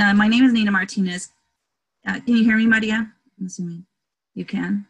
And 0.00 0.12
uh, 0.12 0.14
my 0.14 0.28
name 0.28 0.44
is 0.44 0.52
Nina 0.54 0.70
Martinez. 0.70 1.30
Uh, 2.06 2.20
can 2.20 2.34
you 2.34 2.42
hear 2.42 2.56
me, 2.56 2.66
Maria? 2.66 3.12
I'm 3.38 3.46
assuming 3.46 3.84
you 4.34 4.46
can. 4.46 4.86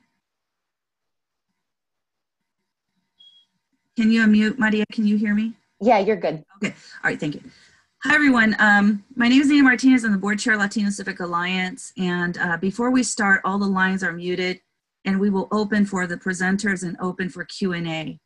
Can 3.96 4.12
you 4.12 4.24
unmute, 4.24 4.56
Maria? 4.56 4.84
Can 4.92 5.04
you 5.08 5.16
hear 5.16 5.34
me? 5.34 5.54
Yeah, 5.80 5.98
you're 5.98 6.14
good. 6.14 6.44
Okay. 6.62 6.72
All 7.02 7.10
right. 7.10 7.18
Thank 7.18 7.34
you. 7.34 7.42
Hi, 8.04 8.14
everyone. 8.14 8.54
Um, 8.60 9.04
my 9.16 9.26
name 9.26 9.40
is 9.40 9.48
Nina 9.48 9.64
Martinez. 9.64 10.04
I'm 10.04 10.12
the 10.12 10.18
board 10.18 10.38
chair 10.38 10.54
of 10.54 10.60
Latino 10.60 10.90
Civic 10.90 11.18
Alliance. 11.18 11.92
And 11.98 12.38
uh, 12.38 12.56
before 12.58 12.92
we 12.92 13.02
start, 13.02 13.40
all 13.44 13.58
the 13.58 13.66
lines 13.66 14.04
are 14.04 14.12
muted 14.12 14.60
and 15.04 15.18
we 15.18 15.28
will 15.28 15.48
open 15.50 15.86
for 15.86 16.06
the 16.06 16.18
presenters 16.18 16.84
and 16.84 16.96
open 17.00 17.30
for 17.30 17.44
Q&A. 17.44 18.20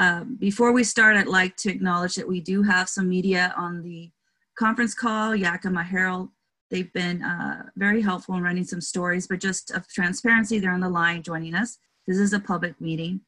Um, 0.00 0.36
before 0.40 0.72
we 0.72 0.82
start, 0.82 1.16
I'd 1.16 1.28
like 1.28 1.54
to 1.58 1.70
acknowledge 1.70 2.16
that 2.16 2.26
we 2.26 2.40
do 2.40 2.64
have 2.64 2.88
some 2.88 3.08
media 3.08 3.54
on 3.56 3.82
the 3.82 4.10
conference 4.56 4.94
call, 4.94 5.34
Yakima 5.34 5.82
Herald. 5.82 6.28
They've 6.70 6.92
been 6.92 7.22
uh, 7.22 7.64
very 7.76 8.00
helpful 8.00 8.34
in 8.34 8.42
running 8.42 8.64
some 8.64 8.80
stories, 8.80 9.26
but 9.26 9.40
just 9.40 9.70
of 9.70 9.86
transparency, 9.88 10.58
they're 10.58 10.72
on 10.72 10.80
the 10.80 10.88
line 10.88 11.22
joining 11.22 11.54
us. 11.54 11.78
This 12.06 12.18
is 12.18 12.32
a 12.32 12.40
public 12.40 12.80
meeting. 12.80 13.20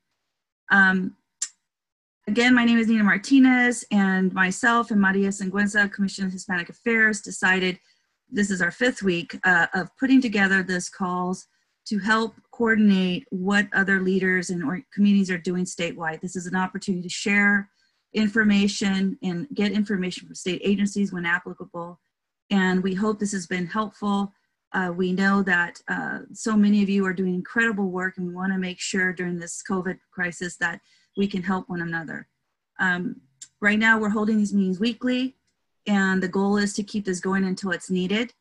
Um, 0.70 1.14
again, 2.26 2.54
my 2.54 2.64
name 2.64 2.78
is 2.78 2.88
Nina 2.88 3.04
Martinez, 3.04 3.84
and 3.90 4.32
myself 4.32 4.90
and 4.90 5.00
Maria 5.00 5.28
Sigüenza, 5.28 5.92
Commission 5.92 6.26
of 6.26 6.32
Hispanic 6.32 6.68
Affairs, 6.68 7.20
decided 7.20 7.78
this 8.30 8.50
is 8.50 8.60
our 8.60 8.72
fifth 8.72 9.02
week 9.02 9.38
uh, 9.44 9.66
of 9.74 9.96
putting 9.98 10.20
together 10.20 10.62
this 10.62 10.88
calls 10.88 11.46
to 11.86 11.98
help 12.00 12.34
coordinate 12.50 13.24
what 13.30 13.68
other 13.72 14.00
leaders 14.00 14.50
and 14.50 14.82
communities 14.92 15.30
are 15.30 15.38
doing 15.38 15.64
statewide. 15.64 16.20
This 16.20 16.34
is 16.34 16.46
an 16.46 16.56
opportunity 16.56 17.02
to 17.02 17.08
share 17.08 17.70
information 18.16 19.18
and 19.22 19.46
get 19.54 19.72
information 19.72 20.26
from 20.26 20.34
state 20.34 20.62
agencies 20.64 21.12
when 21.12 21.26
applicable. 21.26 22.00
And 22.50 22.82
we 22.82 22.94
hope 22.94 23.18
this 23.18 23.32
has 23.32 23.46
been 23.46 23.66
helpful. 23.66 24.32
Uh, 24.72 24.92
we 24.94 25.12
know 25.12 25.42
that 25.42 25.80
uh, 25.88 26.20
so 26.32 26.56
many 26.56 26.82
of 26.82 26.88
you 26.88 27.04
are 27.06 27.12
doing 27.12 27.34
incredible 27.34 27.90
work 27.90 28.16
and 28.16 28.26
we 28.26 28.34
want 28.34 28.52
to 28.52 28.58
make 28.58 28.80
sure 28.80 29.12
during 29.12 29.38
this 29.38 29.62
COVID 29.68 29.98
crisis 30.10 30.56
that 30.56 30.80
we 31.16 31.26
can 31.26 31.42
help 31.42 31.68
one 31.68 31.82
another. 31.82 32.26
Um, 32.78 33.20
right 33.60 33.78
now 33.78 33.98
we're 33.98 34.08
holding 34.08 34.38
these 34.38 34.54
meetings 34.54 34.80
weekly 34.80 35.36
and 35.86 36.22
the 36.22 36.28
goal 36.28 36.56
is 36.56 36.72
to 36.74 36.82
keep 36.82 37.04
this 37.04 37.20
going 37.20 37.44
until 37.44 37.70
it's 37.70 37.90
needed. 37.90 38.32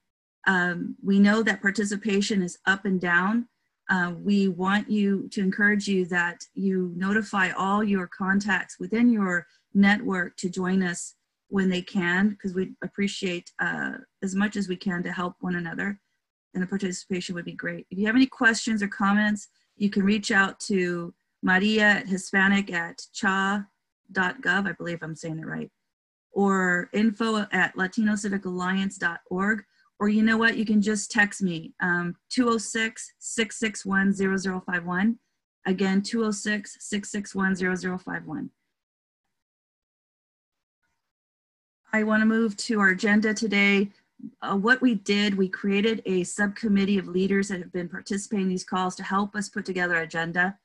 Um, 0.48 0.96
we 1.04 1.20
know 1.20 1.44
that 1.44 1.62
participation 1.62 2.42
is 2.42 2.58
up 2.66 2.86
and 2.86 3.00
down. 3.00 3.48
Uh, 3.90 4.14
we 4.18 4.48
want 4.48 4.90
you 4.90 5.28
to 5.30 5.42
encourage 5.42 5.88
you 5.88 6.06
that 6.06 6.44
you 6.54 6.92
notify 6.96 7.52
all 7.52 7.84
your 7.84 8.08
contacts 8.08 8.80
within 8.80 9.12
your 9.12 9.46
network 9.76 10.36
to 10.38 10.50
join 10.50 10.82
us 10.82 11.14
when 11.50 11.70
they 11.70 11.82
can, 11.82 12.30
because 12.30 12.56
we 12.56 12.72
appreciate 12.84 13.52
uh, 13.60 13.92
as 14.24 14.34
much 14.34 14.56
as 14.56 14.68
we 14.68 14.76
can 14.76 15.04
to 15.04 15.12
help 15.12 15.36
one 15.42 15.56
another. 15.56 16.00
And 16.54 16.64
the 16.64 16.68
participation 16.68 17.36
would 17.36 17.46
be 17.46 17.54
great. 17.54 17.86
If 17.92 18.00
you 18.00 18.08
have 18.08 18.16
any 18.16 18.26
questions 18.26 18.82
or 18.82 18.88
comments, 18.88 19.50
you 19.76 19.90
can 19.90 20.04
reach 20.04 20.32
out 20.32 20.60
to 20.62 21.14
Maria 21.44 21.84
at 21.84 22.08
Hispanic 22.08 22.72
at 22.72 23.02
cha.gov. 23.14 24.68
I 24.68 24.72
believe 24.72 25.00
I'm 25.02 25.16
saying 25.16 25.40
it 25.40 25.46
right. 25.46 25.70
Or 26.32 26.90
info 26.94 27.46
at 27.52 27.76
latinocivicalliance.org 27.76 29.64
or 30.00 30.10
you 30.10 30.24
know 30.24 30.38
what, 30.38 30.58
you 30.58 30.66
can 30.66 30.82
just 30.82 31.12
text 31.12 31.42
me, 31.42 31.74
um, 31.82 32.16
206-661-0051. 32.32 35.18
Again, 35.66 36.02
206-661-0051. 36.02 38.50
I 41.96 42.04
want 42.04 42.22
to 42.22 42.26
move 42.26 42.58
to 42.58 42.82
our 42.82 42.90
agenda 42.90 43.34
today. 43.34 43.90
Uh, 44.42 44.58
what 44.58 44.82
we 44.82 44.96
did, 44.96 45.38
we 45.38 45.48
created 45.48 46.02
a 46.06 46.26
subcommittee 46.26 46.98
of 46.98 47.08
leaders 47.08 47.48
that 47.48 47.60
have 47.60 47.72
been 47.72 47.88
participating 47.88 48.48
in 48.48 48.50
these 48.50 48.66
calls 48.66 48.98
to 48.98 49.04
help 49.04 49.34
us 49.34 49.48
put 49.48 49.66
together 49.66 49.96
our 49.96 50.02
agenda. 50.02 50.58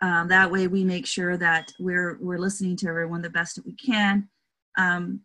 Um, 0.00 0.28
that 0.28 0.48
way 0.48 0.68
we 0.68 0.84
make 0.84 1.04
sure 1.04 1.36
that 1.36 1.72
we're, 1.80 2.16
we're 2.20 2.38
listening 2.38 2.76
to 2.76 2.88
everyone 2.88 3.22
the 3.22 3.28
best 3.28 3.56
that 3.56 3.66
we 3.66 3.72
can. 3.72 4.28
Um, 4.76 5.22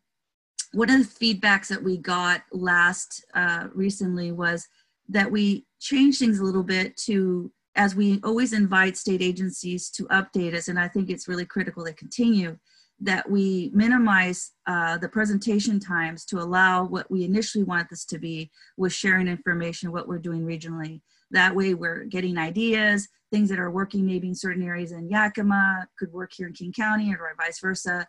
one 0.72 0.90
of 0.90 0.98
the 0.98 1.36
feedbacks 1.36 1.68
that 1.68 1.84
we 1.84 1.98
got 1.98 2.42
last 2.52 3.24
uh, 3.36 3.68
recently 3.76 4.32
was 4.32 4.68
that 5.10 5.30
we 5.30 5.68
changed 5.80 6.18
things 6.18 6.40
a 6.40 6.44
little 6.44 6.64
bit 6.64 6.98
to 7.06 7.52
as 7.76 7.96
we 7.96 8.20
always 8.24 8.54
invite 8.54 8.98
state 8.98 9.22
agencies 9.22 9.92
to 9.92 10.06
update 10.06 10.54
us 10.54 10.68
and 10.68 10.80
i 10.80 10.88
think 10.88 11.10
it's 11.10 11.28
really 11.28 11.44
critical 11.44 11.84
to 11.84 11.92
continue 11.94 12.56
that 13.04 13.30
we 13.30 13.70
minimize 13.74 14.52
uh, 14.66 14.98
the 14.98 15.10
presentation 15.10 15.80
times 15.80 16.26
to 16.26 16.40
allow 16.40 16.86
what 16.86 17.10
we 17.12 17.24
initially 17.24 17.64
want 17.64 17.90
this 17.90 18.06
to 18.06 18.18
be 18.18 18.50
with 18.78 18.94
sharing 18.94 19.28
information 19.28 19.92
what 19.92 20.08
we're 20.08 20.18
doing 20.18 20.46
regionally. 20.46 21.02
That 21.32 21.56
way 21.56 21.74
we're 21.74 22.06
getting 22.06 22.38
ideas 22.38 23.08
things 23.34 23.50
that 23.50 23.60
are 23.60 23.72
working 23.72 24.06
maybe 24.06 24.28
in 24.28 24.36
certain 24.36 24.62
areas 24.62 24.92
in 24.92 25.10
yakima 25.10 25.88
could 25.98 26.14
work 26.14 26.32
here 26.32 26.46
in 26.46 26.54
king 26.54 26.72
county 26.72 27.12
or 27.12 27.34
vice 27.36 27.60
versa. 27.60 28.08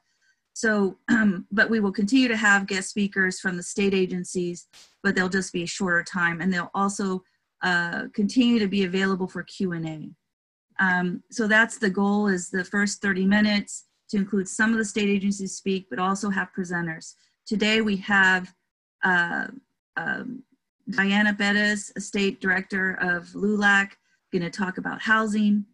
So, 0.52 0.98
um, 1.08 1.46
but 1.50 1.70
we 1.70 1.80
will 1.80 1.92
continue 1.92 2.28
to 2.28 2.36
have 2.36 2.66
guest 2.66 2.90
speakers 2.90 3.40
from 3.40 3.56
the 3.56 3.62
state 3.62 3.94
agencies, 3.94 4.68
but 5.02 5.14
they'll 5.14 5.30
just 5.30 5.52
be 5.52 5.62
a 5.62 5.66
shorter 5.66 6.04
time, 6.04 6.42
and 6.42 6.52
they'll 6.52 6.70
also 6.74 7.22
uh, 7.62 8.02
continue 8.12 8.58
to 8.58 8.68
be 8.68 8.84
available 8.84 9.26
for 9.26 9.42
Q 9.44 9.72
and 9.72 9.88
A. 9.88 10.84
Um, 10.84 11.22
so 11.30 11.48
that's 11.48 11.78
the 11.78 11.90
goal: 11.90 12.26
is 12.26 12.50
the 12.50 12.64
first 12.64 13.00
30 13.00 13.24
minutes 13.24 13.86
to 14.14 14.20
include 14.20 14.48
some 14.48 14.70
of 14.70 14.78
the 14.78 14.84
state 14.84 15.08
agencies 15.08 15.56
speak, 15.56 15.88
but 15.90 15.98
also 15.98 16.30
have 16.30 16.52
presenters. 16.56 17.14
Today 17.46 17.80
we 17.80 17.96
have 17.96 18.54
uh, 19.02 19.48
um, 19.96 20.44
Diana 20.88 21.32
Bettis, 21.32 21.92
a 21.96 22.00
state 22.00 22.40
director 22.40 22.96
of 23.00 23.24
LULAC, 23.34 23.90
going 24.32 24.42
to 24.42 24.50
talk 24.50 24.78
about 24.78 25.02
housing. 25.02 25.64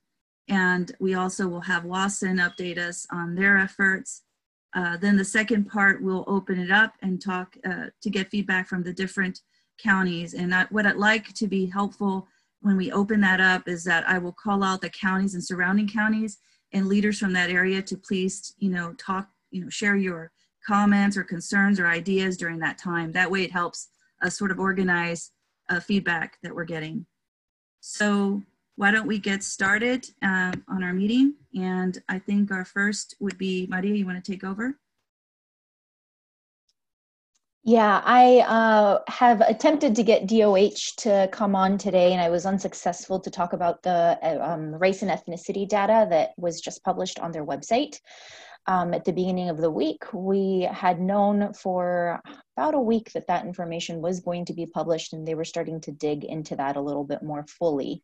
And 0.49 0.91
we 0.99 1.15
also 1.15 1.49
will 1.49 1.61
have 1.61 1.85
WAISN 1.85 2.41
update 2.41 2.79
us 2.79 3.07
on 3.13 3.35
their 3.35 3.59
efforts. 3.59 4.23
Uh, 4.75 4.97
then 4.97 5.17
the 5.17 5.25
second 5.25 5.67
part, 5.67 6.03
we'll 6.03 6.25
open 6.27 6.59
it 6.59 6.71
up 6.71 6.95
and 7.03 7.21
talk 7.21 7.57
uh, 7.69 7.87
to 8.01 8.11
get 8.11 8.31
feedback 8.31 8.67
from 8.69 8.83
the 8.83 8.93
different 8.93 9.41
counties. 9.79 10.33
And 10.33 10.55
I, 10.55 10.65
what 10.71 10.87
I'd 10.87 10.97
like 10.97 11.35
to 11.35 11.47
be 11.47 11.67
helpful 11.67 12.27
when 12.63 12.79
we 12.79 12.91
open 12.91 13.21
that 13.21 13.41
up 13.41 13.69
is 13.69 13.85
that 13.85 14.09
I 14.09 14.19
will 14.19 14.33
call 14.33 14.65
out 14.65 14.81
the 14.81 14.91
counties 14.91 15.35
and 15.35 15.45
surrounding 15.45 15.89
counties 15.89 16.39
and 16.73 16.89
leaders 16.89 17.19
from 17.19 17.33
that 17.33 17.51
area 17.51 17.83
to 17.83 17.97
please, 17.97 18.55
you 18.59 18.71
know, 18.71 18.93
talk, 18.95 19.29
you 19.51 19.63
know, 19.63 19.69
share 19.69 19.97
your 19.97 20.31
comments 20.67 21.17
or 21.17 21.25
concerns 21.25 21.81
or 21.81 21.87
ideas 21.87 22.37
during 22.37 22.59
that 22.61 22.79
time. 22.79 23.13
That 23.13 23.31
way 23.31 23.43
it 23.43 23.53
helps 23.53 23.89
us 24.23 24.37
sort 24.37 24.51
of 24.51 24.59
organize 24.59 25.33
uh, 25.69 25.81
feedback 25.81 26.39
that 26.43 26.55
we're 26.55 26.65
getting. 26.65 27.07
So 27.81 28.43
why 28.77 28.91
don't 28.91 29.07
we 29.07 29.19
get 29.19 29.43
started 29.43 30.07
um, 30.23 30.65
on 30.69 30.83
our 30.83 30.93
meeting? 30.93 31.35
And 31.55 32.01
I 32.09 32.19
think 32.19 32.51
our 32.51 32.65
first 32.65 33.15
would 33.21 33.39
be 33.39 33.67
Maria, 33.69 33.95
you 33.95 34.07
want 34.07 34.23
to 34.23 34.33
take 34.33 34.45
over? 34.45 34.79
Yeah, 37.63 38.01
I 38.03 38.39
uh, 38.39 39.01
have 39.09 39.43
attempted 39.43 39.95
to 39.97 40.03
get 40.03 40.27
DOH 40.27 40.95
to 40.99 41.29
come 41.31 41.55
on 41.55 41.77
today, 41.77 42.13
and 42.13 42.21
I 42.21 42.31
was 42.31 42.47
unsuccessful 42.47 43.21
to 43.21 43.31
talk 43.31 43.53
about 43.53 43.83
the 43.83 44.19
uh, 44.23 44.39
um, 44.41 44.75
race 44.75 45.03
and 45.03 45.11
ethnicity 45.11 45.69
data 45.69 46.07
that 46.09 46.31
was 46.39 46.63
just 46.63 46.83
published 46.85 47.19
on 47.19 47.33
their 47.33 47.45
website. 47.45 47.99
Um, 48.67 48.95
at 48.95 49.05
the 49.05 49.13
beginning 49.13 49.51
of 49.51 49.59
the 49.59 49.71
week, 49.71 50.05
we 50.15 50.69
had 50.73 51.01
known 51.01 51.53
for 51.53 52.23
about 52.57 52.75
a 52.75 52.81
week 52.81 53.13
that 53.13 53.27
that 53.27 53.45
information 53.45 54.01
was 54.01 54.21
going 54.21 54.47
to 54.47 54.55
be 54.55 54.65
published, 54.65 55.13
and 55.13 55.29
they 55.29 55.35
were 55.35 55.45
starting 55.45 55.83
to 55.83 55.93
dig 55.93 56.25
into 56.25 56.57
that 56.57 56.77
a 56.77 56.81
little 56.81 57.05
bit 57.05 57.23
more 57.23 57.45
fully. 57.47 58.03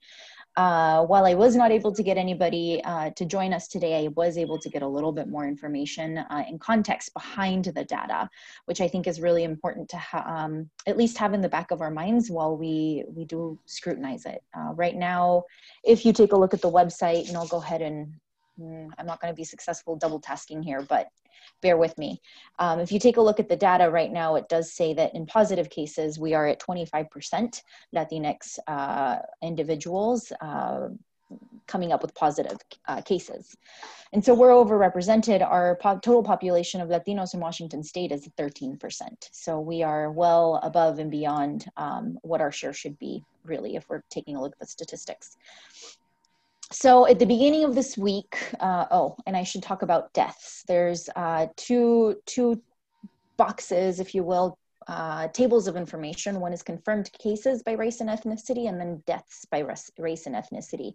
Uh, 0.56 1.04
while 1.04 1.26
I 1.26 1.34
was 1.34 1.54
not 1.54 1.70
able 1.70 1.92
to 1.92 2.02
get 2.02 2.16
anybody 2.16 2.82
uh, 2.84 3.10
to 3.10 3.26
join 3.26 3.52
us 3.52 3.68
today, 3.68 4.04
I 4.04 4.08
was 4.08 4.38
able 4.38 4.58
to 4.58 4.70
get 4.70 4.80
a 4.80 4.88
little 4.88 5.12
bit 5.12 5.28
more 5.28 5.46
information 5.46 6.18
uh, 6.18 6.44
and 6.48 6.58
context 6.58 7.12
behind 7.12 7.66
the 7.66 7.84
data, 7.84 8.30
which 8.64 8.80
I 8.80 8.88
think 8.88 9.06
is 9.06 9.20
really 9.20 9.44
important 9.44 9.90
to 9.90 10.00
um, 10.14 10.70
at 10.86 10.96
least 10.96 11.18
have 11.18 11.34
in 11.34 11.42
the 11.42 11.48
back 11.48 11.72
of 11.72 11.82
our 11.82 11.90
minds 11.90 12.30
while 12.30 12.56
we, 12.56 13.04
we 13.14 13.26
do 13.26 13.58
scrutinize 13.66 14.24
it. 14.24 14.42
Uh, 14.56 14.72
right 14.72 14.96
now, 14.96 15.42
if 15.84 16.06
you 16.06 16.12
take 16.14 16.32
a 16.32 16.36
look 16.36 16.54
at 16.54 16.62
the 16.62 16.70
website, 16.70 17.28
and 17.28 17.36
I'll 17.36 17.46
go 17.46 17.58
ahead 17.58 17.82
and 17.82 18.14
mm, 18.60 18.88
I'm 18.98 19.06
not 19.06 19.20
going 19.20 19.32
to 19.32 19.36
be 19.36 19.44
successful 19.44 19.96
double 19.96 20.20
tasking 20.20 20.62
here, 20.62 20.82
but 20.82 21.08
bear 21.62 21.76
with 21.76 21.96
me. 21.98 22.20
Um, 22.58 22.80
if 22.80 22.92
you 22.92 22.98
take 22.98 23.16
a 23.16 23.22
look 23.22 23.40
at 23.40 23.48
the 23.48 23.56
data 23.56 23.90
right 23.90 24.12
now, 24.12 24.36
it 24.36 24.48
does 24.48 24.72
say 24.72 24.94
that 24.94 25.14
in 25.14 25.26
positive 25.26 25.70
cases, 25.70 26.18
we 26.18 26.34
are 26.34 26.46
at 26.46 26.60
25% 26.60 27.62
Latinx 27.94 28.58
uh, 28.66 29.18
individuals 29.42 30.32
uh, 30.40 30.88
coming 31.66 31.92
up 31.92 32.02
with 32.02 32.14
positive 32.14 32.58
uh, 32.86 33.00
cases. 33.02 33.56
And 34.12 34.24
so 34.24 34.34
we're 34.34 34.50
overrepresented. 34.50 35.42
Our 35.44 35.76
po 35.76 35.98
total 35.98 36.22
population 36.22 36.80
of 36.80 36.88
Latinos 36.88 37.34
in 37.34 37.40
Washington 37.40 37.82
state 37.82 38.12
is 38.12 38.28
13%. 38.38 38.78
So 39.32 39.58
we 39.58 39.82
are 39.82 40.12
well 40.12 40.60
above 40.62 40.98
and 41.00 41.10
beyond 41.10 41.66
um, 41.76 42.18
what 42.22 42.40
our 42.40 42.52
share 42.52 42.72
should 42.72 42.98
be, 42.98 43.24
really, 43.44 43.74
if 43.74 43.88
we're 43.88 44.02
taking 44.10 44.36
a 44.36 44.40
look 44.40 44.52
at 44.52 44.60
the 44.60 44.66
statistics 44.66 45.36
so 46.72 47.06
at 47.06 47.18
the 47.18 47.26
beginning 47.26 47.64
of 47.64 47.74
this 47.74 47.96
week, 47.96 48.36
uh, 48.60 48.86
oh, 48.90 49.16
and 49.26 49.36
I 49.36 49.44
should 49.44 49.62
talk 49.62 49.82
about 49.82 50.12
deaths. 50.12 50.64
There's 50.66 51.08
uh, 51.14 51.46
two 51.56 52.16
two 52.26 52.60
boxes, 53.36 54.00
if 54.00 54.14
you 54.14 54.24
will, 54.24 54.58
uh, 54.88 55.28
tables 55.28 55.68
of 55.68 55.76
information. 55.76 56.40
One 56.40 56.52
is 56.52 56.62
confirmed 56.62 57.10
cases 57.12 57.62
by 57.62 57.72
race 57.72 58.00
and 58.00 58.10
ethnicity, 58.10 58.68
and 58.68 58.80
then 58.80 59.02
deaths 59.06 59.44
by 59.50 59.60
race, 59.60 59.90
race 59.98 60.26
and 60.26 60.34
ethnicity. 60.34 60.94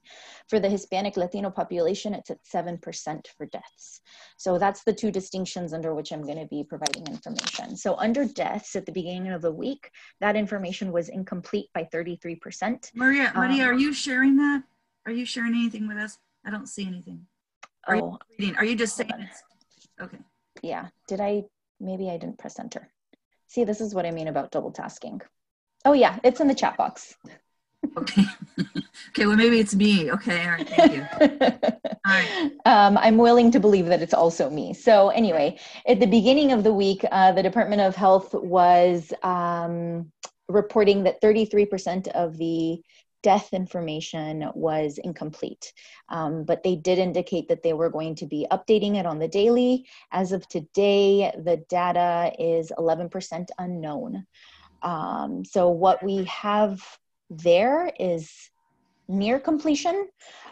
For 0.50 0.59
the 0.59 0.69
Hispanic 0.69 1.18
Latino 1.18 1.50
population, 1.50 2.13
it's 2.13 2.31
at 2.31 2.44
7% 2.44 3.27
for 3.38 3.45
deaths. 3.45 4.01
So 4.38 4.57
that's 4.57 4.83
the 4.83 4.94
two 4.94 5.12
distinctions 5.12 5.73
under 5.73 5.94
which 5.94 6.12
I'm 6.12 6.23
going 6.23 6.39
to 6.39 6.47
be 6.47 6.63
providing 6.63 7.06
information. 7.07 7.77
So 7.77 7.95
under 7.95 8.25
deaths 8.25 8.75
at 8.75 8.85
the 8.85 8.91
beginning 8.91 9.31
of 9.31 9.41
the 9.41 9.51
week, 9.51 9.91
that 10.19 10.35
information 10.35 10.91
was 10.91 11.09
incomplete 11.09 11.68
by 11.73 11.88
33%. 11.94 12.91
Maria, 12.95 13.31
Maria, 13.35 13.63
Um, 13.63 13.69
are 13.69 13.73
you 13.73 13.94
sharing 13.94 14.38
that? 14.38 14.63
Are 15.06 15.12
you 15.12 15.25
sharing 15.25 15.53
anything 15.56 15.88
with 15.88 15.98
us? 15.98 16.18
I 16.45 16.51
don't 16.51 16.68
see 16.68 16.86
anything. 16.86 17.25
Are 17.88 17.95
you 17.95 18.01
Oh, 18.03 18.19
reading? 18.38 18.56
Are 18.57 18.65
you 18.65 18.75
just 18.75 18.95
saying 18.95 19.09
it's, 19.18 19.44
okay. 20.00 20.18
yeah. 20.62 20.88
Did 21.07 21.19
I, 21.19 21.44
maybe 21.80 22.09
I 22.09 22.18
didn't 22.18 22.38
press 22.38 22.59
enter. 22.59 22.89
See, 23.48 23.63
this 23.63 23.81
is 23.81 23.95
what 23.95 24.06
I 24.06 24.12
mean 24.12 24.27
about 24.27 24.51
double 24.51 24.71
tasking. 24.71 25.21
Oh 25.83 25.94
yeah, 25.94 26.19
it's 26.24 26.39
in 26.39 26.48
the 26.48 26.56
chat 26.56 26.77
box. 26.77 27.15
Okay. 27.98 28.24
okay, 29.09 29.25
well, 29.25 29.36
maybe 29.36 29.59
it's 29.59 29.74
me. 29.74 30.12
Okay, 30.12 30.45
all 30.45 30.51
right, 30.51 30.69
thank 30.69 30.94
you. 30.94 31.06
right. 32.06 32.51
um, 32.65 32.95
I'm 32.97 33.18
willing 33.18 33.51
to 33.51 33.59
believe 33.59 33.88
that 33.88 34.04
it's 34.04 34.13
also 34.13 34.50
me. 34.51 34.74
So, 34.74 35.09
anyway, 35.09 35.59
at 35.88 36.00
the 36.00 36.06
beginning 36.06 36.51
of 36.51 36.63
the 36.63 36.71
week, 36.71 37.04
uh, 37.12 37.31
the 37.31 37.42
Department 37.42 37.81
of 37.81 37.95
Health 37.95 38.33
was 38.36 39.12
um, 39.24 40.12
reporting 40.47 41.04
that 41.04 41.21
33% 41.21 42.07
of 42.09 42.38
the 42.38 42.81
death 43.23 43.53
information 43.53 44.50
was 44.53 44.97
incomplete. 44.97 45.73
Um, 46.09 46.44
but 46.44 46.63
they 46.63 46.75
did 46.75 46.97
indicate 46.97 47.47
that 47.50 47.63
they 47.63 47.73
were 47.73 47.89
going 47.89 48.15
to 48.15 48.25
be 48.25 48.47
updating 48.51 48.97
it 48.97 49.06
on 49.06 49.19
the 49.19 49.27
daily. 49.27 49.88
As 50.12 50.31
of 50.31 50.47
today, 50.47 51.31
the 51.44 51.57
data 51.69 52.33
is 52.39 52.71
11% 52.77 53.47
unknown. 53.57 54.25
Um, 54.81 55.45
so, 55.45 55.69
what 55.69 56.03
we 56.03 56.23
have 56.25 56.81
there 57.29 57.91
is 58.00 58.31
near 59.07 59.39
completion. 59.39 60.07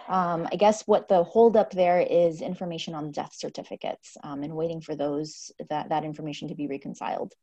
Um, 0.08 0.48
I 0.52 0.56
guess 0.56 0.84
what 0.88 1.08
the 1.08 1.24
holdup 1.24 1.72
there 1.72 2.00
is 2.00 2.42
information 2.42 2.94
on 2.94 3.12
death 3.12 3.34
certificates 3.34 4.18
um, 4.24 4.44
and 4.44 4.56
waiting 4.56 4.82
for 4.82 4.96
those 4.96 5.52
that, 5.70 5.90
that 5.90 6.04
information 6.04 6.48
to 6.50 6.56
be 6.56 6.68
reconciled. 6.68 7.34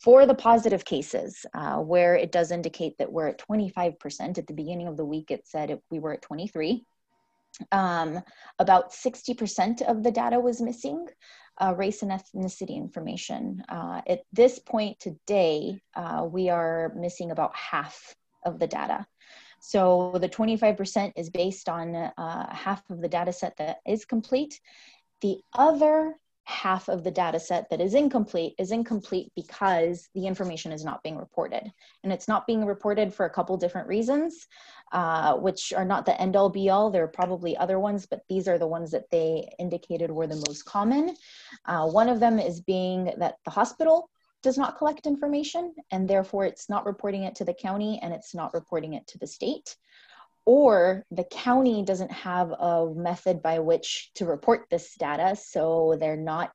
For 0.00 0.26
the 0.26 0.34
positive 0.34 0.84
cases, 0.84 1.44
uh, 1.54 1.76
where 1.76 2.14
it 2.14 2.32
does 2.32 2.50
indicate 2.50 2.98
that 2.98 3.12
we're 3.12 3.28
at 3.28 3.42
25%, 3.46 4.38
at 4.38 4.46
the 4.46 4.54
beginning 4.54 4.88
of 4.88 4.96
the 4.96 5.04
week 5.04 5.30
it 5.30 5.46
said 5.46 5.70
it, 5.70 5.82
we 5.90 5.98
were 5.98 6.12
at 6.12 6.22
23. 6.22 6.84
Um, 7.70 8.20
about 8.58 8.92
60% 8.92 9.82
of 9.82 10.02
the 10.02 10.10
data 10.10 10.40
was 10.40 10.60
missing, 10.60 11.06
uh, 11.60 11.74
race 11.76 12.02
and 12.02 12.10
ethnicity 12.10 12.76
information. 12.76 13.62
Uh, 13.68 14.00
at 14.08 14.22
this 14.32 14.58
point 14.58 14.98
today, 15.00 15.80
uh, 15.94 16.26
we 16.28 16.48
are 16.48 16.92
missing 16.96 17.30
about 17.30 17.54
half 17.54 18.14
of 18.44 18.58
the 18.58 18.66
data. 18.66 19.06
So 19.60 20.18
the 20.20 20.28
25% 20.28 21.12
is 21.14 21.30
based 21.30 21.68
on 21.68 21.94
uh, 21.94 22.52
half 22.52 22.82
of 22.90 23.00
the 23.00 23.08
data 23.08 23.32
set 23.32 23.56
that 23.58 23.78
is 23.86 24.04
complete. 24.04 24.60
The 25.20 25.38
other 25.52 26.16
half 26.44 26.88
of 26.88 27.04
the 27.04 27.10
data 27.10 27.38
set 27.38 27.70
that 27.70 27.80
is 27.80 27.94
incomplete 27.94 28.54
is 28.58 28.72
incomplete 28.72 29.30
because 29.36 30.08
the 30.14 30.26
information 30.26 30.72
is 30.72 30.84
not 30.84 31.02
being 31.02 31.16
reported. 31.16 31.72
And 32.02 32.12
it's 32.12 32.28
not 32.28 32.46
being 32.46 32.64
reported 32.64 33.14
for 33.14 33.26
a 33.26 33.30
couple 33.30 33.56
different 33.56 33.88
reasons, 33.88 34.46
uh, 34.92 35.34
which 35.34 35.72
are 35.72 35.84
not 35.84 36.04
the 36.04 36.20
end 36.20 36.34
all 36.34 36.48
be 36.48 36.68
all. 36.68 36.90
There 36.90 37.04
are 37.04 37.08
probably 37.08 37.56
other 37.56 37.78
ones, 37.78 38.06
but 38.06 38.22
these 38.28 38.48
are 38.48 38.58
the 38.58 38.66
ones 38.66 38.90
that 38.90 39.10
they 39.10 39.52
indicated 39.58 40.10
were 40.10 40.26
the 40.26 40.42
most 40.48 40.64
common. 40.64 41.14
Uh, 41.64 41.86
one 41.86 42.08
of 42.08 42.18
them 42.18 42.38
is 42.38 42.60
being 42.60 43.12
that 43.18 43.36
the 43.44 43.50
hospital 43.50 44.10
does 44.42 44.58
not 44.58 44.76
collect 44.76 45.06
information 45.06 45.72
and 45.92 46.08
therefore 46.08 46.44
it's 46.44 46.68
not 46.68 46.84
reporting 46.84 47.22
it 47.22 47.36
to 47.36 47.44
the 47.44 47.54
county 47.54 48.00
and 48.02 48.12
it's 48.12 48.34
not 48.34 48.52
reporting 48.52 48.94
it 48.94 49.06
to 49.06 49.18
the 49.18 49.26
state 49.26 49.76
or 50.44 51.04
the 51.10 51.24
county 51.24 51.82
doesn't 51.84 52.10
have 52.10 52.50
a 52.50 52.92
method 52.94 53.42
by 53.42 53.58
which 53.58 54.10
to 54.14 54.24
report 54.24 54.66
this 54.70 54.94
data 54.96 55.36
so 55.36 55.96
they're 56.00 56.16
not 56.16 56.52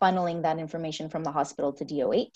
funneling 0.00 0.42
that 0.42 0.58
information 0.58 1.08
from 1.08 1.24
the 1.24 1.32
hospital 1.32 1.72
to 1.72 1.84
doh 1.84 2.26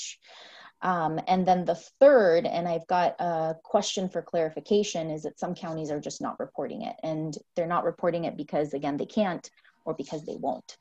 um, 0.80 1.20
and 1.26 1.46
then 1.46 1.64
the 1.64 1.74
third 2.00 2.46
and 2.46 2.68
i've 2.68 2.86
got 2.86 3.20
a 3.20 3.56
question 3.62 4.08
for 4.08 4.22
clarification 4.22 5.10
is 5.10 5.22
that 5.22 5.38
some 5.38 5.54
counties 5.54 5.90
are 5.90 6.00
just 6.00 6.20
not 6.22 6.38
reporting 6.38 6.82
it 6.82 6.96
and 7.02 7.36
they're 7.56 7.66
not 7.66 7.84
reporting 7.84 8.24
it 8.24 8.36
because 8.36 8.72
again 8.72 8.96
they 8.96 9.06
can't 9.06 9.50
or 9.88 9.94
because 9.94 10.24
they 10.26 10.36
won't. 10.36 10.76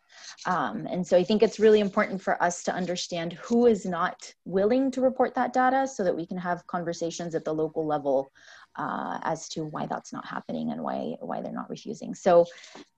Um, 0.45 0.86
and 0.86 1.07
so 1.07 1.18
I 1.18 1.24
think 1.24 1.42
it's 1.42 1.60
really 1.60 1.80
important 1.80 2.21
for 2.21 2.42
us 2.44 2.62
to 2.63 2.74
understand 2.74 3.33
who 3.33 3.65
is 3.65 3.86
not 3.86 4.33
willing 4.44 4.92
to 4.92 5.01
report 5.01 5.33
that 5.36 5.53
data 5.53 5.88
so 5.88 6.03
that 6.03 6.15
we 6.15 6.27
can 6.27 6.38
have 6.38 6.68
conversations 6.68 7.33
at 7.33 7.45
the 7.45 7.53
local 7.53 7.88
level 7.88 8.30
uh, 8.77 9.19
as 9.24 9.50
to 9.50 9.65
why 9.65 9.85
that's 9.85 10.13
not 10.13 10.25
happening 10.25 10.71
and 10.71 10.81
why, 10.81 11.15
why 11.19 11.41
they're 11.41 11.51
not 11.51 11.69
refusing. 11.69 12.13
So 12.13 12.45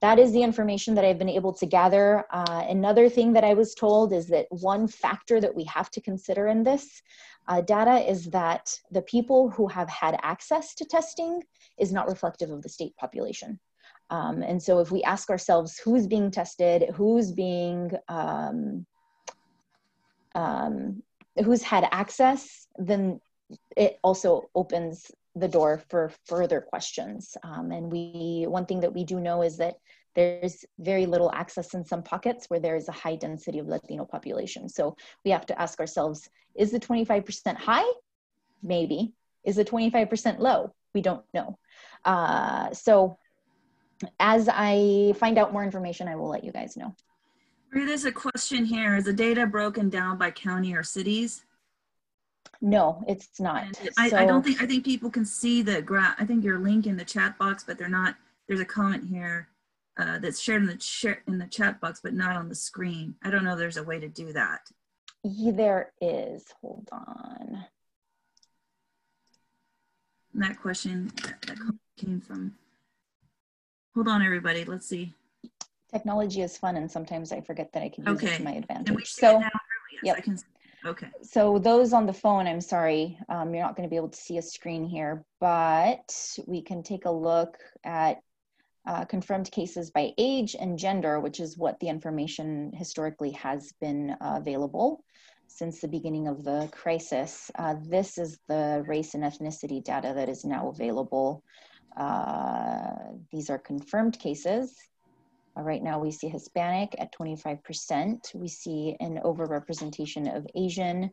that 0.00 0.18
is 0.18 0.32
the 0.32 0.42
information 0.42 0.94
that 0.94 1.04
I've 1.04 1.18
been 1.18 1.28
able 1.28 1.52
to 1.54 1.66
gather. 1.66 2.24
Uh, 2.30 2.64
another 2.68 3.08
thing 3.08 3.32
that 3.32 3.44
I 3.44 3.54
was 3.54 3.74
told 3.74 4.12
is 4.12 4.26
that 4.28 4.46
one 4.50 4.86
factor 4.86 5.40
that 5.40 5.54
we 5.54 5.64
have 5.64 5.90
to 5.92 6.00
consider 6.00 6.48
in 6.48 6.62
this 6.62 7.02
uh, 7.48 7.60
data 7.62 7.96
is 8.08 8.26
that 8.26 8.78
the 8.90 9.02
people 9.02 9.50
who 9.50 9.66
have 9.68 9.88
had 9.88 10.18
access 10.22 10.74
to 10.74 10.84
testing 10.84 11.42
is 11.78 11.92
not 11.92 12.08
reflective 12.08 12.50
of 12.50 12.62
the 12.62 12.68
state 12.68 12.94
population. 12.96 13.58
Um, 14.10 14.42
and 14.42 14.62
so 14.62 14.80
if 14.80 14.90
we 14.90 15.02
ask 15.04 15.30
ourselves 15.30 15.78
who's 15.78 16.06
being 16.06 16.30
tested, 16.30 16.90
who's 16.94 17.32
being, 17.32 17.92
um, 18.08 18.86
um, 20.34 21.02
who's 21.44 21.62
had 21.62 21.88
access, 21.92 22.66
then 22.76 23.20
it 23.76 23.98
also 24.02 24.50
opens 24.54 25.10
the 25.40 25.48
door 25.48 25.82
for 25.88 26.12
further 26.26 26.60
questions. 26.60 27.36
Um, 27.42 27.72
and 27.72 27.90
we, 27.90 28.44
one 28.46 28.66
thing 28.66 28.80
that 28.80 28.94
we 28.94 29.04
do 29.04 29.20
know 29.20 29.42
is 29.42 29.56
that 29.58 29.76
there's 30.14 30.64
very 30.78 31.06
little 31.06 31.30
access 31.32 31.74
in 31.74 31.84
some 31.84 32.02
pockets 32.02 32.46
where 32.48 32.60
there 32.60 32.76
is 32.76 32.88
a 32.88 32.92
high 32.92 33.16
density 33.16 33.58
of 33.58 33.68
Latino 33.68 34.04
population. 34.04 34.68
So 34.68 34.96
we 35.24 35.30
have 35.30 35.46
to 35.46 35.60
ask 35.60 35.78
ourselves, 35.80 36.28
is 36.54 36.72
the 36.72 36.80
25% 36.80 37.56
high? 37.56 37.90
Maybe. 38.62 39.12
Is 39.44 39.56
the 39.56 39.64
25% 39.64 40.38
low? 40.38 40.74
We 40.94 41.00
don't 41.00 41.24
know. 41.32 41.58
Uh, 42.04 42.72
so 42.72 43.18
as 44.18 44.48
I 44.50 45.14
find 45.18 45.38
out 45.38 45.52
more 45.52 45.62
information, 45.62 46.08
I 46.08 46.16
will 46.16 46.28
let 46.28 46.44
you 46.44 46.52
guys 46.52 46.76
know. 46.76 46.94
There's 47.72 48.04
a 48.04 48.12
question 48.12 48.64
here. 48.64 48.96
Is 48.96 49.04
the 49.04 49.12
data 49.12 49.46
broken 49.46 49.88
down 49.88 50.18
by 50.18 50.32
county 50.32 50.74
or 50.74 50.82
cities? 50.82 51.44
No, 52.62 53.02
it's 53.08 53.40
not. 53.40 53.64
I, 53.96 54.06
I 54.14 54.24
don't 54.26 54.42
think, 54.42 54.62
I 54.62 54.66
think 54.66 54.84
people 54.84 55.10
can 55.10 55.24
see 55.24 55.62
the 55.62 55.80
graph. 55.80 56.16
I 56.18 56.26
think 56.26 56.44
your 56.44 56.58
link 56.58 56.86
in 56.86 56.96
the 56.96 57.04
chat 57.04 57.38
box, 57.38 57.64
but 57.64 57.78
they're 57.78 57.88
not, 57.88 58.16
there's 58.48 58.60
a 58.60 58.66
comment 58.66 59.08
here 59.08 59.48
uh, 59.98 60.18
that's 60.18 60.40
shared 60.40 60.62
in 60.62 60.68
the, 60.68 60.78
share, 60.80 61.22
in 61.26 61.38
the 61.38 61.46
chat 61.46 61.80
box, 61.80 62.00
but 62.02 62.12
not 62.12 62.36
on 62.36 62.48
the 62.48 62.54
screen. 62.54 63.14
I 63.22 63.30
don't 63.30 63.44
know 63.44 63.52
if 63.52 63.58
there's 63.58 63.78
a 63.78 63.82
way 63.82 63.98
to 63.98 64.08
do 64.08 64.32
that. 64.34 64.60
Yeah, 65.24 65.52
there 65.52 65.92
is. 66.00 66.44
Hold 66.60 66.88
on. 66.92 67.64
That 70.34 70.60
question 70.60 71.10
that, 71.22 71.40
that 71.42 71.58
came 71.96 72.20
from 72.20 72.54
Hold 73.94 74.06
on, 74.06 74.22
everybody. 74.22 74.64
Let's 74.64 74.86
see. 74.86 75.12
Technology 75.90 76.42
is 76.42 76.56
fun, 76.56 76.76
and 76.76 76.90
sometimes 76.90 77.32
I 77.32 77.40
forget 77.40 77.72
that 77.72 77.82
I 77.82 77.88
can 77.88 78.06
use 78.06 78.22
Okay. 78.22 78.34
it 78.34 78.36
to 78.36 78.44
my 78.44 78.52
advantage. 78.52 79.12
see 79.12 79.20
So? 79.20 79.40
Yes, 79.40 79.50
yep. 80.04 80.16
I 80.16 80.20
can. 80.20 80.38
Okay. 80.86 81.08
so 81.22 81.58
those 81.58 81.92
on 81.92 82.06
the 82.06 82.12
phone, 82.12 82.46
I'm 82.46 82.60
sorry, 82.60 83.18
um, 83.28 83.54
you're 83.54 83.62
not 83.62 83.76
going 83.76 83.88
to 83.88 83.90
be 83.90 83.96
able 83.96 84.08
to 84.08 84.18
see 84.18 84.38
a 84.38 84.42
screen 84.42 84.84
here, 84.84 85.24
but 85.40 86.38
we 86.46 86.62
can 86.62 86.82
take 86.82 87.04
a 87.04 87.10
look 87.10 87.58
at 87.84 88.18
uh, 88.86 89.04
confirmed 89.04 89.50
cases 89.50 89.90
by 89.90 90.12
age 90.16 90.56
and 90.58 90.78
gender, 90.78 91.20
which 91.20 91.38
is 91.38 91.58
what 91.58 91.78
the 91.80 91.88
information 91.88 92.72
historically 92.74 93.32
has 93.32 93.72
been 93.80 94.10
uh, 94.20 94.36
available 94.38 95.04
since 95.46 95.80
the 95.80 95.88
beginning 95.88 96.28
of 96.28 96.44
the 96.44 96.68
crisis. 96.72 97.50
Uh, 97.58 97.74
this 97.88 98.16
is 98.16 98.38
the 98.48 98.82
race 98.86 99.14
and 99.14 99.24
ethnicity 99.24 99.82
data 99.82 100.12
that 100.14 100.28
is 100.28 100.44
now 100.44 100.68
available. 100.68 101.42
Uh, 101.96 102.92
these 103.32 103.50
are 103.50 103.58
confirmed 103.58 104.18
cases. 104.18 104.74
Uh, 105.56 105.62
right 105.62 105.82
now, 105.82 105.98
we 105.98 106.10
see 106.10 106.28
Hispanic 106.28 106.94
at 106.98 107.12
25%. 107.12 108.34
We 108.34 108.48
see 108.48 108.96
an 109.00 109.20
overrepresentation 109.24 110.36
of 110.36 110.46
Asian, 110.54 111.10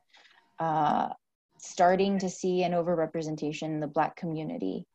uh, 0.59 1.09
starting 1.57 2.19
to 2.19 2.29
see 2.29 2.63
an 2.63 2.73
overrepresentation 2.73 3.63
in 3.63 3.79
the 3.79 3.87
Black 3.87 4.15
community 4.15 4.85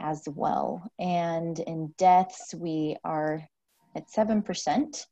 as 0.00 0.22
well. 0.28 0.90
And 0.98 1.58
in 1.58 1.94
deaths, 1.98 2.54
we 2.56 2.96
are 3.04 3.42
at 3.94 4.08
7%. 4.08 5.06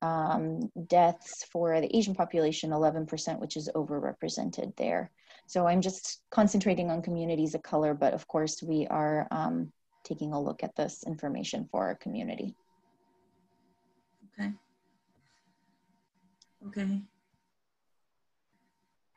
Um, 0.00 0.70
deaths 0.86 1.44
for 1.50 1.80
the 1.80 1.96
Asian 1.96 2.14
population, 2.14 2.70
11%, 2.70 3.40
which 3.40 3.56
is 3.56 3.68
overrepresented 3.74 4.76
there. 4.76 5.10
So 5.46 5.66
I'm 5.66 5.80
just 5.80 6.20
concentrating 6.30 6.90
on 6.90 7.02
communities 7.02 7.54
of 7.54 7.62
color, 7.62 7.94
but 7.94 8.14
of 8.14 8.28
course 8.28 8.62
we 8.62 8.86
are 8.86 9.26
um, 9.30 9.72
taking 10.04 10.32
a 10.32 10.40
look 10.40 10.62
at 10.62 10.76
this 10.76 11.02
information 11.06 11.68
for 11.70 11.86
our 11.86 11.96
community. 11.96 12.54
Okay. 16.66 17.00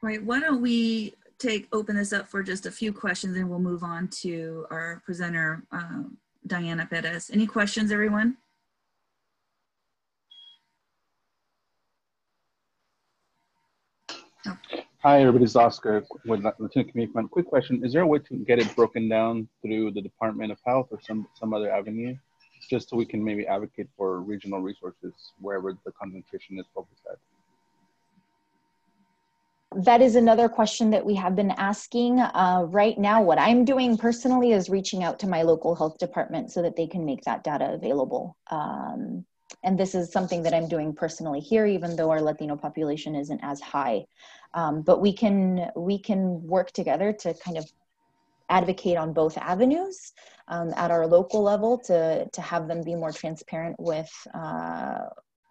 Right, 0.02 0.24
why 0.24 0.40
don't 0.40 0.62
we 0.62 1.16
take, 1.38 1.68
open 1.72 1.96
this 1.96 2.14
up 2.14 2.30
for 2.30 2.44
just 2.44 2.66
a 2.66 2.72
few 2.72 2.94
questions 2.94 3.36
and 3.36 3.50
we'll 3.50 3.60
move 3.60 3.84
on 3.84 4.08
to 4.22 4.66
our 4.72 5.02
presenter, 5.06 5.64
um, 5.72 6.18
Diana 6.48 6.86
Perez. 6.86 7.30
Any 7.32 7.48
questions, 7.48 7.92
everyone? 7.92 8.38
Hi, 15.04 15.22
everybody. 15.22 15.46
It's 15.46 15.56
Oscar 15.56 16.04
with 16.26 16.44
Latino 16.44 16.86
Community 16.90 17.12
Fund. 17.12 17.32
Quick 17.32 17.48
question: 17.48 17.84
Is 17.84 17.94
there 17.94 18.04
a 18.04 18.08
way 18.08 18.20
to 18.20 18.36
get 18.38 18.60
it 18.60 18.76
broken 18.76 19.10
down 19.10 19.48
through 19.64 19.92
the 19.92 20.02
Department 20.02 20.52
of 20.52 20.60
Health 20.64 20.90
or 20.92 21.00
some 21.02 21.28
some 21.34 21.56
other 21.56 21.72
avenue, 21.72 22.16
just 22.70 22.90
so 22.90 22.98
we 22.98 23.06
can 23.06 23.24
maybe 23.24 23.48
advocate 23.48 23.88
for 23.98 24.22
regional 24.22 24.62
resources 24.62 25.14
wherever 25.40 25.76
the 25.86 25.92
concentration 25.92 26.60
is 26.60 26.66
focused 26.76 27.02
at? 27.12 27.18
That 29.74 30.02
is 30.02 30.16
another 30.16 30.50
question 30.50 30.90
that 30.90 31.06
we 31.06 31.16
have 31.16 31.36
been 31.36 31.52
asking. 31.52 32.20
Uh, 32.20 32.66
right 32.68 32.98
now, 32.98 33.22
what 33.22 33.40
I'm 33.40 33.64
doing 33.64 33.98
personally 33.98 34.52
is 34.52 34.70
reaching 34.70 35.02
out 35.02 35.18
to 35.20 35.28
my 35.28 35.44
local 35.44 35.76
health 35.76 35.98
department 35.98 36.52
so 36.52 36.62
that 36.62 36.76
they 36.76 36.88
can 36.88 37.06
make 37.06 37.24
that 37.24 37.46
data 37.46 37.72
available. 37.72 38.36
Um, 38.50 39.26
and 39.64 39.80
this 39.80 39.96
is 39.96 40.12
something 40.12 40.44
that 40.44 40.54
I'm 40.54 40.68
doing 40.68 40.94
personally 40.94 41.40
here, 41.40 41.66
even 41.66 41.96
though 41.96 42.10
our 42.10 42.22
Latino 42.22 42.58
population 42.58 43.16
isn't 43.16 43.40
as 43.44 43.62
high. 43.62 44.06
Um, 44.54 44.82
but 44.82 45.00
we 45.00 45.14
can 45.14 45.70
we 45.76 45.98
can 46.00 46.46
work 46.46 46.72
together 46.72 47.14
to 47.14 47.34
kind 47.36 47.58
of 47.58 47.66
advocate 48.50 48.98
on 48.98 49.14
both 49.14 49.38
avenues 49.38 50.12
um, 50.50 50.74
at 50.76 50.92
our 50.92 51.08
local 51.08 51.42
level 51.42 51.78
to 51.78 52.28
to 52.30 52.42
have 52.42 52.68
them 52.68 52.84
be 52.84 52.96
more 52.96 53.14
transparent 53.14 53.80
with 53.80 54.12
uh, 54.34 55.06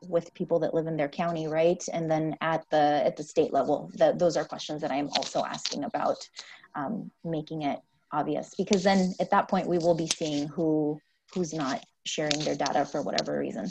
with 0.08 0.32
people 0.34 0.58
that 0.60 0.74
live 0.74 0.86
in 0.86 0.96
their 0.96 1.08
county, 1.08 1.46
right? 1.46 1.82
And 1.92 2.10
then 2.10 2.36
at 2.40 2.64
the 2.70 3.02
at 3.04 3.16
the 3.16 3.22
state 3.22 3.52
level, 3.52 3.90
the, 3.94 4.14
those 4.16 4.36
are 4.36 4.44
questions 4.44 4.80
that 4.82 4.90
I'm 4.90 5.08
also 5.08 5.44
asking 5.44 5.84
about 5.84 6.28
um, 6.74 7.10
making 7.24 7.62
it 7.62 7.80
obvious 8.12 8.54
because 8.56 8.82
then 8.82 9.14
at 9.20 9.30
that 9.30 9.48
point 9.48 9.68
we 9.68 9.78
will 9.78 9.94
be 9.94 10.08
seeing 10.08 10.48
who 10.48 11.00
who's 11.34 11.54
not 11.54 11.84
sharing 12.04 12.38
their 12.40 12.56
data 12.56 12.84
for 12.84 13.02
whatever 13.02 13.38
reason. 13.38 13.70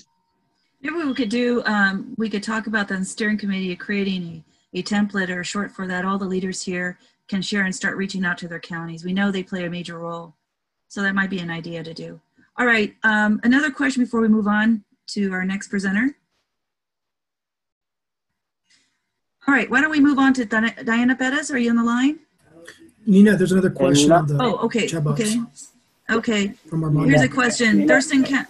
Maybe 0.81 0.95
we 0.95 1.13
could 1.13 1.29
do, 1.29 1.61
um, 1.65 2.15
we 2.17 2.29
could 2.29 2.43
talk 2.43 2.67
about 2.67 2.87
the 2.87 3.03
steering 3.03 3.37
committee 3.37 3.75
creating 3.75 4.43
a, 4.73 4.79
a 4.79 4.83
template 4.83 5.29
or 5.29 5.43
short 5.43 5.71
for 5.71 5.85
that. 5.87 6.05
All 6.05 6.17
the 6.17 6.25
leaders 6.25 6.63
here 6.63 6.97
can 7.27 7.41
share 7.41 7.65
and 7.65 7.75
start 7.75 7.97
reaching 7.97 8.23
out 8.23 8.37
to 8.37 8.47
their 8.47 8.61
counties. 8.61 9.03
We 9.03 9.11
know 9.11 9.29
they 9.29 9.43
play 9.43 9.65
a 9.65 9.69
major 9.69 9.99
role. 9.99 10.35
So 10.87 11.01
that 11.01 11.15
might 11.15 11.29
be 11.29 11.39
an 11.39 11.51
idea 11.51 11.83
to 11.83 11.93
do. 11.93 12.19
All 12.57 12.65
right, 12.65 12.95
um, 13.03 13.39
another 13.43 13.71
question 13.71 14.03
before 14.03 14.21
we 14.21 14.27
move 14.27 14.47
on 14.47 14.83
to 15.07 15.31
our 15.31 15.45
next 15.45 15.67
presenter. 15.67 16.17
All 19.49 19.55
right, 19.55 19.67
why 19.67 19.81
don't 19.81 19.89
we 19.89 19.99
move 19.99 20.19
on 20.19 20.31
to 20.35 20.45
Diana 20.45 21.15
Perez? 21.15 21.49
Are 21.49 21.57
you 21.57 21.71
on 21.71 21.75
the 21.75 21.83
line? 21.83 22.19
Nina, 23.07 23.35
there's 23.35 23.51
another 23.51 23.71
question 23.71 24.11
on 24.11 24.27
the 24.27 24.37
Oh, 24.39 24.57
okay, 24.57 24.85
chat 24.85 25.03
box 25.03 25.21
okay. 25.21 25.39
Okay, 26.11 26.47
from 26.69 26.83
Armando. 26.83 27.09
here's 27.09 27.23
a 27.23 27.27
question. 27.27 27.87
Thurston, 27.87 28.23
can, 28.23 28.45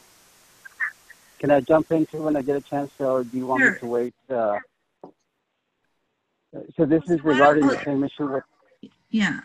Can 1.39 1.51
I 1.51 1.62
jump 1.62 1.89
into 1.94 2.18
when 2.18 2.36
I 2.36 2.41
get 2.41 2.58
a 2.58 2.62
chance, 2.62 2.91
or 3.00 3.24
do 3.24 3.38
you 3.38 3.48
want 3.48 3.62
Sure. 3.62 3.72
me 3.72 3.79
to 3.79 3.86
wait? 3.86 4.13
Uh, 4.29 4.60
so 6.75 6.86
this 6.86 7.03
is 7.08 7.24
regarding 7.24 7.65
the 7.65 7.82
same 7.86 8.03
issue 8.03 8.34
with 8.34 8.44
yeah. 9.10 9.39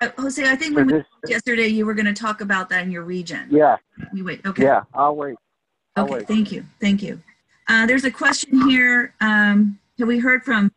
Uh, 0.00 0.08
Jose, 0.18 0.42
I 0.44 0.56
think 0.56 0.72
so 0.72 0.78
when 0.78 0.86
we, 0.88 0.92
this. 0.94 1.06
yesterday 1.28 1.68
you 1.68 1.86
were 1.86 1.94
going 1.94 2.12
to 2.12 2.12
talk 2.12 2.40
about 2.40 2.68
that 2.70 2.82
in 2.82 2.90
your 2.90 3.04
region. 3.04 3.46
Yeah, 3.48 3.76
We 4.12 4.22
wait, 4.22 4.44
okay. 4.44 4.64
yeah. 4.64 4.82
I'll 4.92 5.14
wait. 5.14 5.36
I'll 5.94 6.02
Okay, 6.06 6.14
wait. 6.14 6.26
thank 6.26 6.50
you, 6.50 6.64
thank 6.80 7.00
you. 7.00 7.22
Uh, 7.68 7.86
there's 7.86 8.04
a 8.04 8.10
question 8.10 8.68
here. 8.68 9.14
Um, 9.20 9.78
have 9.98 10.08
we 10.08 10.18
heard 10.18 10.44
from 10.44 10.72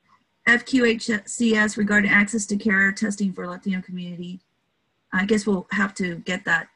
FQHCS 0.48 1.78
regarding 1.78 2.10
access 2.10 2.46
to 2.48 2.58
care 2.58 2.92
testing 2.92 3.34
for 3.34 3.48
Latino 3.48 3.82
community? 3.82 4.40
I 5.12 5.26
guess 5.26 5.46
we'll 5.46 5.68
have 5.72 5.94
to 5.96 6.16
get 6.18 6.46
that. 6.46 6.68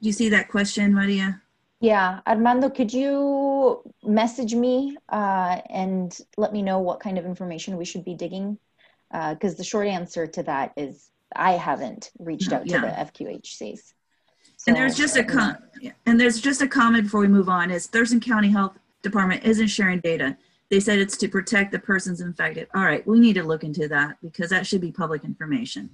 Do 0.00 0.08
you 0.08 0.12
see 0.12 0.28
that 0.30 0.48
question, 0.48 0.92
Maria? 0.92 1.40
Yeah, 1.80 2.20
Armando, 2.26 2.70
could 2.70 2.92
you 2.92 3.82
message 4.02 4.54
me 4.54 4.96
uh, 5.10 5.60
and 5.68 6.16
let 6.36 6.52
me 6.52 6.62
know 6.62 6.78
what 6.78 7.00
kind 7.00 7.18
of 7.18 7.26
information 7.26 7.76
we 7.76 7.84
should 7.84 8.04
be 8.04 8.14
digging? 8.14 8.58
Because 9.12 9.54
the 9.54 9.64
short 9.64 9.86
answer 9.86 10.26
to 10.26 10.42
that 10.44 10.72
is 10.76 11.10
I 11.36 11.52
haven't 11.52 12.10
reached 12.18 12.52
out 12.52 12.66
to 12.66 12.72
yeah. 12.72 12.80
the 12.80 13.24
FQHCs. 13.24 13.92
And 14.66 14.74
there's 14.74 14.96
just 14.96 15.16
a 15.16 15.20
uh, 15.20 15.28
com- 15.28 15.56
and 16.06 16.18
there's 16.18 16.40
just 16.40 16.62
a 16.62 16.68
comment 16.68 17.04
before 17.04 17.20
we 17.20 17.28
move 17.28 17.48
on. 17.48 17.70
Is 17.70 17.86
Thurston 17.86 18.18
County 18.18 18.48
Health 18.48 18.78
Department 19.02 19.44
isn't 19.44 19.68
sharing 19.68 20.00
data. 20.00 20.36
They 20.74 20.80
said 20.80 20.98
it's 20.98 21.16
to 21.18 21.28
protect 21.28 21.70
the 21.70 21.78
persons 21.78 22.20
infected. 22.20 22.66
All 22.74 22.82
right, 22.82 23.06
we 23.06 23.20
need 23.20 23.34
to 23.34 23.44
look 23.44 23.62
into 23.62 23.86
that 23.86 24.16
because 24.20 24.50
that 24.50 24.66
should 24.66 24.80
be 24.80 24.90
public 24.90 25.22
information. 25.22 25.88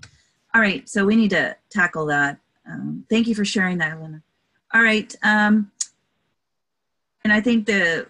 All 0.54 0.62
right, 0.62 0.88
so 0.88 1.04
we 1.04 1.16
need 1.16 1.28
to 1.32 1.54
tackle 1.68 2.06
that. 2.06 2.38
Um, 2.66 3.04
thank 3.10 3.26
you 3.26 3.34
for 3.34 3.44
sharing 3.44 3.76
that, 3.76 3.92
Elena. 3.92 4.22
All 4.72 4.82
right, 4.82 5.14
um, 5.22 5.70
and 7.24 7.30
I 7.30 7.42
think 7.42 7.66
the. 7.66 8.06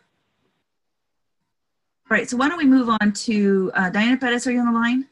All 2.09 2.17
right, 2.17 2.31
so 2.31 2.37
why 2.37 2.49
don't 2.49 2.57
we 2.57 2.67
move 2.67 2.89
on 2.89 3.13
to 3.15 3.73
uh, 3.75 3.91
Diana 3.91 4.17
Pettis, 4.17 4.47
Are 4.47 4.53
you 4.53 4.61
on 4.61 4.73
the 4.73 4.79
line? 4.79 5.09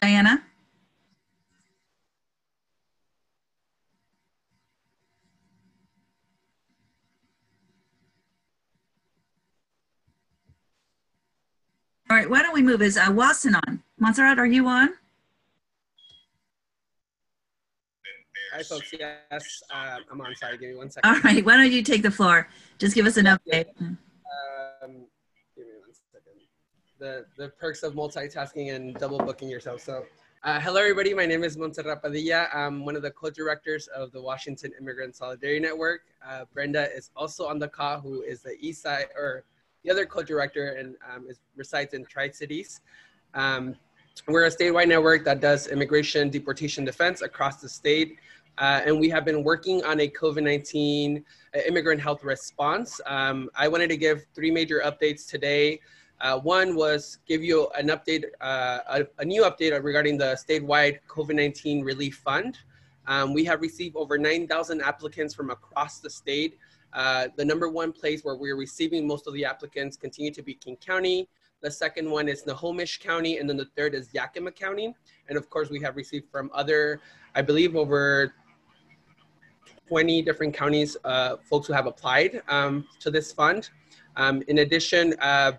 Diana? 0.00 0.42
Right, 12.18 12.28
why 12.28 12.42
don't 12.42 12.54
we 12.54 12.62
move? 12.62 12.82
Is 12.82 12.96
uh, 12.96 13.06
Watson 13.10 13.54
on? 13.54 13.82
Montserrat, 13.98 14.38
are 14.38 14.46
you 14.46 14.66
on? 14.66 14.90
Hi, 18.52 18.62
folks. 18.62 18.92
Yes, 18.98 19.62
uh, 19.72 19.98
I'm 20.10 20.20
on. 20.20 20.34
Sorry, 20.34 20.58
give 20.58 20.70
me 20.70 20.76
one 20.76 20.90
second. 20.90 21.08
All 21.08 21.20
right, 21.20 21.44
why 21.44 21.56
don't 21.56 21.70
you 21.70 21.82
take 21.82 22.02
the 22.02 22.10
floor? 22.10 22.48
Just 22.78 22.94
give 22.94 23.06
us 23.06 23.16
an 23.16 23.26
update. 23.26 23.66
Um, 23.78 25.06
give 25.54 25.66
me 25.66 25.78
one 25.78 25.92
second. 26.12 26.40
The 26.98 27.26
the 27.36 27.50
perks 27.50 27.82
of 27.82 27.94
multitasking 27.94 28.74
and 28.74 28.94
double 28.96 29.18
booking 29.18 29.48
yourself. 29.48 29.82
So, 29.82 30.06
uh, 30.42 30.58
hello, 30.58 30.80
everybody. 30.80 31.14
My 31.14 31.26
name 31.26 31.44
is 31.44 31.56
Montserrat 31.56 32.02
Padilla. 32.02 32.48
I'm 32.52 32.84
one 32.84 32.96
of 32.96 33.02
the 33.02 33.12
co-directors 33.12 33.86
of 33.88 34.10
the 34.10 34.20
Washington 34.20 34.72
Immigrant 34.80 35.14
Solidarity 35.14 35.60
Network. 35.60 36.00
Uh, 36.26 36.46
Brenda 36.52 36.88
is 36.96 37.10
also 37.14 37.46
on 37.46 37.60
the 37.60 37.68
call, 37.68 38.00
who 38.00 38.22
is 38.22 38.42
the 38.42 38.56
East 38.58 38.82
Side 38.82 39.06
or 39.14 39.44
the 39.84 39.90
other 39.90 40.06
co-director 40.06 40.72
and 40.78 40.96
um, 41.12 41.26
is 41.28 41.40
resides 41.56 41.94
in 41.94 42.04
Tri 42.04 42.30
Cities. 42.30 42.80
Um, 43.34 43.74
we're 44.26 44.46
a 44.46 44.50
statewide 44.50 44.88
network 44.88 45.24
that 45.24 45.40
does 45.40 45.68
immigration, 45.68 46.28
deportation 46.28 46.84
defense 46.84 47.22
across 47.22 47.60
the 47.60 47.68
state. 47.68 48.16
Uh, 48.58 48.82
and 48.84 48.98
we 48.98 49.08
have 49.08 49.24
been 49.24 49.44
working 49.44 49.84
on 49.84 50.00
a 50.00 50.08
COVID 50.08 50.42
19 50.42 51.24
immigrant 51.66 52.00
health 52.00 52.24
response. 52.24 53.00
Um, 53.06 53.48
I 53.54 53.68
wanted 53.68 53.88
to 53.90 53.96
give 53.96 54.26
three 54.34 54.50
major 54.50 54.82
updates 54.84 55.28
today. 55.28 55.80
Uh, 56.20 56.40
one 56.40 56.74
was 56.74 57.18
give 57.28 57.44
you 57.44 57.68
an 57.78 57.88
update, 57.88 58.24
uh, 58.40 58.78
a, 58.88 59.06
a, 59.18 59.24
new 59.24 59.42
update 59.42 59.80
regarding 59.84 60.18
the 60.18 60.36
statewide 60.36 60.98
COVID 61.08 61.36
19 61.36 61.84
relief 61.84 62.16
fund. 62.24 62.58
Um, 63.06 63.32
we 63.32 63.44
have 63.44 63.60
received 63.60 63.94
over 63.94 64.18
9,000 64.18 64.82
applicants 64.82 65.32
from 65.32 65.50
across 65.50 66.00
the 66.00 66.10
state. 66.10 66.58
Uh, 66.92 67.28
the 67.36 67.44
number 67.44 67.68
one 67.68 67.92
place 67.92 68.22
where 68.22 68.36
we're 68.36 68.56
receiving 68.56 69.06
most 69.06 69.26
of 69.26 69.34
the 69.34 69.44
applicants 69.44 69.96
continue 69.96 70.32
to 70.32 70.42
be 70.42 70.54
King 70.54 70.76
County. 70.76 71.28
The 71.60 71.70
second 71.70 72.08
one 72.08 72.28
is 72.28 72.40
Snohomish 72.42 72.98
County, 72.98 73.38
and 73.38 73.48
then 73.48 73.56
the 73.56 73.68
third 73.76 73.94
is 73.94 74.08
Yakima 74.12 74.52
County. 74.52 74.94
And 75.28 75.36
of 75.36 75.50
course, 75.50 75.70
we 75.70 75.80
have 75.80 75.96
received 75.96 76.30
from 76.30 76.50
other, 76.54 77.00
I 77.34 77.42
believe, 77.42 77.76
over 77.76 78.32
20 79.88 80.22
different 80.22 80.54
counties, 80.54 80.96
uh, 81.04 81.36
folks 81.50 81.66
who 81.66 81.72
have 81.72 81.86
applied 81.86 82.42
um, 82.48 82.86
to 83.00 83.10
this 83.10 83.32
fund. 83.32 83.70
Um, 84.16 84.42
in 84.48 84.58
addition, 84.58 85.14
uh, 85.20 85.52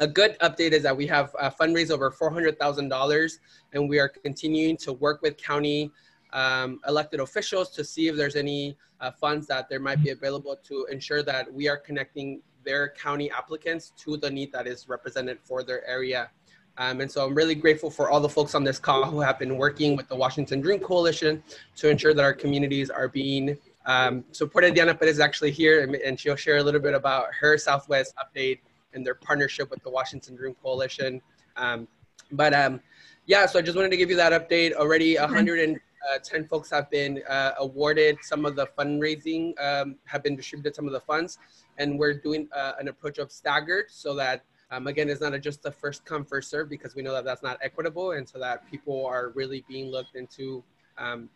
a 0.00 0.06
good 0.06 0.38
update 0.40 0.72
is 0.72 0.82
that 0.82 0.96
we 0.96 1.06
have 1.06 1.34
uh, 1.38 1.50
fundraised 1.50 1.90
over 1.90 2.10
$400,000 2.10 3.32
and 3.72 3.88
we 3.88 3.98
are 3.98 4.08
continuing 4.08 4.76
to 4.78 4.92
work 4.92 5.22
with 5.22 5.36
county 5.36 5.90
um, 6.32 6.80
elected 6.86 7.20
officials 7.20 7.70
to 7.70 7.84
see 7.84 8.08
if 8.08 8.16
there's 8.16 8.36
any 8.36 8.76
uh, 9.00 9.10
funds 9.10 9.46
that 9.46 9.68
there 9.68 9.80
might 9.80 10.02
be 10.02 10.10
available 10.10 10.56
to 10.64 10.86
ensure 10.90 11.22
that 11.22 11.52
we 11.52 11.68
are 11.68 11.76
connecting 11.76 12.42
their 12.64 12.90
county 12.90 13.30
applicants 13.30 13.92
to 13.96 14.16
the 14.16 14.30
need 14.30 14.52
that 14.52 14.66
is 14.66 14.88
represented 14.88 15.38
for 15.42 15.62
their 15.62 15.86
area. 15.86 16.30
Um, 16.76 17.00
and 17.00 17.10
so 17.10 17.26
I'm 17.26 17.34
really 17.34 17.54
grateful 17.54 17.90
for 17.90 18.08
all 18.10 18.20
the 18.20 18.28
folks 18.28 18.54
on 18.54 18.62
this 18.62 18.78
call 18.78 19.04
who 19.04 19.20
have 19.20 19.38
been 19.38 19.56
working 19.56 19.96
with 19.96 20.08
the 20.08 20.14
Washington 20.14 20.60
Dream 20.60 20.78
Coalition 20.78 21.42
to 21.76 21.88
ensure 21.88 22.14
that 22.14 22.22
our 22.22 22.34
communities 22.34 22.88
are 22.88 23.08
being 23.08 23.56
um, 23.86 24.24
supported. 24.30 24.74
Diana 24.74 24.94
Perez 24.94 25.14
is 25.14 25.20
actually 25.20 25.50
here 25.50 25.82
and, 25.82 25.96
and 25.96 26.20
she'll 26.20 26.36
share 26.36 26.58
a 26.58 26.62
little 26.62 26.80
bit 26.80 26.94
about 26.94 27.26
her 27.40 27.58
Southwest 27.58 28.14
update 28.16 28.60
and 28.92 29.04
their 29.04 29.14
partnership 29.14 29.70
with 29.70 29.82
the 29.82 29.90
Washington 29.90 30.36
Dream 30.36 30.54
Coalition. 30.62 31.20
Um, 31.56 31.88
but 32.32 32.54
um, 32.54 32.80
yeah, 33.26 33.46
so 33.46 33.58
I 33.58 33.62
just 33.62 33.76
wanted 33.76 33.90
to 33.90 33.96
give 33.96 34.10
you 34.10 34.16
that 34.16 34.32
update. 34.32 34.72
Already 34.72 35.16
100 35.16 35.60
and 35.60 35.80
uh, 36.12 36.18
10 36.18 36.46
folks 36.46 36.70
have 36.70 36.90
been 36.90 37.22
uh, 37.28 37.52
awarded 37.58 38.18
some 38.22 38.44
of 38.44 38.56
the 38.56 38.66
fundraising, 38.78 39.58
um, 39.62 39.96
have 40.04 40.22
been 40.22 40.36
distributed 40.36 40.74
some 40.74 40.86
of 40.86 40.92
the 40.92 41.00
funds, 41.00 41.38
and 41.78 41.98
we're 41.98 42.14
doing 42.14 42.48
uh, 42.54 42.72
an 42.78 42.88
approach 42.88 43.18
of 43.18 43.30
staggered 43.30 43.86
so 43.88 44.14
that, 44.14 44.44
um, 44.70 44.86
again, 44.86 45.08
it's 45.08 45.20
not 45.20 45.38
just 45.40 45.62
the 45.62 45.70
first 45.70 46.04
come, 46.04 46.24
first 46.24 46.50
serve 46.50 46.68
because 46.68 46.94
we 46.94 47.02
know 47.02 47.12
that 47.12 47.24
that's 47.24 47.42
not 47.42 47.58
equitable, 47.62 48.12
and 48.12 48.28
so 48.28 48.38
that 48.38 48.68
people 48.70 49.06
are 49.06 49.30
really 49.30 49.64
being 49.68 49.90
looked 49.90 50.14
into 50.14 50.62
um, 50.98 51.28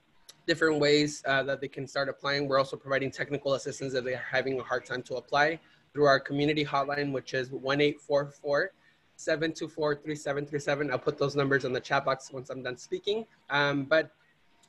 different 0.46 0.80
ways 0.80 1.22
uh, 1.26 1.42
that 1.42 1.60
they 1.60 1.68
can 1.68 1.86
start 1.86 2.08
applying. 2.08 2.48
We're 2.48 2.58
also 2.58 2.76
providing 2.76 3.10
technical 3.10 3.54
assistance 3.54 3.94
if 3.94 4.04
they're 4.04 4.24
having 4.30 4.58
a 4.60 4.62
hard 4.62 4.84
time 4.84 5.02
to 5.04 5.16
apply 5.16 5.60
through 5.92 6.04
our 6.04 6.20
community 6.20 6.64
hotline, 6.64 7.12
which 7.12 7.34
is 7.34 7.50
1844 7.50 8.72
724 9.16 9.94
3737. 9.96 10.90
I'll 10.90 10.98
put 10.98 11.18
those 11.18 11.36
numbers 11.36 11.64
in 11.64 11.72
the 11.72 11.80
chat 11.80 12.04
box 12.04 12.32
once 12.32 12.50
I'm 12.50 12.62
done 12.62 12.76
speaking. 12.76 13.26
Um, 13.50 13.84
but 13.84 14.12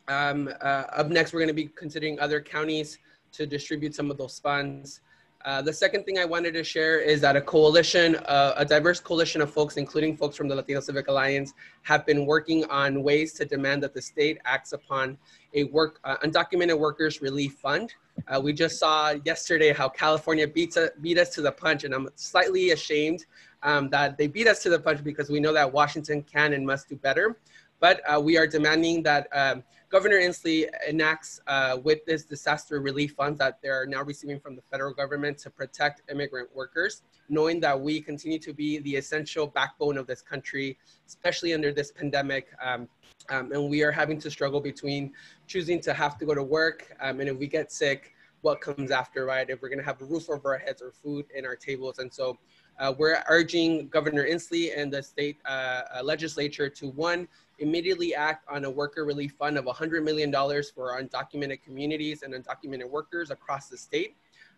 um, 0.07 0.49
uh, 0.61 0.83
up 0.93 1.09
next, 1.09 1.33
we're 1.33 1.39
going 1.39 1.47
to 1.47 1.53
be 1.53 1.67
considering 1.67 2.19
other 2.19 2.41
counties 2.41 2.99
to 3.33 3.45
distribute 3.45 3.95
some 3.95 4.11
of 4.11 4.17
those 4.17 4.39
funds. 4.39 5.01
Uh, 5.45 5.61
the 5.61 5.73
second 5.73 6.05
thing 6.05 6.17
I 6.17 6.23
wanted 6.23 6.53
to 6.53 6.63
share 6.63 6.99
is 6.99 7.19
that 7.19 7.35
a 7.35 7.41
coalition, 7.41 8.15
uh, 8.27 8.53
a 8.55 8.63
diverse 8.63 9.01
coalition 9.01 9.41
of 9.41 9.51
folks, 9.51 9.75
including 9.75 10.15
folks 10.15 10.37
from 10.37 10.47
the 10.47 10.55
Latino 10.55 10.79
Civic 10.79 11.09
Alliance, 11.09 11.53
have 11.81 12.05
been 12.05 12.25
working 12.25 12.63
on 12.65 13.03
ways 13.03 13.33
to 13.33 13.45
demand 13.45 13.83
that 13.83 13.93
the 13.93 14.01
state 14.01 14.37
acts 14.45 14.71
upon 14.71 15.17
a 15.53 15.65
work 15.65 15.99
uh, 16.05 16.15
undocumented 16.23 16.79
workers 16.79 17.21
relief 17.21 17.55
fund. 17.55 17.93
Uh, 18.29 18.39
we 18.39 18.53
just 18.53 18.79
saw 18.79 19.15
yesterday 19.25 19.73
how 19.73 19.89
California 19.89 20.47
beats, 20.47 20.77
beat 21.01 21.17
us 21.17 21.29
to 21.31 21.41
the 21.41 21.51
punch, 21.51 21.83
and 21.83 21.93
I'm 21.93 22.07
slightly 22.15 22.71
ashamed 22.71 23.25
um, 23.63 23.89
that 23.89 24.17
they 24.17 24.27
beat 24.27 24.47
us 24.47 24.63
to 24.63 24.69
the 24.69 24.79
punch 24.79 25.03
because 25.03 25.29
we 25.29 25.41
know 25.41 25.51
that 25.51 25.71
Washington 25.71 26.23
can 26.23 26.53
and 26.53 26.65
must 26.65 26.87
do 26.87 26.95
better. 26.95 27.37
But 27.81 27.99
uh, 28.07 28.21
we 28.21 28.37
are 28.37 28.47
demanding 28.47 29.03
that 29.03 29.27
um, 29.33 29.61
Governor 29.93 30.19
Inslee 30.19 30.67
enacts 30.89 31.39
uh, 31.45 31.77
with 31.83 32.03
this 32.05 32.25
disaster 32.25 32.81
relief 32.81 33.13
funds 33.13 33.37
that 33.37 33.59
they're 33.61 33.85
now 33.85 34.01
receiving 34.01 34.39
from 34.39 34.55
the 34.55 34.63
federal 34.71 34.91
government 34.91 35.37
to 35.37 35.51
protect 35.51 36.01
immigrant 36.09 36.49
workers, 36.55 37.03
knowing 37.29 37.59
that 37.59 37.79
we 37.79 38.01
continue 38.01 38.39
to 38.39 38.53
be 38.53 38.79
the 38.79 38.95
essential 38.95 39.45
backbone 39.45 39.99
of 39.99 40.07
this 40.07 40.23
country, 40.23 40.79
especially 41.05 41.53
under 41.53 41.71
this 41.71 41.91
pandemic. 41.91 42.47
Um, 42.59 42.89
um, 43.29 43.51
and 43.51 43.69
we 43.69 43.83
are 43.83 43.91
having 43.91 44.19
to 44.21 44.31
struggle 44.31 44.59
between 44.59 45.13
choosing 45.45 45.79
to 45.81 45.93
have 45.93 46.17
to 46.17 46.25
go 46.25 46.33
to 46.33 46.41
work, 46.41 46.91
um, 46.99 47.19
and 47.19 47.29
if 47.29 47.37
we 47.37 47.45
get 47.45 47.71
sick, 47.71 48.15
what 48.41 48.61
comes 48.61 48.89
after, 48.89 49.25
right? 49.25 49.47
If 49.47 49.61
we're 49.61 49.69
gonna 49.69 49.83
have 49.83 50.01
a 50.01 50.05
roof 50.05 50.27
over 50.27 50.53
our 50.53 50.59
heads 50.59 50.81
or 50.81 50.91
food 50.91 51.27
in 51.35 51.45
our 51.45 51.55
tables. 51.55 51.99
And 51.99 52.11
so 52.11 52.39
uh, 52.79 52.93
we're 52.97 53.23
urging 53.29 53.87
Governor 53.89 54.25
Inslee 54.25 54.77
and 54.77 54.91
the 54.91 55.01
state 55.01 55.37
uh, 55.45 55.81
uh, 55.95 56.03
legislature 56.03 56.67
to 56.67 56.89
one, 56.89 57.27
immediately 57.63 58.13
act 58.13 58.45
on 58.49 58.65
a 58.65 58.69
worker 58.69 59.05
relief 59.05 59.33
fund 59.39 59.57
of 59.57 59.65
$100 59.65 60.03
million 60.03 60.31
for 60.75 61.01
undocumented 61.01 61.63
communities 61.63 62.21
and 62.21 62.33
undocumented 62.33 62.87
workers 62.89 63.31
across 63.31 63.69
the 63.69 63.77
state. 63.77 64.15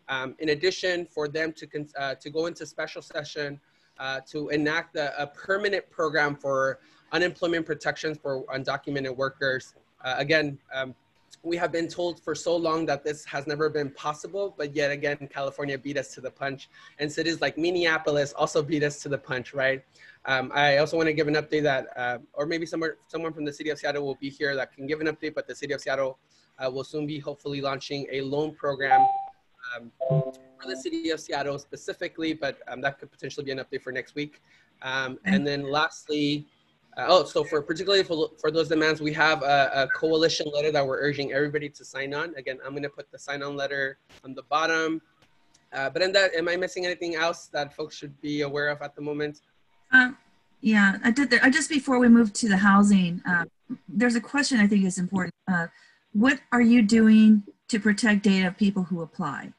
Um, 0.09 0.35
in 0.39 0.49
addition, 0.49 1.05
for 1.05 1.27
them 1.27 1.53
to, 1.53 1.85
uh, 1.97 2.15
to 2.15 2.29
go 2.29 2.47
into 2.47 2.65
special 2.65 3.01
session 3.01 3.59
uh, 3.99 4.19
to 4.31 4.49
enact 4.49 4.97
a, 4.97 5.21
a, 5.21 5.27
permanent 5.27 5.89
program 5.89 6.35
for 6.35 6.79
unemployment 7.13 7.65
protections 7.65 8.17
for 8.17 8.43
undocumented 8.47 9.15
workers. 9.15 9.73
Uh, 10.03 10.15
again, 10.17 10.57
um, 10.73 10.93
we 11.45 11.55
have 11.57 11.71
been 11.71 11.87
told 11.87 12.19
for 12.19 12.33
so 12.33 12.55
long 12.55 12.87
that 12.87 13.03
this 13.03 13.23
has 13.25 13.45
never 13.45 13.69
been 13.69 13.91
possible, 13.91 14.55
but 14.57 14.75
yet 14.75 14.89
again, 14.89 15.29
California 15.31 15.77
beat 15.77 15.95
us 15.95 16.13
to 16.15 16.21
the 16.21 16.31
punch. 16.31 16.69
And 16.97 17.11
cities 17.11 17.39
like 17.39 17.55
Minneapolis 17.55 18.33
also 18.33 18.63
beat 18.63 18.81
us 18.81 19.01
to 19.03 19.09
the 19.09 19.17
punch, 19.17 19.53
right? 19.53 19.83
Um, 20.25 20.51
I 20.55 20.77
also 20.77 20.97
want 20.97 21.07
to 21.07 21.13
give 21.13 21.27
an 21.27 21.35
update 21.35 21.61
that, 21.63 21.87
uh, 21.95 22.17
or 22.33 22.47
maybe 22.47 22.65
somewhere, 22.65 22.97
someone 23.07 23.31
from 23.31 23.45
the 23.45 23.53
city 23.53 23.69
of 23.69 23.77
Seattle 23.77 24.03
will 24.03 24.15
be 24.15 24.29
here 24.29 24.55
that 24.55 24.73
can 24.73 24.87
give 24.87 25.01
an 25.01 25.07
update, 25.07 25.35
but 25.35 25.47
the 25.47 25.55
city 25.55 25.73
of 25.73 25.81
Seattle 25.81 26.17
uh, 26.57 26.69
will 26.71 26.83
soon 26.83 27.05
be 27.05 27.19
hopefully 27.19 27.61
launching 27.61 28.07
a 28.11 28.21
loan 28.21 28.55
program 28.55 29.05
um, 29.75 29.91
for 29.99 30.67
the 30.67 30.75
city 30.75 31.11
of 31.11 31.19
Seattle 31.19 31.59
specifically, 31.59 32.33
but 32.33 32.57
um, 32.67 32.81
that 32.81 32.97
could 32.97 33.11
potentially 33.11 33.45
be 33.45 33.51
an 33.51 33.59
update 33.59 33.83
for 33.83 33.91
next 33.91 34.15
week. 34.15 34.41
Um, 34.81 35.19
and 35.25 35.45
then 35.45 35.69
lastly, 35.69 36.47
uh, 36.97 37.05
oh, 37.09 37.25
so 37.25 37.43
for 37.43 37.61
particularly 37.61 38.03
for, 38.03 38.29
for 38.39 38.51
those 38.51 38.69
demands, 38.69 39.01
we 39.01 39.11
have 39.11 39.43
a, 39.43 39.69
a, 39.73 39.87
coalition 39.89 40.47
letter 40.53 40.71
that 40.71 40.85
we're 40.85 40.99
urging 40.99 41.33
everybody 41.33 41.67
to 41.67 41.83
sign 41.83 42.13
on. 42.13 42.33
Again, 42.35 42.57
I'm 42.63 42.71
going 42.71 42.83
to 42.83 42.89
put 42.89 43.11
the 43.11 43.19
sign 43.19 43.43
on 43.43 43.57
letter 43.57 43.97
on 44.23 44.33
the 44.33 44.43
bottom. 44.43 45.01
Uh, 45.73 45.89
but 45.89 46.01
in 46.01 46.13
that, 46.13 46.33
am 46.35 46.47
I 46.47 46.55
missing 46.55 46.85
anything 46.85 47.15
else 47.15 47.47
that 47.47 47.75
folks 47.75 47.97
should 47.97 48.19
be 48.21 48.41
aware 48.41 48.69
of 48.69 48.81
at 48.81 48.95
the 48.95 49.01
moment? 49.01 49.41
Uh, 49.91 50.11
yeah, 50.61 50.97
I 51.03 51.11
did. 51.11 51.29
There, 51.29 51.43
uh, 51.43 51.49
just 51.49 51.69
before 51.69 51.99
we 51.99 52.07
move 52.07 52.31
to 52.33 52.47
the 52.47 52.57
housing, 52.57 53.21
uh, 53.27 53.43
there's 53.89 54.15
a 54.15 54.21
question 54.21 54.59
I 54.59 54.67
think 54.67 54.85
is 54.85 54.97
important. 54.97 55.35
Uh, 55.51 55.67
what 56.13 56.39
are 56.53 56.61
you 56.61 56.81
doing 56.81 57.43
to 57.67 57.79
protect 57.79 58.23
data 58.23 58.47
of 58.47 58.57
people 58.57 58.83
who 58.83 59.01
apply? 59.01 59.51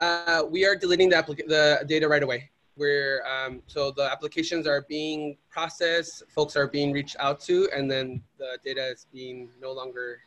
Uh, 0.00 0.42
we 0.50 0.66
are 0.66 0.74
deleting 0.74 1.08
the, 1.08 1.22
the 1.46 1.84
data 1.86 2.08
right 2.08 2.22
away 2.22 2.49
where 2.74 3.22
um, 3.26 3.62
so 3.66 3.90
the 3.90 4.02
applications 4.10 4.66
are 4.66 4.84
being 4.88 5.36
processed, 5.50 6.22
folks 6.28 6.56
are 6.56 6.66
being 6.66 6.92
reached 6.92 7.16
out 7.18 7.40
to, 7.40 7.68
and 7.74 7.90
then 7.90 8.22
the 8.38 8.58
data 8.64 8.86
is 8.86 9.06
being 9.12 9.50
no 9.60 9.72
longer. 9.72 10.20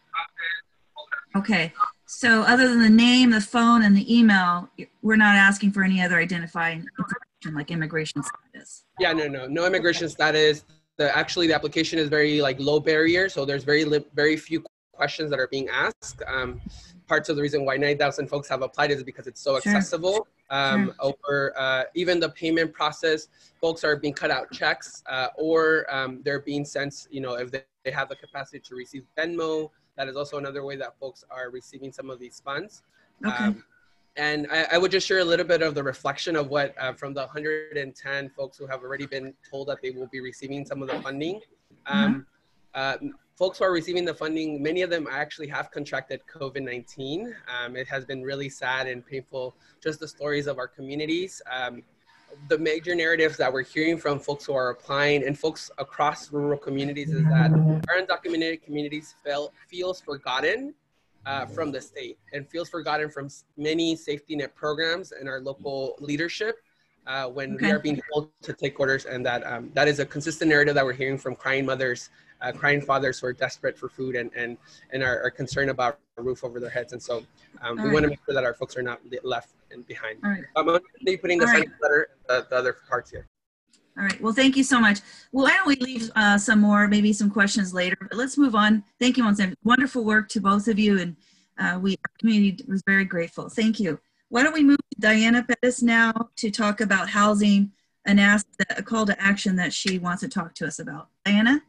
Okay, 1.35 1.73
so 2.05 2.41
other 2.43 2.67
than 2.67 2.81
the 2.81 2.89
name, 2.89 3.31
the 3.31 3.41
phone, 3.41 3.83
and 3.83 3.97
the 3.97 4.15
email, 4.15 4.69
we're 5.01 5.15
not 5.15 5.35
asking 5.35 5.71
for 5.71 5.83
any 5.83 6.01
other 6.01 6.17
identifying 6.17 6.85
information 6.99 7.57
like 7.57 7.71
immigration 7.71 8.21
status. 8.21 8.85
Yeah, 8.99 9.13
no, 9.13 9.27
no, 9.27 9.47
no 9.47 9.65
immigration 9.65 10.09
status. 10.09 10.63
The 10.97 11.15
actually 11.17 11.47
the 11.47 11.55
application 11.55 11.97
is 11.97 12.07
very 12.07 12.39
like 12.39 12.59
low 12.59 12.79
barrier, 12.79 13.29
so 13.29 13.45
there's 13.45 13.63
very 13.63 13.83
very 14.13 14.37
few 14.37 14.63
questions 14.93 15.31
that 15.31 15.39
are 15.39 15.47
being 15.47 15.67
asked. 15.69 16.21
Um, 16.27 16.61
parts 17.13 17.29
of 17.29 17.35
the 17.35 17.41
reason 17.43 17.63
why 17.63 17.77
9,000 17.77 18.27
folks 18.27 18.49
have 18.49 18.63
applied 18.63 18.89
is 18.89 19.03
because 19.03 19.27
it's 19.27 19.39
so 19.39 19.55
accessible. 19.55 20.25
Um, 20.49 20.85
sure. 20.85 20.95
Over 20.99 21.53
uh, 21.55 21.83
even 21.93 22.19
the 22.19 22.29
payment 22.29 22.73
process, 22.73 23.27
folks 23.61 23.83
are 23.83 23.95
being 23.95 24.15
cut 24.15 24.31
out 24.31 24.51
checks 24.51 25.03
uh, 25.05 25.27
or 25.37 25.85
um, 25.93 26.21
they're 26.25 26.39
being 26.39 26.65
sent, 26.65 27.07
you 27.11 27.21
know, 27.21 27.35
if 27.35 27.51
they, 27.51 27.61
they 27.85 27.91
have 27.91 28.09
the 28.09 28.15
capacity 28.15 28.59
to 28.61 28.73
receive 28.75 29.03
Venmo, 29.15 29.69
that 29.95 30.07
is 30.07 30.15
also 30.15 30.39
another 30.39 30.65
way 30.65 30.75
that 30.75 30.97
folks 30.99 31.23
are 31.29 31.51
receiving 31.51 31.91
some 31.91 32.09
of 32.09 32.17
these 32.17 32.41
funds. 32.43 32.81
Okay. 33.23 33.43
Um, 33.43 33.63
and 34.15 34.47
I, 34.51 34.65
I, 34.71 34.77
would 34.79 34.89
just 34.89 35.05
share 35.07 35.19
a 35.19 35.25
little 35.25 35.45
bit 35.45 35.61
of 35.61 35.75
the 35.75 35.83
reflection 35.83 36.35
of 36.35 36.49
what 36.49 36.73
uh, 36.79 36.93
from 36.93 37.13
the 37.13 37.21
110 37.21 38.29
folks 38.29 38.57
who 38.57 38.65
have 38.65 38.81
already 38.81 39.05
been 39.05 39.35
told 39.47 39.67
that 39.67 39.83
they 39.83 39.91
will 39.91 40.07
be 40.07 40.19
receiving 40.19 40.65
some 40.65 40.81
of 40.81 40.87
the 40.87 40.99
funding. 41.01 41.41
Um, 41.85 42.25
mm-hmm. 42.75 43.07
uh, 43.07 43.13
folks 43.35 43.57
who 43.59 43.65
are 43.65 43.71
receiving 43.71 44.05
the 44.05 44.13
funding, 44.13 44.61
many 44.61 44.81
of 44.81 44.89
them 44.89 45.07
actually 45.09 45.47
have 45.47 45.71
contracted 45.71 46.21
COVID-19. 46.33 47.33
Um, 47.47 47.75
it 47.75 47.87
has 47.87 48.05
been 48.05 48.21
really 48.21 48.49
sad 48.49 48.87
and 48.87 49.05
painful, 49.05 49.55
just 49.81 49.99
the 49.99 50.07
stories 50.07 50.47
of 50.47 50.57
our 50.57 50.67
communities. 50.67 51.41
Um, 51.51 51.83
the 52.47 52.57
major 52.57 52.95
narratives 52.95 53.37
that 53.37 53.51
we're 53.51 53.63
hearing 53.63 53.97
from 53.97 54.19
folks 54.19 54.45
who 54.45 54.53
are 54.53 54.69
applying 54.69 55.25
and 55.25 55.37
folks 55.37 55.69
across 55.77 56.31
rural 56.31 56.57
communities 56.57 57.11
is 57.11 57.23
that 57.25 57.51
our 57.51 58.01
undocumented 58.01 58.63
communities 58.63 59.15
feel, 59.23 59.53
feels 59.67 60.01
forgotten 60.01 60.73
uh, 61.25 61.45
from 61.45 61.71
the 61.71 61.79
state 61.79 62.17
and 62.33 62.47
feels 62.49 62.69
forgotten 62.69 63.09
from 63.09 63.29
many 63.55 63.95
safety 63.95 64.35
net 64.35 64.55
programs 64.55 65.11
and 65.11 65.29
our 65.29 65.39
local 65.39 65.95
leadership 65.99 66.57
uh, 67.05 67.27
when 67.27 67.55
okay. 67.55 67.67
we 67.67 67.71
are 67.71 67.79
being 67.79 68.01
told 68.11 68.29
to 68.41 68.53
take 68.53 68.79
orders 68.79 69.05
and 69.05 69.25
that 69.25 69.45
um, 69.45 69.69
that 69.73 69.87
is 69.87 69.99
a 69.99 70.05
consistent 70.05 70.49
narrative 70.49 70.75
that 70.75 70.83
we're 70.83 70.93
hearing 70.93 71.17
from 71.17 71.35
crying 71.35 71.65
mothers 71.65 72.09
uh, 72.43 72.51
crying 72.51 72.81
fathers 72.81 73.19
who 73.19 73.27
are 73.27 73.33
desperate 73.33 73.77
for 73.77 73.89
food 73.89 74.15
and 74.15 74.29
and 74.35 74.57
and 74.91 75.01
are, 75.01 75.23
are 75.23 75.31
concerned 75.31 75.69
about 75.69 75.99
a 76.17 76.21
roof 76.21 76.43
over 76.43 76.59
their 76.59 76.69
heads. 76.69 76.93
And 76.93 77.01
so 77.01 77.23
um, 77.61 77.77
we 77.77 77.83
right. 77.83 77.93
want 77.93 78.03
to 78.03 78.09
make 78.09 78.19
sure 78.25 78.35
that 78.35 78.43
our 78.43 78.53
folks 78.53 78.77
are 78.77 78.83
not 78.83 78.99
left 79.23 79.49
behind. 79.87 80.19
All 80.23 80.29
right. 80.29 80.43
I'm 80.55 80.65
going 80.65 80.79
to 80.79 81.05
be 81.05 81.17
putting 81.17 81.39
the 81.39 81.45
right. 81.45 81.67
letter, 81.81 82.09
uh, 82.29 82.41
the 82.49 82.55
other 82.55 82.77
parts 82.87 83.09
here. 83.09 83.27
All 83.97 84.03
right. 84.03 84.19
Well, 84.21 84.33
thank 84.33 84.57
you 84.57 84.63
so 84.63 84.79
much. 84.79 84.99
Well, 85.31 85.45
why 85.45 85.51
don't 85.51 85.67
we 85.67 85.75
leave 85.75 86.11
uh, 86.15 86.37
some 86.37 86.59
more, 86.59 86.87
maybe 86.87 87.13
some 87.13 87.29
questions 87.29 87.73
later, 87.73 87.97
but 88.01 88.17
let's 88.17 88.37
move 88.37 88.55
on. 88.55 88.83
Thank 88.99 89.17
you 89.17 89.23
once 89.23 89.39
again. 89.39 89.55
Wonderful 89.63 90.03
work 90.03 90.29
to 90.29 90.41
both 90.41 90.67
of 90.67 90.79
you. 90.79 90.99
And 90.99 91.15
uh, 91.59 91.79
we, 91.79 91.91
our 91.91 92.11
community 92.19 92.63
was 92.67 92.81
very 92.87 93.05
grateful. 93.05 93.49
Thank 93.49 93.79
you. 93.79 93.99
Why 94.29 94.41
don't 94.41 94.53
we 94.53 94.63
move 94.63 94.77
to 94.77 94.99
Diana 94.99 95.43
Pettis 95.43 95.83
now 95.83 96.11
to 96.37 96.49
talk 96.49 96.81
about 96.81 97.09
housing 97.09 97.71
and 98.05 98.19
ask 98.19 98.47
the, 98.57 98.65
a 98.79 98.83
call 98.83 99.05
to 99.05 99.21
action 99.21 99.55
that 99.57 99.73
she 99.73 99.99
wants 99.99 100.21
to 100.21 100.27
talk 100.27 100.55
to 100.55 100.65
us 100.65 100.79
about. 100.79 101.09
Diana? 101.23 101.61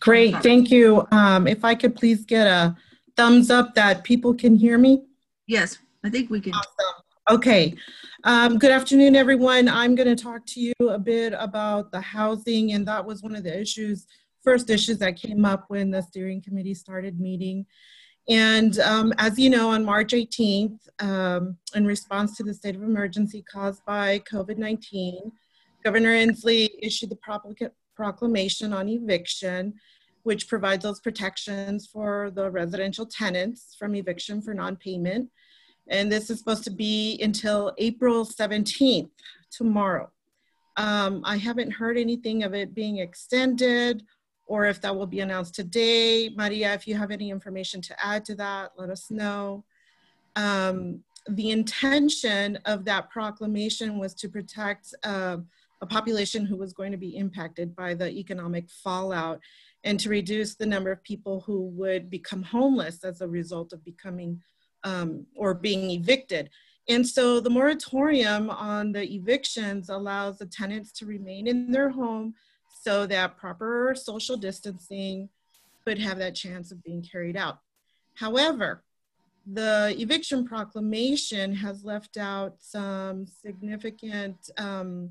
Great, 0.00 0.36
thank 0.42 0.70
you. 0.70 1.06
Um, 1.10 1.46
if 1.46 1.64
I 1.64 1.74
could 1.74 1.96
please 1.96 2.24
get 2.24 2.46
a 2.46 2.76
thumbs 3.16 3.50
up 3.50 3.74
that 3.74 4.04
people 4.04 4.32
can 4.34 4.56
hear 4.56 4.78
me. 4.78 5.02
Yes, 5.46 5.78
I 6.04 6.10
think 6.10 6.30
we 6.30 6.40
can. 6.40 6.52
Awesome. 6.54 7.02
Okay. 7.30 7.74
Um, 8.24 8.58
good 8.58 8.70
afternoon, 8.70 9.16
everyone. 9.16 9.68
I'm 9.68 9.94
going 9.94 10.14
to 10.14 10.20
talk 10.20 10.46
to 10.46 10.60
you 10.60 10.72
a 10.80 10.98
bit 10.98 11.34
about 11.36 11.90
the 11.92 12.00
housing, 12.00 12.72
and 12.72 12.86
that 12.86 13.04
was 13.04 13.22
one 13.22 13.36
of 13.36 13.44
the 13.44 13.60
issues, 13.60 14.06
first 14.42 14.70
issues 14.70 14.98
that 14.98 15.16
came 15.16 15.44
up 15.44 15.64
when 15.68 15.90
the 15.90 16.00
steering 16.00 16.40
committee 16.40 16.74
started 16.74 17.20
meeting. 17.20 17.66
And 18.28 18.78
um, 18.80 19.12
as 19.18 19.38
you 19.38 19.50
know, 19.50 19.70
on 19.70 19.84
March 19.84 20.12
18th, 20.12 20.78
um, 21.00 21.56
in 21.74 21.86
response 21.86 22.36
to 22.36 22.42
the 22.42 22.54
state 22.54 22.76
of 22.76 22.82
emergency 22.82 23.42
caused 23.50 23.84
by 23.84 24.20
COVID 24.20 24.58
19, 24.58 25.32
Governor 25.84 26.14
Inslee 26.14 26.68
issued 26.80 27.10
the 27.10 27.16
proclamation 27.98 28.72
on 28.72 28.88
eviction, 28.88 29.74
which 30.22 30.46
provides 30.46 30.84
those 30.84 31.00
protections 31.00 31.88
for 31.92 32.30
the 32.30 32.48
residential 32.48 33.04
tenants 33.04 33.74
from 33.76 33.96
eviction 33.96 34.40
for 34.40 34.54
non-payment. 34.54 35.28
And 35.88 36.10
this 36.12 36.30
is 36.30 36.38
supposed 36.38 36.62
to 36.64 36.70
be 36.70 37.18
until 37.20 37.72
April 37.76 38.24
17th, 38.24 39.10
tomorrow. 39.50 40.10
Um, 40.76 41.22
I 41.24 41.38
haven't 41.38 41.72
heard 41.72 41.98
anything 41.98 42.44
of 42.44 42.54
it 42.54 42.72
being 42.72 42.98
extended 42.98 44.04
or 44.46 44.66
if 44.66 44.80
that 44.82 44.94
will 44.94 45.06
be 45.06 45.20
announced 45.20 45.54
today. 45.56 46.30
Maria, 46.36 46.72
if 46.74 46.86
you 46.86 46.94
have 46.94 47.10
any 47.10 47.30
information 47.30 47.80
to 47.82 47.94
add 48.10 48.24
to 48.26 48.34
that, 48.36 48.70
let 48.78 48.90
us 48.90 49.10
know. 49.10 49.64
Um, 50.36 51.02
the 51.28 51.50
intention 51.50 52.58
of 52.64 52.84
that 52.84 53.10
proclamation 53.10 53.98
was 53.98 54.14
to 54.14 54.28
protect 54.28 54.94
uh, 55.02 55.38
a 55.80 55.86
population 55.86 56.44
who 56.44 56.56
was 56.56 56.72
going 56.72 56.92
to 56.92 56.98
be 56.98 57.16
impacted 57.16 57.74
by 57.76 57.94
the 57.94 58.10
economic 58.10 58.68
fallout 58.68 59.40
and 59.84 59.98
to 60.00 60.08
reduce 60.08 60.56
the 60.56 60.66
number 60.66 60.90
of 60.90 61.02
people 61.02 61.40
who 61.40 61.66
would 61.68 62.10
become 62.10 62.42
homeless 62.42 63.04
as 63.04 63.20
a 63.20 63.28
result 63.28 63.72
of 63.72 63.84
becoming 63.84 64.42
um, 64.84 65.26
or 65.36 65.54
being 65.54 65.90
evicted. 65.90 66.50
And 66.88 67.06
so 67.06 67.38
the 67.38 67.50
moratorium 67.50 68.50
on 68.50 68.92
the 68.92 69.04
evictions 69.04 69.88
allows 69.88 70.38
the 70.38 70.46
tenants 70.46 70.90
to 70.92 71.06
remain 71.06 71.46
in 71.46 71.70
their 71.70 71.90
home 71.90 72.34
so 72.82 73.06
that 73.06 73.36
proper 73.36 73.94
social 73.96 74.36
distancing 74.36 75.28
could 75.84 75.98
have 75.98 76.18
that 76.18 76.34
chance 76.34 76.72
of 76.72 76.82
being 76.82 77.02
carried 77.02 77.36
out. 77.36 77.58
However, 78.14 78.82
the 79.50 79.94
eviction 79.98 80.46
proclamation 80.46 81.54
has 81.54 81.84
left 81.84 82.16
out 82.16 82.56
some 82.58 83.26
significant 83.26 84.36
um, 84.58 85.10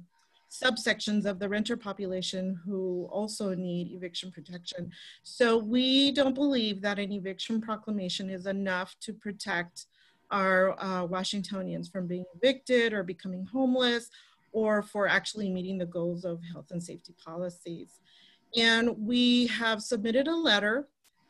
subsections 0.50 1.26
of 1.26 1.40
the 1.40 1.50
renter 1.50 1.78
population 1.78 2.60
who 2.66 3.08
also 3.12 3.54
need 3.54 3.92
eviction 3.92 4.32
protection. 4.32 4.92
So 5.24 5.58
we 5.58 6.12
don't 6.12 6.36
believe 6.36 6.82
that 6.82 7.00
an 7.00 7.12
eviction 7.12 7.62
proclamation 7.62 8.30
is 8.30 8.46
enough 8.46 8.96
to 9.02 9.14
protect 9.14 9.86
our 10.32 10.82
uh, 10.82 11.06
Washingtonians 11.06 11.90
from 11.90 12.08
being 12.08 12.26
evicted 12.36 12.94
or 12.94 13.04
becoming 13.04 13.46
homeless 13.46 14.10
or 14.52 14.82
for 14.82 15.08
actually 15.08 15.50
meeting 15.50 15.78
the 15.78 15.86
goals 15.86 16.26
of 16.26 16.42
health 16.52 16.72
and 16.72 16.82
safety 16.82 17.14
policies. 17.24 18.00
And 18.56 18.98
we 18.98 19.48
have 19.48 19.82
submitted 19.82 20.28
a 20.28 20.36
letter 20.36 20.88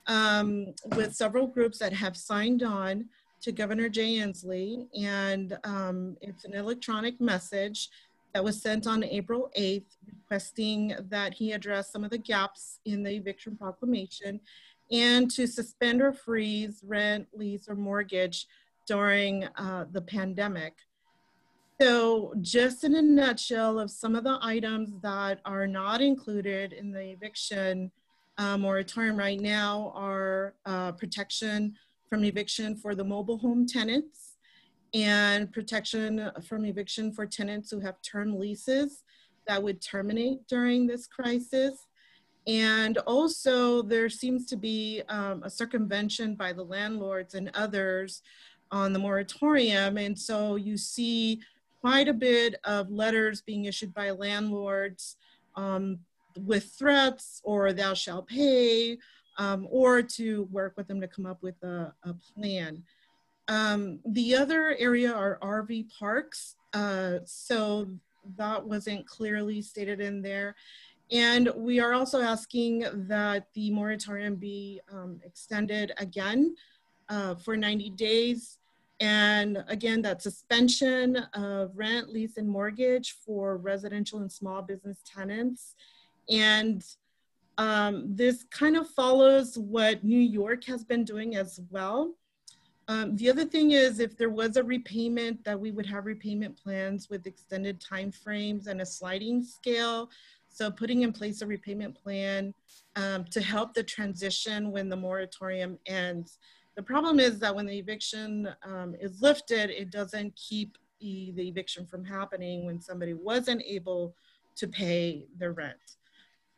um, 0.07 0.73
with 0.95 1.15
several 1.15 1.47
groups 1.47 1.79
that 1.79 1.93
have 1.93 2.15
signed 2.15 2.63
on 2.63 3.09
to 3.41 3.51
Governor 3.51 3.87
Jay 3.89 4.15
Inslee, 4.15 4.87
and 4.99 5.57
um, 5.63 6.17
it's 6.21 6.45
an 6.45 6.53
electronic 6.53 7.21
message 7.21 7.89
that 8.33 8.43
was 8.43 8.61
sent 8.61 8.87
on 8.87 9.03
April 9.03 9.51
8th 9.57 9.97
requesting 10.05 10.95
that 11.09 11.33
he 11.33 11.53
address 11.53 11.91
some 11.91 12.03
of 12.03 12.09
the 12.09 12.17
gaps 12.17 12.79
in 12.85 13.03
the 13.03 13.11
eviction 13.11 13.55
proclamation 13.55 14.39
and 14.91 15.29
to 15.31 15.47
suspend 15.47 16.01
or 16.01 16.13
freeze 16.13 16.81
rent, 16.85 17.27
lease, 17.33 17.67
or 17.67 17.75
mortgage 17.75 18.47
during 18.87 19.45
uh, 19.57 19.85
the 19.91 20.01
pandemic. 20.01 20.73
So 21.79 22.33
just 22.41 22.83
in 22.83 22.95
a 22.95 23.01
nutshell 23.01 23.79
of 23.79 23.91
some 23.91 24.15
of 24.15 24.23
the 24.23 24.39
items 24.41 24.91
that 25.01 25.41
are 25.45 25.67
not 25.67 26.01
included 26.01 26.73
in 26.73 26.91
the 26.91 27.11
eviction 27.11 27.91
uh, 28.37 28.57
moratorium 28.57 29.17
right 29.17 29.39
now 29.39 29.91
are 29.95 30.55
uh, 30.65 30.91
protection 30.93 31.75
from 32.09 32.23
eviction 32.23 32.75
for 32.75 32.95
the 32.95 33.03
mobile 33.03 33.37
home 33.37 33.65
tenants 33.67 34.26
and 34.93 35.51
protection 35.51 36.31
from 36.47 36.65
eviction 36.65 37.11
for 37.11 37.25
tenants 37.25 37.71
who 37.71 37.79
have 37.79 38.01
term 38.01 38.39
leases 38.39 39.03
that 39.47 39.61
would 39.61 39.81
terminate 39.81 40.47
during 40.47 40.87
this 40.87 41.07
crisis. 41.07 41.87
And 42.47 42.97
also 42.99 43.81
there 43.81 44.09
seems 44.09 44.45
to 44.47 44.55
be 44.55 45.01
um, 45.09 45.43
a 45.43 45.49
circumvention 45.49 46.35
by 46.35 46.53
the 46.53 46.63
landlords 46.63 47.35
and 47.35 47.51
others 47.53 48.21
on 48.71 48.93
the 48.93 48.99
moratorium. 48.99 49.97
And 49.97 50.17
so 50.17 50.55
you 50.55 50.77
see 50.77 51.41
quite 51.81 52.07
a 52.07 52.13
bit 52.13 52.55
of 52.63 52.89
letters 52.89 53.41
being 53.41 53.65
issued 53.65 53.93
by 53.93 54.11
landlords 54.11 55.17
um, 55.55 55.99
with 56.45 56.71
threats 56.77 57.41
or 57.43 57.73
thou 57.73 57.93
shall 57.93 58.21
pay 58.21 58.97
um, 59.37 59.67
or 59.69 60.01
to 60.01 60.43
work 60.51 60.73
with 60.77 60.87
them 60.87 61.01
to 61.01 61.07
come 61.07 61.25
up 61.25 61.41
with 61.41 61.61
a, 61.63 61.93
a 62.03 62.13
plan. 62.33 62.83
Um, 63.47 63.99
the 64.05 64.35
other 64.35 64.75
area 64.77 65.13
are 65.13 65.39
RV 65.41 65.87
parks. 65.97 66.55
Uh, 66.73 67.19
so 67.25 67.87
that 68.35 68.63
wasn't 68.63 69.07
clearly 69.07 69.61
stated 69.61 70.01
in 70.01 70.21
there. 70.21 70.55
And 71.11 71.49
we 71.55 71.79
are 71.79 71.93
also 71.93 72.21
asking 72.21 72.85
that 73.07 73.47
the 73.53 73.71
moratorium 73.71 74.35
be 74.35 74.81
um, 74.91 75.21
extended 75.23 75.93
again 75.97 76.55
uh, 77.07 77.35
for 77.35 77.55
90 77.55 77.91
days 77.91 78.57
and 78.99 79.63
again, 79.67 80.01
that 80.03 80.21
suspension 80.21 81.17
of 81.33 81.71
rent, 81.75 82.09
lease, 82.09 82.37
and 82.37 82.49
mortgage 82.49 83.15
for 83.25 83.57
residential 83.57 84.19
and 84.19 84.31
small 84.31 84.61
business 84.61 84.97
tenants. 85.05 85.75
And 86.29 86.83
um, 87.59 88.03
this 88.15 88.43
kind 88.49 88.75
of 88.75 88.89
follows 88.89 89.57
what 89.57 90.03
New 90.03 90.19
York 90.19 90.63
has 90.65 90.83
been 90.83 91.03
doing 91.03 91.35
as 91.35 91.59
well. 91.69 92.15
Um, 92.89 93.15
the 93.17 93.29
other 93.29 93.43
thing 93.43 93.71
is 93.71 93.99
if 93.99 94.17
there 94.17 94.29
was 94.29 94.55
a 94.55 94.63
repayment 94.63 95.43
that 95.43 95.59
we 95.59 95.71
would 95.71 95.85
have 95.87 96.05
repayment 96.05 96.57
plans 96.61 97.09
with 97.09 97.27
extended 97.27 97.81
time 97.81 98.11
frames 98.11 98.67
and 98.67 98.81
a 98.81 98.85
sliding 98.85 99.43
scale. 99.43 100.09
So 100.49 100.71
putting 100.71 101.01
in 101.01 101.11
place 101.11 101.41
a 101.41 101.45
repayment 101.45 102.01
plan 102.01 102.53
um, 102.95 103.25
to 103.25 103.41
help 103.41 103.73
the 103.73 103.83
transition 103.83 104.71
when 104.71 104.89
the 104.89 104.95
moratorium 104.95 105.77
ends. 105.85 106.39
The 106.75 106.83
problem 106.83 107.19
is 107.19 107.39
that 107.39 107.55
when 107.55 107.65
the 107.65 107.77
eviction 107.77 108.49
um, 108.63 108.95
is 108.99 109.21
lifted, 109.21 109.69
it 109.69 109.91
doesn't 109.91 110.35
keep 110.35 110.77
the, 111.01 111.33
the 111.35 111.47
eviction 111.47 111.85
from 111.85 112.05
happening 112.05 112.65
when 112.65 112.79
somebody 112.79 113.13
wasn't 113.13 113.61
able 113.67 114.15
to 114.55 114.67
pay 114.67 115.27
their 115.37 115.51
rent. 115.51 115.77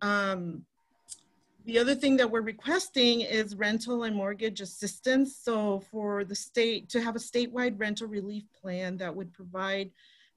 Um, 0.01 0.63
the 1.65 1.77
other 1.77 1.95
thing 1.95 2.17
that 2.17 2.29
we're 2.29 2.41
requesting 2.41 3.21
is 3.21 3.55
rental 3.55 4.03
and 4.03 4.15
mortgage 4.15 4.61
assistance. 4.61 5.35
So 5.35 5.81
for 5.91 6.23
the 6.23 6.35
state 6.35 6.89
to 6.89 7.01
have 7.01 7.15
a 7.15 7.19
statewide 7.19 7.79
rental 7.79 8.07
relief 8.07 8.43
plan 8.59 8.97
that 8.97 9.15
would 9.15 9.33
provide 9.33 9.91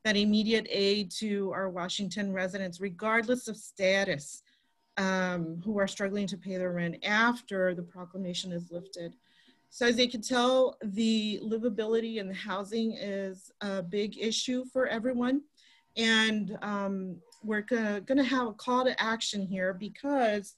that 0.04 0.16
immediate 0.16 0.66
aid 0.68 1.10
to 1.12 1.52
our 1.52 1.70
Washington 1.70 2.32
residents, 2.32 2.80
regardless 2.80 3.48
of 3.48 3.56
status, 3.56 4.42
um, 4.96 5.62
who 5.64 5.78
are 5.78 5.86
struggling 5.86 6.26
to 6.26 6.36
pay 6.36 6.56
their 6.56 6.72
rent 6.72 6.96
after 7.04 7.74
the 7.74 7.82
proclamation 7.82 8.52
is 8.52 8.70
lifted. 8.70 9.14
So 9.70 9.86
as 9.86 9.98
you 9.98 10.10
can 10.10 10.20
tell, 10.20 10.76
the 10.82 11.40
livability 11.42 12.20
and 12.20 12.28
the 12.28 12.34
housing 12.34 12.92
is 12.92 13.50
a 13.62 13.82
big 13.82 14.18
issue 14.18 14.64
for 14.70 14.86
everyone. 14.86 15.42
And 15.96 16.58
um, 16.60 17.16
we're 17.42 17.62
gonna, 17.62 18.00
gonna 18.02 18.24
have 18.24 18.48
a 18.48 18.52
call 18.52 18.84
to 18.84 19.00
action 19.00 19.46
here 19.46 19.72
because 19.72 20.54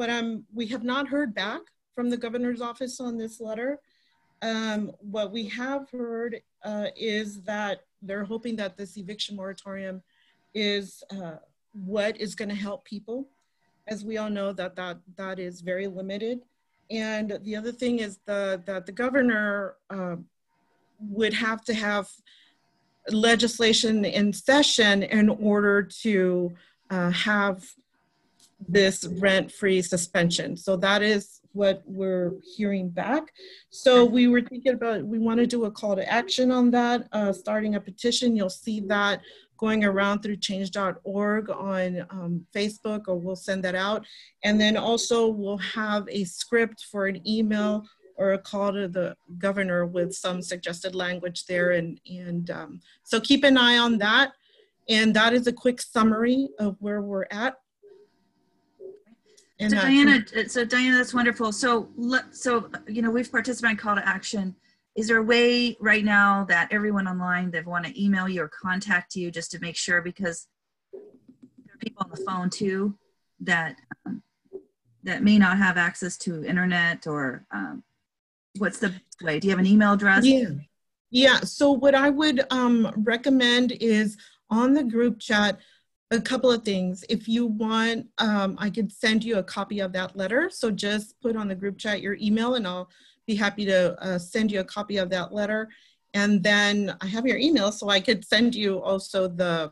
what 0.00 0.08
I'm, 0.08 0.46
we 0.54 0.66
have 0.68 0.82
not 0.82 1.08
heard 1.08 1.34
back 1.34 1.60
from 1.94 2.08
the 2.08 2.16
governor's 2.16 2.62
office 2.62 3.00
on 3.00 3.18
this 3.18 3.38
letter. 3.38 3.80
Um, 4.40 4.92
what 5.00 5.30
we 5.30 5.44
have 5.48 5.90
heard 5.90 6.40
uh, 6.64 6.86
is 6.96 7.42
that 7.42 7.82
they're 8.00 8.24
hoping 8.24 8.56
that 8.56 8.78
this 8.78 8.96
eviction 8.96 9.36
moratorium 9.36 10.02
is 10.54 11.04
uh, 11.10 11.36
what 11.84 12.18
is 12.18 12.34
gonna 12.34 12.54
help 12.54 12.86
people. 12.86 13.28
As 13.88 14.02
we 14.02 14.16
all 14.16 14.30
know 14.30 14.54
that 14.54 14.74
that, 14.76 15.00
that 15.16 15.38
is 15.38 15.60
very 15.60 15.86
limited. 15.86 16.40
And 16.90 17.38
the 17.42 17.54
other 17.54 17.70
thing 17.70 17.98
is 17.98 18.20
the, 18.24 18.62
that 18.64 18.86
the 18.86 18.92
governor 18.92 19.74
uh, 19.90 20.16
would 21.10 21.34
have 21.34 21.62
to 21.64 21.74
have 21.74 22.08
legislation 23.10 24.06
in 24.06 24.32
session 24.32 25.02
in 25.02 25.28
order 25.28 25.82
to 26.04 26.54
uh, 26.88 27.10
have 27.10 27.70
this 28.68 29.06
rent-free 29.18 29.82
suspension. 29.82 30.56
So 30.56 30.76
that 30.76 31.02
is 31.02 31.40
what 31.52 31.82
we're 31.84 32.34
hearing 32.56 32.88
back. 32.88 33.32
So 33.70 34.04
we 34.04 34.28
were 34.28 34.42
thinking 34.42 34.74
about, 34.74 35.04
we 35.04 35.18
want 35.18 35.40
to 35.40 35.46
do 35.46 35.64
a 35.64 35.70
call 35.70 35.96
to 35.96 36.08
action 36.08 36.50
on 36.52 36.70
that, 36.70 37.08
uh, 37.12 37.32
starting 37.32 37.74
a 37.74 37.80
petition. 37.80 38.36
You'll 38.36 38.50
see 38.50 38.80
that 38.80 39.20
going 39.58 39.84
around 39.84 40.22
through 40.22 40.36
change.org 40.36 41.50
on 41.50 42.06
um, 42.10 42.46
Facebook, 42.54 43.02
or 43.08 43.16
we'll 43.16 43.36
send 43.36 43.62
that 43.64 43.74
out. 43.74 44.06
And 44.42 44.60
then 44.60 44.76
also 44.76 45.28
we'll 45.28 45.58
have 45.58 46.08
a 46.08 46.24
script 46.24 46.86
for 46.90 47.06
an 47.06 47.26
email 47.28 47.84
or 48.16 48.32
a 48.32 48.38
call 48.38 48.72
to 48.72 48.86
the 48.86 49.16
governor 49.38 49.86
with 49.86 50.14
some 50.14 50.40
suggested 50.42 50.94
language 50.94 51.46
there. 51.46 51.72
And, 51.72 52.00
and 52.08 52.50
um, 52.50 52.80
so 53.02 53.20
keep 53.20 53.44
an 53.44 53.56
eye 53.56 53.78
on 53.78 53.98
that. 53.98 54.32
And 54.88 55.14
that 55.14 55.32
is 55.32 55.46
a 55.46 55.52
quick 55.52 55.80
summary 55.80 56.48
of 56.58 56.76
where 56.80 57.02
we're 57.02 57.26
at. 57.30 57.56
So 59.68 59.76
uh, 59.76 59.82
Diana, 59.82 60.48
so 60.48 60.64
Diana, 60.64 60.96
that's 60.96 61.12
wonderful. 61.12 61.52
So, 61.52 61.90
so 62.30 62.70
you 62.88 63.02
know, 63.02 63.10
we've 63.10 63.30
participated 63.30 63.72
in 63.72 63.76
call 63.76 63.96
to 63.96 64.08
action 64.08 64.56
is 64.96 65.08
there 65.08 65.18
a 65.18 65.22
way 65.22 65.76
right 65.80 66.04
now 66.04 66.44
that 66.48 66.68
everyone 66.70 67.06
online 67.06 67.50
that 67.52 67.64
want 67.64 67.86
to 67.86 68.02
email 68.02 68.28
you 68.28 68.42
or 68.42 68.48
contact 68.48 69.14
you 69.14 69.30
just 69.30 69.50
to 69.52 69.60
make 69.60 69.76
sure 69.76 70.02
because 70.02 70.48
there 70.92 71.74
are 71.74 71.78
people 71.78 72.02
on 72.04 72.10
the 72.10 72.24
phone 72.24 72.50
too 72.50 72.94
that 73.40 73.76
um, 74.04 74.22
that 75.04 75.22
may 75.22 75.38
not 75.38 75.56
have 75.56 75.78
access 75.78 76.16
to 76.18 76.44
internet 76.44 77.06
or 77.06 77.46
um, 77.52 77.82
what's 78.58 78.78
the 78.78 78.92
way? 79.22 79.40
Do 79.40 79.46
you 79.46 79.52
have 79.52 79.60
an 79.60 79.66
email 79.66 79.92
address? 79.92 80.26
Yeah. 80.26 80.50
Yeah. 81.10 81.40
So 81.40 81.70
what 81.72 81.94
I 81.94 82.10
would 82.10 82.42
um, 82.50 82.92
recommend 82.98 83.72
is 83.80 84.18
on 84.50 84.74
the 84.74 84.84
group 84.84 85.18
chat, 85.18 85.58
a 86.10 86.20
couple 86.20 86.50
of 86.50 86.64
things. 86.64 87.04
If 87.08 87.28
you 87.28 87.46
want, 87.46 88.06
um, 88.18 88.56
I 88.58 88.70
could 88.70 88.90
send 88.92 89.22
you 89.22 89.38
a 89.38 89.42
copy 89.42 89.80
of 89.80 89.92
that 89.92 90.16
letter. 90.16 90.50
So 90.50 90.70
just 90.70 91.20
put 91.20 91.36
on 91.36 91.48
the 91.48 91.54
group 91.54 91.78
chat 91.78 92.00
your 92.00 92.16
email 92.20 92.54
and 92.54 92.66
I'll 92.66 92.90
be 93.26 93.36
happy 93.36 93.64
to 93.66 94.00
uh, 94.02 94.18
send 94.18 94.50
you 94.50 94.60
a 94.60 94.64
copy 94.64 94.96
of 94.96 95.10
that 95.10 95.32
letter. 95.32 95.68
And 96.14 96.42
then 96.42 96.96
I 97.00 97.06
have 97.06 97.24
your 97.24 97.36
email, 97.38 97.70
so 97.70 97.88
I 97.88 98.00
could 98.00 98.24
send 98.24 98.54
you 98.56 98.82
also 98.82 99.28
the 99.28 99.70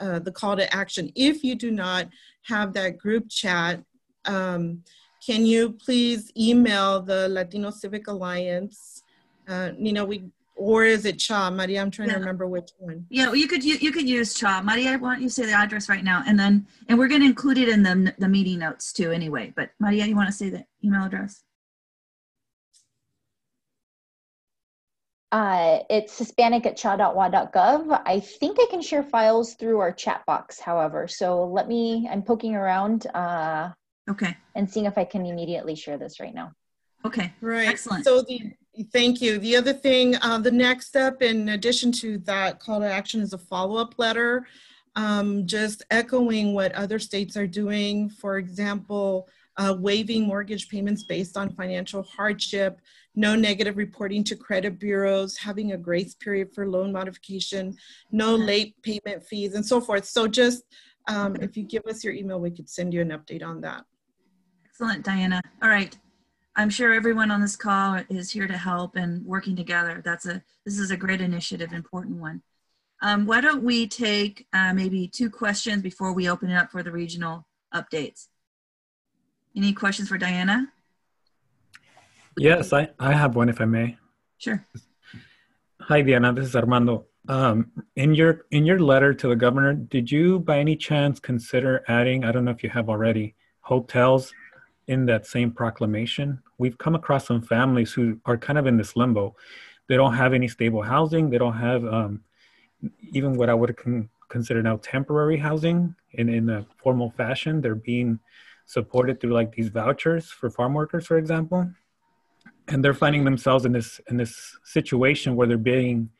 uh, 0.00 0.18
the 0.20 0.30
call 0.30 0.54
to 0.54 0.72
action. 0.72 1.10
If 1.16 1.42
you 1.42 1.54
do 1.54 1.70
not 1.70 2.08
have 2.42 2.72
that 2.74 2.98
group 2.98 3.28
chat, 3.30 3.82
um, 4.26 4.84
can 5.26 5.44
you 5.46 5.72
please 5.72 6.30
email 6.36 7.00
the 7.00 7.28
Latino 7.30 7.70
Civic 7.70 8.06
Alliance? 8.06 9.02
Uh, 9.48 9.70
you 9.76 9.92
know, 9.94 10.04
we 10.04 10.24
or 10.58 10.84
is 10.84 11.04
it 11.06 11.18
Cha? 11.18 11.50
Maria, 11.50 11.80
I'm 11.80 11.90
trying 11.90 12.08
Yeah. 12.08 12.14
to 12.14 12.20
remember 12.20 12.46
which 12.46 12.70
one. 12.78 13.06
Yeah, 13.08 13.26
well, 13.26 13.36
you 13.36 13.46
could 13.46 13.64
you, 13.64 13.76
you 13.76 13.92
could 13.92 14.08
use 14.08 14.34
Cha. 14.34 14.60
Maria, 14.62 14.98
why 14.98 15.14
don't 15.14 15.22
you 15.22 15.28
say 15.28 15.46
the 15.46 15.52
address 15.52 15.88
right 15.88 16.04
now, 16.04 16.22
and 16.26 16.38
then 16.38 16.66
and 16.88 16.98
we're 16.98 17.08
going 17.08 17.20
to 17.20 17.26
include 17.26 17.58
it 17.58 17.68
in 17.68 17.82
the 17.82 18.12
the 18.18 18.28
meeting 18.28 18.58
notes 18.58 18.92
too, 18.92 19.12
anyway. 19.12 19.52
But 19.56 19.70
Maria, 19.78 20.04
you 20.04 20.16
want 20.16 20.28
to 20.28 20.32
say 20.32 20.50
the 20.50 20.64
email 20.84 21.04
address? 21.04 21.42
Uh, 25.30 25.80
it's 25.90 26.16
Hispanic 26.16 26.64
at 26.64 26.76
cha.wa.gov. 26.76 28.02
I 28.06 28.18
think 28.20 28.56
I 28.58 28.66
can 28.70 28.80
share 28.80 29.02
files 29.02 29.54
through 29.54 29.78
our 29.78 29.92
chat 29.92 30.24
box, 30.26 30.58
however. 30.58 31.06
So 31.06 31.44
let 31.44 31.68
me, 31.68 32.08
I'm 32.10 32.22
poking 32.22 32.54
around 32.54 33.06
uh, 33.14 33.70
Okay. 34.08 34.34
and 34.54 34.70
seeing 34.70 34.86
if 34.86 34.96
I 34.96 35.04
can 35.04 35.26
immediately 35.26 35.74
share 35.74 35.98
this 35.98 36.18
right 36.18 36.34
now. 36.34 36.52
Okay. 37.04 37.34
Right. 37.42 37.68
Excellent. 37.68 38.06
So 38.06 38.22
the 38.22 38.40
thank 38.92 39.20
you. 39.20 39.38
The 39.38 39.56
other 39.56 39.72
thing, 39.72 40.16
uh, 40.16 40.38
the 40.38 40.50
next 40.50 40.86
step, 40.86 41.22
in 41.22 41.50
addition 41.50 41.92
to 41.92 42.18
that 42.18 42.60
call 42.60 42.80
to 42.80 42.90
action, 42.90 43.20
is 43.20 43.32
a 43.32 43.38
follow 43.38 43.76
up 43.76 43.94
letter, 43.98 44.46
um, 44.96 45.46
just 45.46 45.84
echoing 45.90 46.54
what 46.54 46.72
other 46.72 46.98
states 46.98 47.36
are 47.36 47.46
doing. 47.46 48.08
For 48.08 48.38
example, 48.38 49.28
uh, 49.56 49.74
waiving 49.78 50.26
mortgage 50.26 50.68
payments 50.68 51.02
based 51.02 51.36
on 51.36 51.50
financial 51.50 52.02
hardship, 52.04 52.80
no 53.14 53.34
negative 53.34 53.76
reporting 53.76 54.22
to 54.24 54.36
credit 54.36 54.78
bureaus, 54.78 55.36
having 55.36 55.72
a 55.72 55.76
grace 55.76 56.14
period 56.14 56.54
for 56.54 56.68
loan 56.68 56.92
modification, 56.92 57.76
no 58.12 58.34
late 58.34 58.80
payment 58.82 59.24
fees, 59.28 59.54
and 59.54 59.66
so 59.66 59.80
forth. 59.80 60.04
So 60.04 60.28
just 60.28 60.62
um, 61.08 61.36
if 61.36 61.56
you 61.56 61.64
give 61.64 61.82
us 61.86 62.04
your 62.04 62.12
email, 62.12 62.38
we 62.38 62.50
could 62.50 62.68
send 62.68 62.94
you 62.94 63.00
an 63.00 63.10
update 63.10 63.42
on 63.42 63.60
that. 63.62 63.84
Excellent, 64.66 65.04
Diana. 65.04 65.40
All 65.62 65.68
right. 65.68 65.96
I'm 66.58 66.70
sure 66.70 66.92
everyone 66.92 67.30
on 67.30 67.40
this 67.40 67.54
call 67.54 68.00
is 68.08 68.32
here 68.32 68.48
to 68.48 68.58
help 68.58 68.96
and 68.96 69.24
working 69.24 69.54
together. 69.54 70.02
That's 70.04 70.26
a 70.26 70.42
this 70.66 70.80
is 70.80 70.90
a 70.90 70.96
great 70.96 71.20
initiative, 71.20 71.72
important 71.72 72.16
one. 72.16 72.42
Um, 73.00 73.26
why 73.26 73.40
don't 73.40 73.62
we 73.62 73.86
take 73.86 74.44
uh, 74.52 74.74
maybe 74.74 75.06
two 75.06 75.30
questions 75.30 75.82
before 75.82 76.12
we 76.12 76.28
open 76.28 76.50
it 76.50 76.56
up 76.56 76.72
for 76.72 76.82
the 76.82 76.90
regional 76.90 77.46
updates? 77.72 78.26
Any 79.56 79.72
questions 79.72 80.08
for 80.08 80.18
Diana? 80.18 80.66
Yes, 82.36 82.72
I, 82.72 82.88
I 82.98 83.12
have 83.12 83.36
one 83.36 83.48
if 83.48 83.60
I 83.60 83.64
may. 83.64 83.96
Sure. 84.38 84.66
Hi, 85.82 86.02
Diana. 86.02 86.32
This 86.32 86.46
is 86.46 86.56
Armando. 86.56 87.06
Um, 87.28 87.70
in 87.94 88.16
your 88.16 88.46
in 88.50 88.66
your 88.66 88.80
letter 88.80 89.14
to 89.14 89.28
the 89.28 89.36
governor, 89.36 89.74
did 89.74 90.10
you 90.10 90.40
by 90.40 90.58
any 90.58 90.74
chance 90.74 91.20
consider 91.20 91.84
adding? 91.86 92.24
I 92.24 92.32
don't 92.32 92.44
know 92.44 92.50
if 92.50 92.64
you 92.64 92.70
have 92.70 92.88
already 92.88 93.36
hotels 93.60 94.32
in 94.88 95.06
that 95.06 95.26
same 95.26 95.52
proclamation. 95.52 96.42
We've 96.58 96.76
come 96.76 96.94
across 96.94 97.26
some 97.26 97.42
families 97.42 97.92
who 97.92 98.20
are 98.26 98.36
kind 98.36 98.58
of 98.58 98.66
in 98.66 98.76
this 98.76 98.96
limbo. 98.96 99.36
They 99.88 99.96
don't 99.96 100.14
have 100.14 100.34
any 100.34 100.48
stable 100.48 100.82
housing. 100.82 101.30
They 101.30 101.38
don't 101.38 101.56
have 101.56 101.84
um, 101.86 102.22
even 103.12 103.34
what 103.34 103.48
I 103.48 103.54
would 103.54 103.76
con- 103.76 104.08
consider 104.28 104.62
now 104.62 104.78
temporary 104.82 105.38
housing 105.38 105.94
in 106.12 106.28
in 106.28 106.50
a 106.50 106.66
formal 106.76 107.10
fashion. 107.10 107.60
They're 107.60 107.74
being 107.74 108.18
supported 108.66 109.20
through 109.20 109.32
like 109.32 109.52
these 109.52 109.68
vouchers 109.68 110.30
for 110.30 110.50
farm 110.50 110.74
workers, 110.74 111.06
for 111.06 111.16
example 111.16 111.70
and 112.68 112.84
they're 112.84 112.94
finding 112.94 113.24
themselves 113.24 113.64
in 113.64 113.72
this 113.72 114.00
in 114.08 114.16
this 114.16 114.56
situation 114.64 115.36
where 115.36 115.46
they're 115.46 115.56
being 115.56 116.10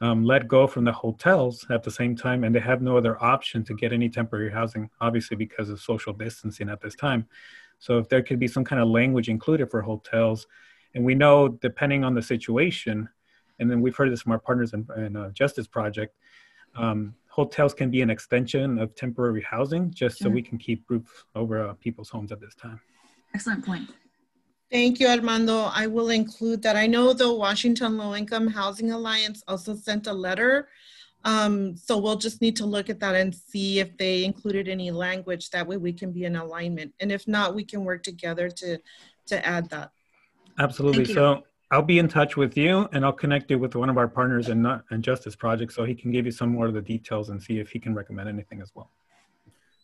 um, 0.00 0.24
let 0.24 0.46
go 0.46 0.66
from 0.66 0.84
the 0.84 0.92
hotels 0.92 1.66
at 1.70 1.82
the 1.82 1.90
same 1.90 2.14
time, 2.14 2.44
and 2.44 2.54
they 2.54 2.60
have 2.60 2.82
no 2.82 2.98
other 2.98 3.22
option 3.22 3.64
to 3.64 3.74
get 3.74 3.92
any 3.92 4.10
temporary 4.10 4.52
housing, 4.52 4.90
obviously 5.00 5.36
because 5.36 5.70
of 5.70 5.80
social 5.80 6.12
distancing 6.12 6.68
at 6.68 6.80
this 6.82 6.94
time. 6.94 7.26
So 7.78 7.98
if 7.98 8.08
there 8.08 8.22
could 8.22 8.38
be 8.38 8.48
some 8.48 8.64
kind 8.64 8.80
of 8.80 8.88
language 8.88 9.28
included 9.28 9.70
for 9.70 9.82
hotels, 9.82 10.46
and 10.94 11.04
we 11.04 11.14
know 11.14 11.48
depending 11.48 12.04
on 12.04 12.14
the 12.14 12.22
situation, 12.22 13.08
and 13.58 13.70
then 13.70 13.80
we've 13.80 13.96
heard 13.96 14.10
this 14.10 14.22
from 14.22 14.32
our 14.32 14.38
partners 14.38 14.72
in, 14.72 14.86
in 14.96 15.16
uh, 15.16 15.30
Justice 15.30 15.66
Project, 15.66 16.16
um, 16.76 17.14
hotels 17.28 17.74
can 17.74 17.90
be 17.90 18.02
an 18.02 18.10
extension 18.10 18.78
of 18.78 18.94
temporary 18.94 19.42
housing, 19.42 19.90
just 19.92 20.18
so 20.18 20.24
Sure. 20.24 20.32
we 20.32 20.42
can 20.42 20.58
keep 20.58 20.84
roof 20.88 21.24
over 21.34 21.68
uh, 21.68 21.74
people's 21.74 22.08
homes 22.08 22.32
at 22.32 22.40
this 22.40 22.54
time. 22.54 22.80
Excellent 23.34 23.64
point. 23.64 23.90
Thank 24.70 24.98
you, 24.98 25.06
Armando. 25.06 25.70
I 25.72 25.86
will 25.86 26.10
include 26.10 26.62
that. 26.62 26.76
I 26.76 26.86
know 26.86 27.12
the 27.12 27.32
Washington 27.32 27.96
Low 27.98 28.14
Income 28.16 28.48
Housing 28.48 28.90
Alliance 28.90 29.44
also 29.46 29.74
sent 29.76 30.06
a 30.06 30.12
letter. 30.12 30.68
Um, 31.26 31.76
so 31.76 31.98
we'll 31.98 32.16
just 32.16 32.40
need 32.40 32.54
to 32.56 32.66
look 32.66 32.88
at 32.88 33.00
that 33.00 33.16
and 33.16 33.34
see 33.34 33.80
if 33.80 33.98
they 33.98 34.24
included 34.24 34.68
any 34.68 34.92
language. 34.92 35.50
That 35.50 35.66
way 35.66 35.76
we 35.76 35.92
can 35.92 36.12
be 36.12 36.24
in 36.24 36.36
alignment. 36.36 36.94
And 37.00 37.10
if 37.10 37.26
not, 37.26 37.52
we 37.52 37.64
can 37.64 37.84
work 37.84 38.04
together 38.04 38.48
to, 38.48 38.78
to 39.26 39.44
add 39.44 39.68
that. 39.70 39.90
Absolutely. 40.60 41.04
So 41.04 41.42
I'll 41.72 41.82
be 41.82 41.98
in 41.98 42.06
touch 42.06 42.36
with 42.36 42.56
you 42.56 42.88
and 42.92 43.04
I'll 43.04 43.12
connect 43.12 43.50
you 43.50 43.58
with 43.58 43.74
one 43.74 43.90
of 43.90 43.98
our 43.98 44.06
partners 44.06 44.50
in, 44.50 44.64
uh, 44.64 44.82
in 44.92 45.02
Justice 45.02 45.34
Project 45.34 45.72
so 45.72 45.84
he 45.84 45.96
can 45.96 46.12
give 46.12 46.26
you 46.26 46.32
some 46.32 46.50
more 46.50 46.66
of 46.66 46.74
the 46.74 46.80
details 46.80 47.28
and 47.28 47.42
see 47.42 47.58
if 47.58 47.70
he 47.70 47.80
can 47.80 47.92
recommend 47.92 48.28
anything 48.28 48.62
as 48.62 48.70
well. 48.76 48.92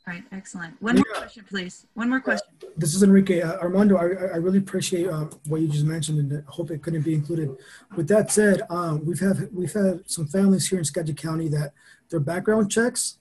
All 0.07 0.15
right. 0.15 0.25
Excellent. 0.33 0.81
One 0.83 0.97
more 0.97 1.05
Yeah. 1.13 1.19
question, 1.21 1.45
please. 1.49 1.87
One 1.95 2.09
more 2.09 2.21
question. 2.21 2.49
This 2.77 2.93
is 2.95 3.03
Enrique. 3.05 3.41
Uh, 3.41 3.57
Armando, 3.59 3.97
I, 3.97 4.03
I- 4.35 4.37
really 4.39 4.59
appreciate 4.59 5.07
uh, 5.07 5.27
what 5.47 5.61
you 5.61 5.69
just 5.69 5.85
mentioned 5.85 6.19
and 6.19 6.45
I 6.47 6.51
hope 6.51 6.73
it 6.73 6.83
couldn't 6.83 7.03
be 7.03 7.15
included. 7.15 7.51
With 7.95 8.09
that 8.09 8.33
said, 8.33 8.63
um, 8.69 9.05
we've 9.05 9.21
have 9.21 9.49
we've 9.53 9.73
had 9.73 10.03
some 10.11 10.27
families 10.27 10.67
here 10.69 10.79
in 10.81 10.85
Skagit 10.85 11.17
County 11.17 11.49
that 11.49 11.73
their 12.11 12.19
background 12.19 12.71
checks 12.71 13.19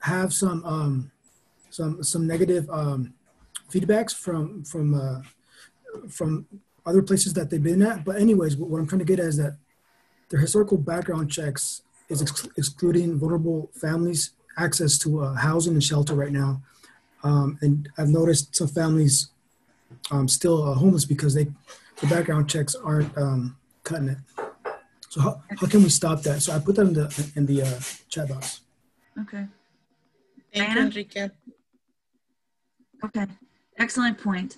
have 0.00 0.32
some 0.32 0.64
um, 0.64 1.10
some 1.70 2.02
some 2.02 2.26
negative 2.26 2.70
um, 2.70 3.12
feedbacks 3.70 4.14
from 4.14 4.64
from 4.64 4.94
uh, 4.94 5.20
from 6.08 6.46
other 6.86 7.02
places 7.02 7.34
that 7.34 7.50
they've 7.50 7.62
been 7.62 7.82
at. 7.82 8.02
But 8.02 8.16
anyways, 8.16 8.56
what 8.56 8.70
what 8.70 8.78
I'm 8.80 8.86
trying 8.86 9.00
to 9.00 9.04
get 9.04 9.18
at 9.20 9.26
is 9.26 9.36
that 9.36 9.58
their 10.30 10.40
historical 10.40 10.78
background 10.78 11.30
checks 11.30 11.82
is 12.08 12.22
ex- 12.22 12.48
excluding 12.56 13.18
vulnerable 13.18 13.70
families 13.74 14.30
access 14.58 14.98
to 14.98 15.20
uh, 15.20 15.34
housing 15.34 15.74
and 15.74 15.84
shelter 15.84 16.14
right 16.14 16.32
now. 16.32 16.62
Um, 17.22 17.58
and 17.62 17.88
I've 17.96 18.08
noticed 18.08 18.54
some 18.54 18.68
families 18.68 19.30
um, 20.10 20.28
still 20.28 20.62
uh, 20.62 20.74
homeless 20.74 21.04
because 21.04 21.34
they 21.34 21.46
the 22.00 22.06
background 22.08 22.50
checks 22.50 22.74
aren't 22.74 23.16
um, 23.16 23.56
cutting 23.84 24.08
it. 24.08 24.18
So 25.08 25.20
how, 25.20 25.42
how 25.60 25.66
can 25.68 25.82
we 25.82 25.88
stop 25.88 26.22
that? 26.22 26.42
So 26.42 26.52
I 26.52 26.58
put 26.58 26.76
that 26.76 26.82
in 26.82 26.92
the 26.92 27.32
in 27.36 27.46
the 27.46 27.62
uh, 27.62 27.80
chat 28.08 28.28
box. 28.28 28.60
Okay. 29.20 29.46
Thank 30.52 30.74
you, 30.74 30.80
Enrique. 30.80 31.28
Okay, 33.04 33.26
excellent 33.78 34.18
point. 34.18 34.56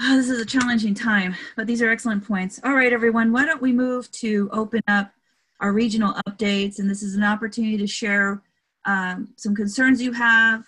Ah, 0.00 0.16
this 0.16 0.28
is 0.28 0.40
a 0.40 0.44
challenging 0.44 0.94
time, 0.94 1.34
but 1.56 1.66
these 1.66 1.82
are 1.82 1.90
excellent 1.90 2.26
points. 2.26 2.60
All 2.64 2.74
right, 2.74 2.92
everyone, 2.92 3.32
why 3.32 3.44
don't 3.44 3.62
we 3.62 3.72
move 3.72 4.10
to 4.12 4.48
open 4.52 4.82
up 4.88 5.12
our 5.60 5.72
regional 5.72 6.14
updates? 6.26 6.78
And 6.78 6.88
this 6.88 7.02
is 7.02 7.14
an 7.14 7.24
opportunity 7.24 7.76
to 7.78 7.86
share 7.86 8.42
um, 8.84 9.32
some 9.36 9.54
concerns 9.54 10.02
you 10.02 10.12
have, 10.12 10.64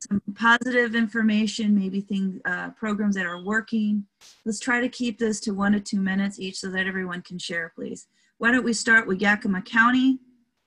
some 0.00 0.22
positive 0.34 0.94
information, 0.94 1.74
maybe 1.74 2.00
things, 2.00 2.40
uh, 2.44 2.70
programs 2.70 3.16
that 3.16 3.26
are 3.26 3.42
working. 3.42 4.06
Let's 4.44 4.60
try 4.60 4.80
to 4.80 4.88
keep 4.88 5.18
this 5.18 5.40
to 5.40 5.52
one 5.52 5.72
to 5.72 5.80
two 5.80 6.00
minutes 6.00 6.38
each 6.38 6.58
so 6.58 6.68
that 6.70 6.86
everyone 6.86 7.22
can 7.22 7.38
share, 7.38 7.72
please. 7.74 8.06
Why 8.38 8.52
don't 8.52 8.64
we 8.64 8.72
start 8.72 9.06
with 9.06 9.20
Yakima 9.20 9.62
County? 9.62 10.20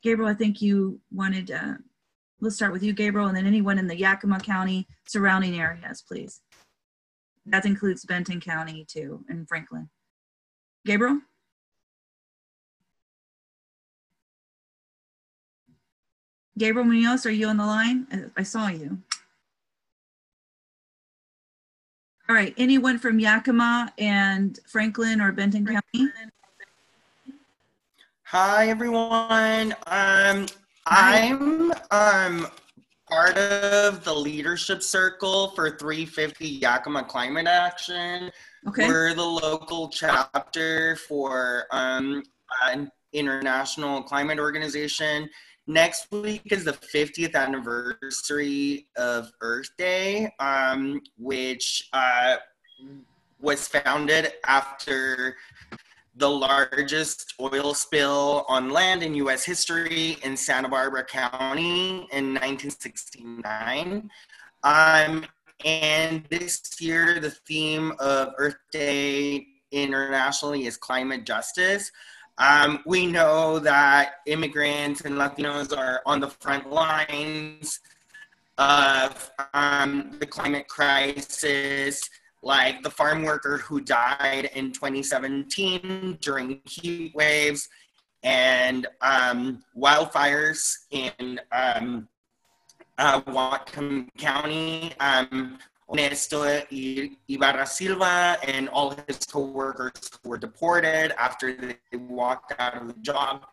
Gabriel, 0.03 0.29
I 0.29 0.33
think 0.33 0.61
you 0.61 0.99
wanted, 1.11 1.51
uh, 1.51 1.75
let's 2.41 2.55
start 2.55 2.73
with 2.73 2.83
you, 2.83 2.91
Gabriel, 2.91 3.27
and 3.27 3.37
then 3.37 3.47
anyone 3.47 3.79
in 3.79 3.87
the 3.87 3.97
Yakima 3.97 4.39
County 4.39 4.87
surrounding 5.07 5.59
areas, 5.59 6.03
please. 6.05 6.41
That 7.45 7.65
includes 7.65 8.05
Benton 8.05 8.41
County 8.41 8.85
too, 8.87 9.23
and 9.29 9.47
Franklin. 9.47 9.89
Gabriel? 10.85 11.21
Gabriel 16.62 16.86
Munoz, 16.86 17.26
are 17.26 17.32
you 17.32 17.47
on 17.47 17.58
the 17.58 17.65
line? 17.65 18.06
Uh, 18.13 18.30
I 18.38 18.43
saw 18.43 18.67
you. 18.67 19.00
All 22.30 22.36
right, 22.36 22.54
anyone 22.56 23.00
from 23.00 23.19
Yakima 23.19 23.91
and 23.97 24.60
Franklin 24.67 25.21
or 25.21 25.32
Benton 25.32 25.65
County? 25.65 26.12
Hi 28.26 28.69
everyone. 28.69 29.74
Um, 29.88 30.45
Hi. 30.86 31.30
I'm 31.30 31.71
um 31.89 32.47
part 33.10 33.36
of 33.39 34.04
the 34.04 34.13
leadership 34.13 34.84
circle 34.84 35.50
for 35.56 35.76
350 35.80 36.47
Yakima 36.47 37.06
Climate 37.06 37.47
Action. 37.47 38.32
Okay. 38.67 38.88
We're 38.88 39.15
the 39.15 39.26
local 39.26 39.89
chapter 39.89 40.95
for 40.95 41.65
um, 41.71 42.21
an 42.67 42.91
international 43.13 44.04
climate 44.04 44.38
organization. 44.38 45.28
Next 45.67 46.12
week 46.12 46.41
is 46.52 46.65
the 46.65 46.74
50th 46.74 47.36
anniversary 47.36 48.88
of 48.97 49.32
Earth 49.41 49.69
Day, 49.78 50.32
um, 50.39 51.02
which 51.17 51.88
uh, 51.93 52.38
was 53.39 53.67
founded 53.67 54.34
after 54.45 55.36
the 56.15 56.30
largest 56.30 57.36
oil 57.39 57.74
spill 57.74 58.45
on 58.50 58.69
land 58.71 59.04
in 59.04 59.15
US 59.15 59.45
history 59.45 60.17
in 60.24 60.36
Santa 60.36 60.67
Barbara 60.67 61.04
County 61.04 62.08
in 62.12 62.34
1969. 62.34 64.10
Um, 64.63 65.26
and 65.63 66.26
this 66.30 66.62
year, 66.80 67.19
the 67.19 67.32
theme 67.32 67.93
of 68.00 68.34
Earth 68.38 68.58
Day 68.71 69.47
internationally 69.71 70.65
is 70.65 70.76
climate 70.76 71.26
justice. 71.26 71.91
Um, 72.41 72.80
we 72.88 73.06
know 73.06 73.60
that 73.60 74.15
immigrants 74.25 75.01
and 75.01 75.15
Latinos 75.15 75.77
are 75.77 76.01
on 76.08 76.19
the 76.19 76.27
front 76.27 76.71
lines 76.71 77.80
of 78.58 79.32
um, 79.54 80.17
the 80.19 80.25
climate 80.25 80.67
crisis 80.67 82.01
like 82.41 82.82
the 82.82 82.89
farm 82.89 83.21
worker 83.21 83.58
who 83.58 83.80
died 83.80 84.49
in 84.56 84.71
2017 84.71 86.17
during 86.19 86.60
heat 86.65 87.13
waves 87.13 87.69
and 88.23 88.88
um, 89.01 89.63
wildfires 89.77 90.77
in 90.89 91.39
um, 91.51 92.08
uh, 92.97 93.21
Whatcom 93.21 94.08
County. 94.17 94.93
Um, 94.99 95.60
Honesto 95.91 96.43
Ibarra 97.27 97.65
Silva 97.65 98.38
and 98.47 98.69
all 98.69 98.95
his 99.08 99.19
coworkers 99.19 100.10
were 100.23 100.38
deported 100.38 101.13
after 101.19 101.54
they 101.56 101.97
walked 101.97 102.54
out 102.60 102.82
of 102.82 102.88
the 102.88 102.99
job 103.01 103.45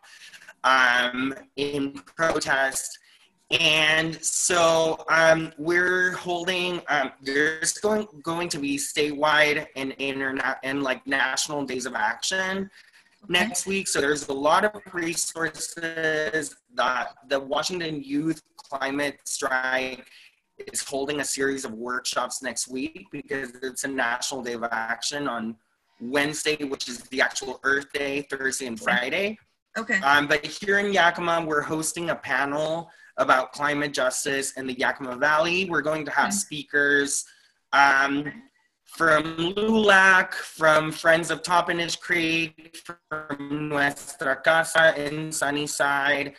um, 0.63 1.33
in 1.57 1.93
protest 2.15 2.99
and 3.51 4.23
so 4.23 5.03
um, 5.09 5.51
we're 5.57 6.11
holding, 6.11 6.81
um, 6.87 7.11
there's 7.21 7.73
going, 7.73 8.07
going 8.21 8.47
to 8.49 8.59
be 8.59 8.77
statewide 8.77 9.65
and 9.75 9.95
internet 9.97 10.59
and 10.63 10.83
like 10.83 11.05
national 11.07 11.65
days 11.65 11.87
of 11.87 11.95
action 11.95 12.69
next 13.27 13.65
week. 13.65 13.87
So 13.87 14.01
there's 14.01 14.27
a 14.27 14.33
lot 14.33 14.65
of 14.65 14.79
resources 14.93 16.55
that 16.75 17.07
the 17.27 17.39
Washington 17.39 18.03
Youth 18.03 18.43
Climate 18.55 19.19
Strike 19.23 20.05
is 20.71 20.83
holding 20.83 21.19
a 21.19 21.25
series 21.25 21.65
of 21.65 21.73
workshops 21.73 22.41
next 22.41 22.67
week 22.67 23.07
because 23.11 23.51
it's 23.61 23.83
a 23.83 23.87
national 23.87 24.43
day 24.43 24.53
of 24.53 24.63
action 24.71 25.27
on 25.27 25.55
Wednesday, 26.01 26.55
which 26.63 26.87
is 26.87 27.01
the 27.03 27.21
actual 27.21 27.59
Earth 27.63 27.91
Day, 27.93 28.21
Thursday 28.23 28.67
and 28.67 28.79
Friday. 28.79 29.37
Okay. 29.77 29.99
Um, 30.01 30.27
but 30.27 30.45
here 30.45 30.79
in 30.79 30.91
Yakima, 30.93 31.45
we're 31.45 31.61
hosting 31.61 32.09
a 32.09 32.15
panel 32.15 32.89
about 33.17 33.51
climate 33.51 33.93
justice 33.93 34.53
in 34.53 34.65
the 34.65 34.73
Yakima 34.73 35.15
Valley. 35.17 35.69
We're 35.69 35.81
going 35.81 36.05
to 36.05 36.11
have 36.11 36.27
Okay. 36.27 36.35
speakers 36.35 37.25
um, 37.73 38.31
from 38.85 39.35
LULAC, 39.37 40.33
from 40.33 40.91
Friends 40.91 41.29
of 41.29 41.43
Toppenish 41.43 41.99
Creek, 41.99 42.77
from 43.09 43.69
Nuestra 43.69 44.37
Casa 44.37 44.93
in 44.99 45.31
Sunnyside, 45.31 46.33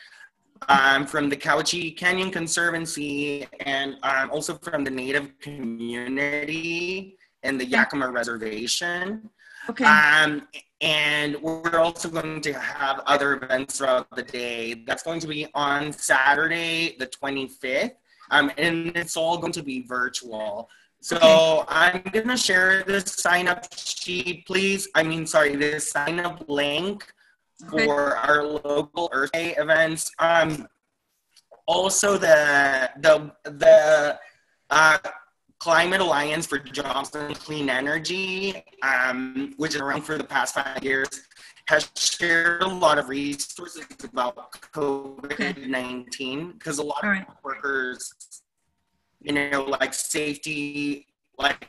um, 0.68 1.06
from 1.06 1.28
the 1.28 1.36
Cowiche 1.36 1.96
Canyon 1.96 2.30
Conservancy, 2.30 3.46
and 3.60 3.96
um, 4.02 4.30
also 4.30 4.54
from 4.54 4.84
the 4.84 4.90
Native 4.90 5.38
community 5.40 7.16
and 7.42 7.60
the 7.60 7.64
Yakima 7.64 8.10
Reservation. 8.10 9.30
Okay. 9.68 9.84
Um, 9.84 10.48
and 10.80 11.36
we're 11.42 11.78
also 11.78 12.08
going 12.08 12.40
to 12.40 12.52
have 12.54 13.00
other 13.06 13.34
events 13.34 13.78
throughout 13.78 14.08
the 14.16 14.22
day. 14.22 14.82
That's 14.86 15.02
going 15.02 15.20
to 15.20 15.26
be 15.26 15.46
on 15.54 15.92
Saturday, 15.92 16.96
the 16.98 17.06
25th. 17.06 17.92
Um, 18.30 18.50
and 18.56 18.96
it's 18.96 19.16
all 19.16 19.36
going 19.38 19.52
to 19.52 19.62
be 19.62 19.82
virtual. 19.82 20.68
So 21.00 21.16
Okay. 21.16 21.64
I'm 21.68 22.02
going 22.12 22.28
to 22.28 22.36
share 22.36 22.82
this 22.84 23.04
sign 23.12 23.48
up 23.48 23.66
sheet, 23.76 24.46
please. 24.46 24.88
I 24.94 25.02
mean, 25.02 25.26
sorry, 25.26 25.56
this 25.56 25.90
sign 25.90 26.20
up 26.20 26.44
link. 26.48 27.12
For 27.68 28.16
our 28.16 28.44
local 28.44 29.08
Earth 29.12 29.32
Day 29.32 29.54
events. 29.56 30.10
Um, 30.18 30.66
also, 31.66 32.18
the 32.18 32.90
the 33.00 33.32
the 33.44 34.18
uh, 34.70 34.98
Climate 35.60 36.00
Alliance 36.00 36.46
for 36.46 36.58
Jobs 36.58 37.14
and 37.14 37.38
Clean 37.38 37.68
Energy, 37.68 38.64
um, 38.82 39.54
which 39.58 39.74
is 39.74 39.80
around 39.80 40.02
for 40.02 40.16
the 40.16 40.24
past 40.24 40.54
five 40.54 40.82
years, 40.82 41.08
has 41.66 41.90
shared 41.96 42.62
a 42.62 42.68
lot 42.68 42.98
of 42.98 43.08
resources 43.08 43.86
about 44.02 44.52
COVID 44.72 45.68
19 45.68 46.52
because 46.52 46.78
a 46.78 46.82
lot 46.82 47.04
All 47.04 47.10
of 47.10 47.26
workers, 47.44 48.42
you 49.20 49.32
know, 49.32 49.64
like 49.64 49.94
safety, 49.94 51.06
like 51.38 51.66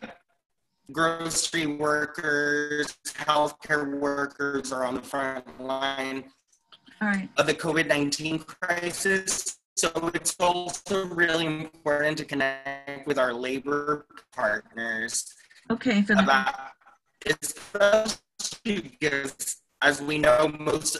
grocery 0.91 1.65
workers, 1.65 2.97
healthcare 3.05 3.99
workers 3.99 4.71
are 4.71 4.85
on 4.85 4.95
the 4.95 5.01
front 5.01 5.45
line 5.59 6.25
right. 7.01 7.29
of 7.37 7.47
the 7.47 7.53
COVID 7.53 7.87
19 7.87 8.39
crisis. 8.39 9.57
So 9.77 10.11
it's 10.13 10.35
also 10.39 11.05
really 11.07 11.45
important 11.45 12.17
to 12.19 12.25
connect 12.25 13.07
with 13.07 13.17
our 13.17 13.33
labor 13.33 14.05
partners 14.31 15.33
Okay. 15.71 16.01
Philip. 16.01 16.25
about, 16.25 16.53
especially 17.25 18.81
because, 18.81 19.57
as 19.81 20.01
we 20.01 20.17
know, 20.17 20.53
most 20.59 20.97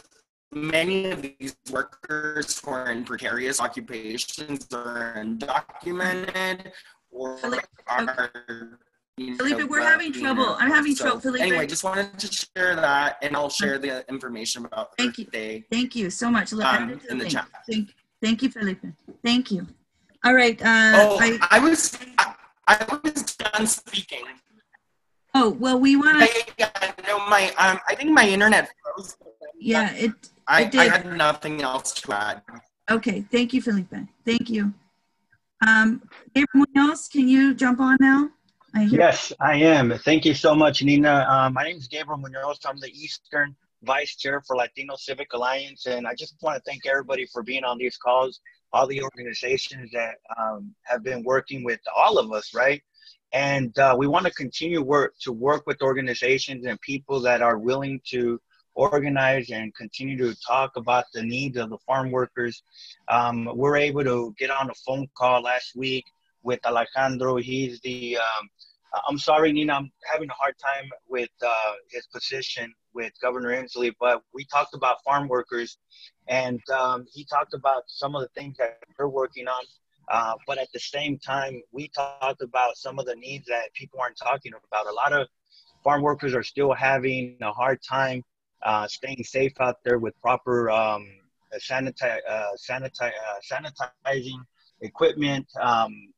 many 0.50 1.10
of 1.10 1.22
these 1.22 1.56
workers 1.70 2.58
who 2.58 2.70
are 2.70 2.90
in 2.90 3.04
precarious 3.04 3.60
occupations 3.60 4.66
are 4.72 5.14
undocumented 5.16 6.72
or 7.10 7.38
are. 7.86 8.78
You 9.18 9.36
Felipe, 9.36 9.68
we're 9.68 9.82
having 9.82 10.10
trouble. 10.12 10.56
I'm 10.58 10.70
having 10.70 10.94
so 10.94 11.04
trouble, 11.04 11.20
Felipe. 11.20 11.42
Anyway, 11.42 11.66
just 11.66 11.84
wanted 11.84 12.18
to 12.18 12.26
share 12.32 12.74
that, 12.76 13.18
and 13.20 13.36
I'll 13.36 13.50
share 13.50 13.78
the 13.78 14.08
information 14.08 14.64
about 14.64 14.96
Thank 14.96 15.10
Earth 15.10 15.18
you. 15.18 15.24
Day 15.26 15.64
Thank 15.70 15.94
you 15.94 16.08
so 16.08 16.30
much. 16.30 16.52
Look, 16.52 16.64
Um, 16.64 16.84
add 16.84 16.90
it 16.92 17.02
to 17.02 17.10
in 17.10 17.18
the 17.18 17.26
chat. 17.28 17.46
Thank, 17.70 17.94
thank 18.22 18.42
you, 18.42 18.48
Felipe. 18.50 18.82
Thank 19.22 19.50
you. 19.50 19.66
All 20.24 20.34
right. 20.34 20.58
Uh, 20.62 20.92
Oh, 20.94 21.18
I, 21.20 21.38
I 21.50 21.58
was 21.58 21.98
I, 22.16 22.34
I 22.68 23.00
was 23.04 23.22
done 23.36 23.66
speaking. 23.66 24.24
oh, 25.34 25.50
well, 25.50 25.78
we 25.78 25.94
want 25.96 26.18
to, 26.18 26.24
I, 26.24 26.42
yeah, 26.58 26.70
no, 27.06 27.18
my 27.28 27.48
um, 27.58 27.78
I 27.86 27.94
think 27.94 28.10
my 28.12 28.26
internet 28.26 28.70
froze. 28.82 29.16
yeah, 29.60 29.92
it, 29.92 30.12
I, 30.48 30.62
it 30.62 30.74
I 30.74 30.84
had 30.84 31.16
nothing 31.16 31.60
else 31.60 31.92
to 31.92 32.12
add. 32.14 32.42
Okay. 32.90 33.26
Thank 33.30 33.52
you, 33.52 33.60
Felipe. 33.60 33.94
Thank 34.24 34.48
you. 34.48 34.72
Um, 35.66 36.02
Gabriel 36.34 36.66
Munoz, 36.74 37.08
can 37.08 37.28
you 37.28 37.52
jump 37.54 37.78
on 37.78 37.96
now? 38.00 38.30
I 38.74 38.84
Yes, 38.84 39.32
I 39.38 39.56
am. 39.56 39.98
Thank 39.98 40.24
you 40.24 40.32
so 40.32 40.54
much, 40.54 40.82
Nina. 40.82 41.26
Uh, 41.28 41.50
my 41.50 41.62
name 41.62 41.76
is 41.76 41.88
Gabriel 41.88 42.18
Munoz. 42.18 42.58
I'm 42.64 42.78
the 42.78 42.88
Eastern 42.88 43.54
Vice 43.82 44.16
Chair 44.16 44.40
for 44.46 44.56
Latino 44.56 44.96
Civic 44.96 45.34
Alliance, 45.34 45.84
and 45.84 46.06
I 46.06 46.14
just 46.14 46.36
want 46.40 46.56
to 46.56 46.62
thank 46.70 46.86
everybody 46.86 47.26
for 47.26 47.42
being 47.42 47.64
on 47.64 47.76
these 47.76 47.98
calls, 47.98 48.40
all 48.72 48.86
the 48.86 49.02
organizations 49.02 49.90
that 49.92 50.14
um, 50.40 50.74
have 50.84 51.02
been 51.02 51.22
working 51.22 51.64
with 51.64 51.80
all 51.94 52.18
of 52.18 52.32
us, 52.32 52.54
right? 52.54 52.82
And 53.34 53.78
uh, 53.78 53.94
we 53.98 54.06
want 54.06 54.24
to 54.24 54.32
continue 54.32 54.80
work 54.80 55.14
to 55.20 55.32
work 55.32 55.66
with 55.66 55.82
organizations 55.82 56.64
and 56.64 56.80
people 56.80 57.20
that 57.20 57.42
are 57.42 57.58
willing 57.58 58.00
to 58.06 58.40
organize 58.74 59.50
and 59.50 59.74
continue 59.74 60.16
to 60.16 60.34
talk 60.40 60.76
about 60.76 61.04
the 61.12 61.22
needs 61.22 61.58
of 61.58 61.68
the 61.68 61.78
farm 61.86 62.10
workers. 62.10 62.62
Um, 63.08 63.50
we're 63.54 63.76
able 63.76 64.04
to 64.04 64.34
get 64.38 64.50
on 64.50 64.70
a 64.70 64.74
phone 64.86 65.08
call 65.14 65.42
last 65.42 65.76
week 65.76 66.06
with 66.42 66.64
Alejandro. 66.66 67.36
He's 67.36 67.80
the 67.80 68.18
um, 68.18 68.48
I'm 69.08 69.18
sorry, 69.18 69.52
Nina. 69.52 69.72
I'm 69.74 69.90
having 70.12 70.28
a 70.28 70.34
hard 70.34 70.54
time 70.58 70.90
with 71.08 71.30
uh, 71.42 71.72
his 71.90 72.06
position 72.06 72.74
with 72.94 73.12
Governor 73.22 73.50
Inslee, 73.50 73.92
but 73.98 74.22
we 74.34 74.44
talked 74.44 74.74
about 74.74 75.02
farm 75.02 75.28
workers, 75.28 75.78
and 76.28 76.60
um, 76.70 77.06
he 77.10 77.24
talked 77.24 77.54
about 77.54 77.84
some 77.86 78.14
of 78.14 78.22
the 78.22 78.28
things 78.28 78.56
that 78.58 78.78
we're 78.98 79.08
working 79.08 79.48
on. 79.48 79.64
Uh, 80.10 80.34
but 80.46 80.58
at 80.58 80.68
the 80.74 80.80
same 80.80 81.18
time, 81.18 81.62
we 81.72 81.88
talked 81.88 82.42
about 82.42 82.76
some 82.76 82.98
of 82.98 83.06
the 83.06 83.14
needs 83.16 83.46
that 83.46 83.72
people 83.72 83.98
aren't 84.00 84.16
talking 84.16 84.52
about. 84.68 84.86
A 84.86 84.92
lot 84.92 85.12
of 85.12 85.26
farm 85.82 86.02
workers 86.02 86.34
are 86.34 86.42
still 86.42 86.72
having 86.72 87.36
a 87.40 87.52
hard 87.52 87.78
time 87.82 88.22
uh, 88.62 88.86
staying 88.86 89.22
safe 89.24 89.52
out 89.60 89.76
there 89.84 89.98
with 89.98 90.20
proper 90.20 90.70
um, 90.70 91.08
sanitize, 91.58 92.18
uh, 92.28 92.48
sanitize, 92.58 93.10
uh, 93.10 93.70
sanitizing 94.06 94.38
equipment, 94.80 95.46
um, 95.60 96.12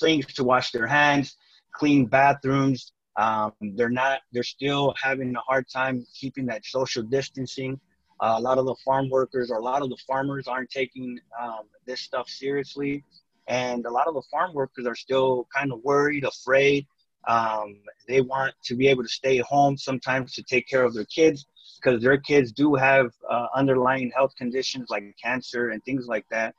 things 0.00 0.26
to 0.26 0.44
wash 0.44 0.70
their 0.72 0.86
hands 0.86 1.36
clean 1.74 2.06
bathrooms. 2.06 2.92
Um, 3.16 3.52
they're 3.76 3.90
not. 3.90 4.20
They're 4.32 4.42
still 4.42 4.94
having 5.02 5.34
a 5.36 5.40
hard 5.40 5.68
time 5.68 6.04
keeping 6.14 6.46
that 6.46 6.64
social 6.64 7.02
distancing. 7.02 7.78
Uh, 8.20 8.36
a 8.38 8.40
lot 8.40 8.58
of 8.58 8.66
the 8.66 8.76
farm 8.84 9.10
workers 9.10 9.50
or 9.50 9.58
a 9.58 9.62
lot 9.62 9.82
of 9.82 9.90
the 9.90 9.98
farmers 10.06 10.48
aren't 10.48 10.70
taking 10.70 11.18
um, 11.40 11.62
this 11.86 12.00
stuff 12.00 12.28
seriously. 12.28 13.04
and 13.48 13.84
a 13.86 13.90
lot 13.90 14.06
of 14.08 14.14
the 14.14 14.22
farm 14.30 14.52
workers 14.54 14.86
are 14.86 14.94
still 14.94 15.46
kind 15.54 15.72
of 15.72 15.80
worried, 15.84 16.24
afraid. 16.24 16.86
Um, 17.28 17.76
they 18.08 18.20
want 18.20 18.54
to 18.64 18.76
be 18.76 18.88
able 18.88 19.02
to 19.02 19.08
stay 19.08 19.38
home 19.38 19.76
sometimes 19.76 20.32
to 20.34 20.42
take 20.42 20.68
care 20.68 20.84
of 20.84 20.94
their 20.94 21.06
kids 21.06 21.46
because 21.82 22.02
their 22.02 22.18
kids 22.18 22.52
do 22.52 22.74
have 22.74 23.12
uh, 23.30 23.48
underlying 23.54 24.10
health 24.14 24.34
conditions 24.36 24.88
like 24.90 25.04
cancer 25.22 25.70
and 25.70 25.84
things 25.84 26.06
like 26.06 26.26
that. 26.30 26.54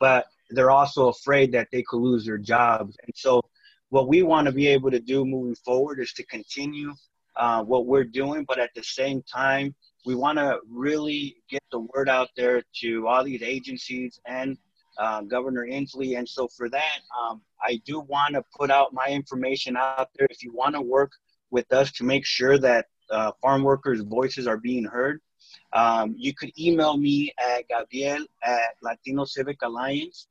But 0.00 0.26
they're 0.50 0.70
also 0.70 1.08
afraid 1.08 1.52
that 1.52 1.68
they 1.72 1.82
could 1.82 2.00
lose 2.00 2.24
their 2.24 2.38
jobs. 2.38 2.96
And 3.04 3.12
so, 3.14 3.42
what 3.90 4.08
we 4.08 4.22
want 4.22 4.46
to 4.46 4.52
be 4.52 4.66
able 4.66 4.90
to 4.90 5.00
do 5.00 5.24
moving 5.24 5.54
forward 5.64 6.00
is 6.00 6.12
to 6.14 6.24
continue 6.24 6.92
uh, 7.36 7.62
what 7.62 7.86
we're 7.86 8.04
doing, 8.04 8.44
but 8.46 8.58
at 8.58 8.70
the 8.74 8.82
same 8.82 9.22
time, 9.22 9.74
we 10.04 10.14
want 10.14 10.38
to 10.38 10.58
really 10.68 11.36
get 11.50 11.62
the 11.70 11.80
word 11.94 12.08
out 12.08 12.28
there 12.36 12.62
to 12.80 13.06
all 13.06 13.24
these 13.24 13.42
agencies 13.42 14.20
and 14.26 14.56
uh, 14.98 15.20
Governor 15.22 15.66
Inslee. 15.66 16.18
And 16.18 16.28
so, 16.28 16.48
for 16.48 16.68
that, 16.70 16.98
um, 17.18 17.42
I 17.62 17.80
do 17.84 18.00
want 18.00 18.34
to 18.34 18.42
put 18.56 18.70
out 18.70 18.92
my 18.92 19.06
information 19.08 19.76
out 19.76 20.08
there. 20.16 20.26
If 20.30 20.42
you 20.42 20.52
want 20.52 20.74
to 20.74 20.80
work 20.80 21.12
with 21.50 21.72
us 21.72 21.92
to 21.92 22.04
make 22.04 22.24
sure 22.24 22.58
that 22.58 22.86
uh, 23.10 23.32
farm 23.40 23.62
workers' 23.62 24.00
voices 24.00 24.46
are 24.46 24.58
being 24.58 24.84
heard, 24.84 25.20
um, 25.72 26.14
you 26.16 26.34
could 26.34 26.52
email 26.58 26.96
me 26.96 27.32
at 27.38 27.68
Gabriel 27.68 28.26
at 28.42 28.76
Latino 28.82 29.24
Civic 29.24 29.58
Alliance, 29.62 30.28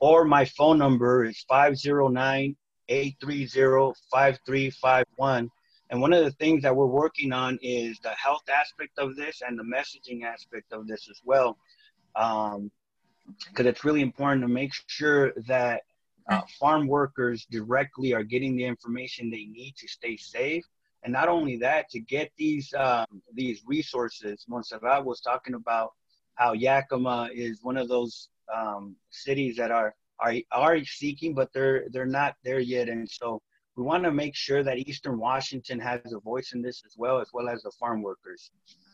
or 0.00 0.24
my 0.24 0.44
phone 0.44 0.78
number 0.78 1.24
is 1.24 1.44
509 1.48 2.56
830 2.88 3.92
5351. 4.10 5.50
And 5.90 6.00
one 6.00 6.12
of 6.12 6.24
the 6.24 6.32
things 6.32 6.62
that 6.62 6.74
we're 6.74 6.86
working 6.86 7.32
on 7.32 7.58
is 7.62 7.98
the 8.02 8.10
health 8.10 8.42
aspect 8.48 8.98
of 8.98 9.16
this 9.16 9.42
and 9.46 9.58
the 9.58 9.62
messaging 9.62 10.24
aspect 10.24 10.72
of 10.72 10.86
this 10.86 11.08
as 11.10 11.20
well. 11.24 11.56
Um, 12.14 12.70
because 13.48 13.66
it's 13.66 13.84
really 13.84 14.00
important 14.00 14.42
to 14.42 14.48
make 14.48 14.72
sure 14.86 15.32
that 15.46 15.82
uh, 16.30 16.42
farm 16.58 16.86
workers 16.86 17.46
directly 17.50 18.14
are 18.14 18.22
getting 18.22 18.56
the 18.56 18.64
information 18.64 19.30
they 19.30 19.46
need 19.46 19.74
to 19.76 19.88
stay 19.88 20.16
safe. 20.16 20.64
And 21.02 21.12
not 21.12 21.28
only 21.28 21.56
that, 21.58 21.88
to 21.90 22.00
get 22.00 22.30
these 22.36 22.72
um, 22.74 23.06
these 23.32 23.62
resources. 23.66 24.44
Montserrat 24.48 25.04
was 25.04 25.20
talking 25.20 25.54
about 25.54 25.92
how 26.34 26.52
Yakima 26.52 27.30
is 27.32 27.60
one 27.62 27.76
of 27.76 27.88
those 27.88 28.28
um, 28.54 28.96
cities 29.10 29.56
that 29.56 29.70
are 29.70 29.94
are 30.20 30.34
are 30.52 30.84
seeking, 30.84 31.34
but 31.34 31.52
they're 31.52 31.84
they're 31.90 32.06
not 32.06 32.34
there 32.44 32.60
yet. 32.60 32.88
And 32.88 33.08
so 33.08 33.40
we 33.76 33.84
want 33.84 34.04
to 34.04 34.10
make 34.10 34.34
sure 34.34 34.62
that 34.62 34.78
Eastern 34.78 35.18
Washington 35.18 35.78
has 35.80 36.00
a 36.12 36.20
voice 36.20 36.52
in 36.52 36.62
this 36.62 36.82
as 36.84 36.94
well, 36.96 37.20
as 37.20 37.28
well 37.32 37.48
as 37.48 37.62
the 37.62 37.70
farm 37.78 38.02
workers. 38.02 38.50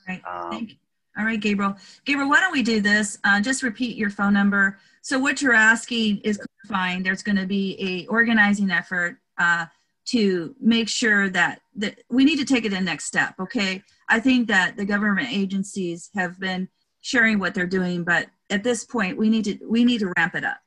All 0.08 0.14
right. 0.14 0.22
Um, 0.26 0.50
Thank 0.50 0.70
you. 0.70 0.76
All 1.16 1.24
right, 1.24 1.40
Gabriel. 1.40 1.76
Gabriel, 2.04 2.28
why 2.28 2.40
don't 2.40 2.52
we 2.52 2.62
do 2.62 2.80
this? 2.80 3.18
Uh, 3.22 3.40
just 3.40 3.62
repeat 3.62 3.96
your 3.96 4.10
phone 4.10 4.32
number. 4.32 4.78
So 5.00 5.18
what 5.18 5.40
you're 5.40 5.54
asking 5.54 6.18
is 6.18 6.40
clarifying. 6.66 7.02
There's 7.02 7.22
going 7.22 7.36
to 7.36 7.46
be 7.46 7.76
a 7.80 8.06
organizing 8.08 8.70
effort 8.70 9.18
uh, 9.38 9.66
to 10.06 10.54
make 10.60 10.88
sure 10.88 11.30
that 11.30 11.60
that 11.76 12.02
we 12.10 12.24
need 12.24 12.36
to 12.38 12.44
take 12.44 12.64
it 12.64 12.70
the 12.70 12.80
next 12.80 13.04
step. 13.04 13.34
Okay, 13.38 13.82
I 14.08 14.18
think 14.20 14.48
that 14.48 14.76
the 14.76 14.84
government 14.84 15.28
agencies 15.30 16.10
have 16.14 16.38
been 16.40 16.68
sharing 17.00 17.38
what 17.38 17.54
they're 17.54 17.66
doing, 17.66 18.02
but 18.02 18.26
at 18.50 18.62
this 18.62 18.84
point, 18.84 19.16
we 19.16 19.28
need 19.28 19.44
to 19.44 19.58
we 19.68 19.84
need 19.84 20.00
to 20.00 20.12
ramp 20.16 20.34
it 20.34 20.44
up, 20.44 20.58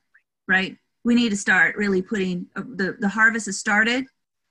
right? 0.48 0.78
We 1.04 1.16
need 1.16 1.30
to 1.30 1.38
start 1.38 1.76
really 1.76 2.02
putting 2.02 2.48
uh, 2.56 2.64
the 2.76 2.98
the 3.00 3.10
harvest 3.10 3.46
has 3.46 3.58
started. 3.58 4.06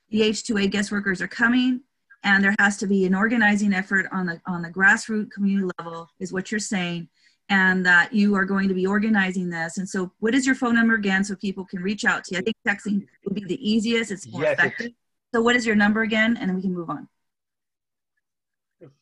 The 0.09 0.21
H2A 0.21 0.71
guest 0.71 0.91
workers 0.91 1.21
are 1.21 1.27
coming 1.27 1.81
and 2.23 2.43
there 2.43 2.55
has 2.59 2.77
to 2.77 2.87
be 2.87 3.05
an 3.05 3.15
organizing 3.15 3.73
effort 3.73 4.07
on 4.11 4.25
the 4.25 4.41
on 4.45 4.61
the 4.61 4.69
grassroots 4.69 5.31
community 5.31 5.71
level 5.79 6.09
is 6.19 6.33
what 6.33 6.51
you're 6.51 6.59
saying 6.59 7.07
and 7.49 7.85
that 7.85 8.13
you 8.13 8.35
are 8.35 8.45
going 8.45 8.67
to 8.67 8.73
be 8.73 8.85
organizing 8.85 9.49
this 9.49 9.77
and 9.77 9.87
so 9.87 10.11
what 10.19 10.35
is 10.35 10.45
your 10.45 10.55
phone 10.55 10.75
number 10.75 10.95
again 10.95 11.23
so 11.23 11.35
people 11.35 11.65
can 11.65 11.81
reach 11.81 12.05
out 12.05 12.23
to 12.23 12.35
you 12.35 12.39
i 12.39 12.41
think 12.41 12.55
texting 12.67 13.05
would 13.23 13.33
be 13.33 13.43
the 13.43 13.69
easiest 13.69 14.11
it's 14.11 14.27
more 14.27 14.43
yes, 14.43 14.53
effective 14.59 14.91
so 15.33 15.41
what 15.41 15.55
is 15.55 15.65
your 15.65 15.75
number 15.75 16.01
again 16.01 16.37
and 16.37 16.53
we 16.53 16.61
can 16.61 16.73
move 16.73 16.89
on 16.89 17.07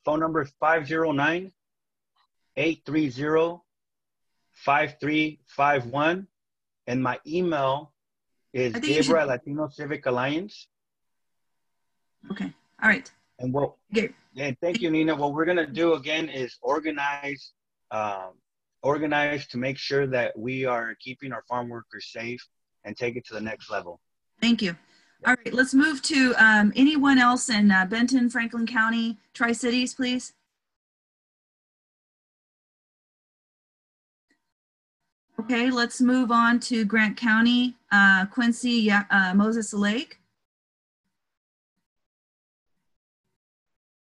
phone 0.04 0.20
number 0.20 0.42
is 0.42 0.54
509 0.60 1.52
830 2.58 3.62
5351 4.56 6.28
and 6.88 7.04
my 7.04 7.20
email 7.28 7.92
is 8.54 8.74
Gabriel 8.74 9.04
should... 9.04 9.28
Latino 9.28 9.68
Civic 9.68 10.06
Alliance. 10.06 10.68
Okay. 12.32 12.52
All 12.82 12.90
right. 12.90 13.12
And 13.40 13.54
what? 13.54 13.76
Okay. 13.96 14.10
And 14.38 14.58
thank 14.60 14.82
you, 14.82 14.90
Nina. 14.90 15.16
What 15.16 15.34
we're 15.34 15.46
gonna 15.46 15.68
do 15.68 15.94
again 15.94 16.30
is 16.30 16.58
organize, 16.62 17.52
um, 17.92 18.32
organize 18.82 19.48
to 19.48 19.58
make 19.58 19.78
sure 19.78 20.08
that 20.08 20.38
we 20.38 20.66
are 20.66 20.96
keeping 21.00 21.32
our 21.34 21.44
farm 21.48 21.70
workers 21.70 22.08
safe 22.12 22.46
and 22.84 22.96
take 22.96 23.16
it 23.16 23.26
to 23.28 23.34
the 23.34 23.42
next 23.42 23.70
level. 23.70 24.00
Thank 24.42 24.62
you. 24.62 24.76
All 25.26 25.34
right, 25.34 25.54
let's 25.54 25.74
move 25.74 26.02
to 26.04 26.34
um, 26.38 26.72
anyone 26.76 27.18
else 27.18 27.50
in 27.50 27.72
uh, 27.72 27.86
Benton, 27.86 28.30
Franklin 28.30 28.68
County, 28.68 29.18
Tri 29.34 29.54
Cities, 29.54 29.94
please. 29.94 30.34
Okay, 35.40 35.70
let's 35.70 36.02
move 36.02 36.32
on 36.32 36.60
to 36.62 36.86
Grant 36.86 37.18
County, 37.18 37.76
uh, 37.92 38.26
Quincy, 38.28 38.90
uh, 38.90 39.34
Moses 39.36 39.74
Lake. 39.74 40.20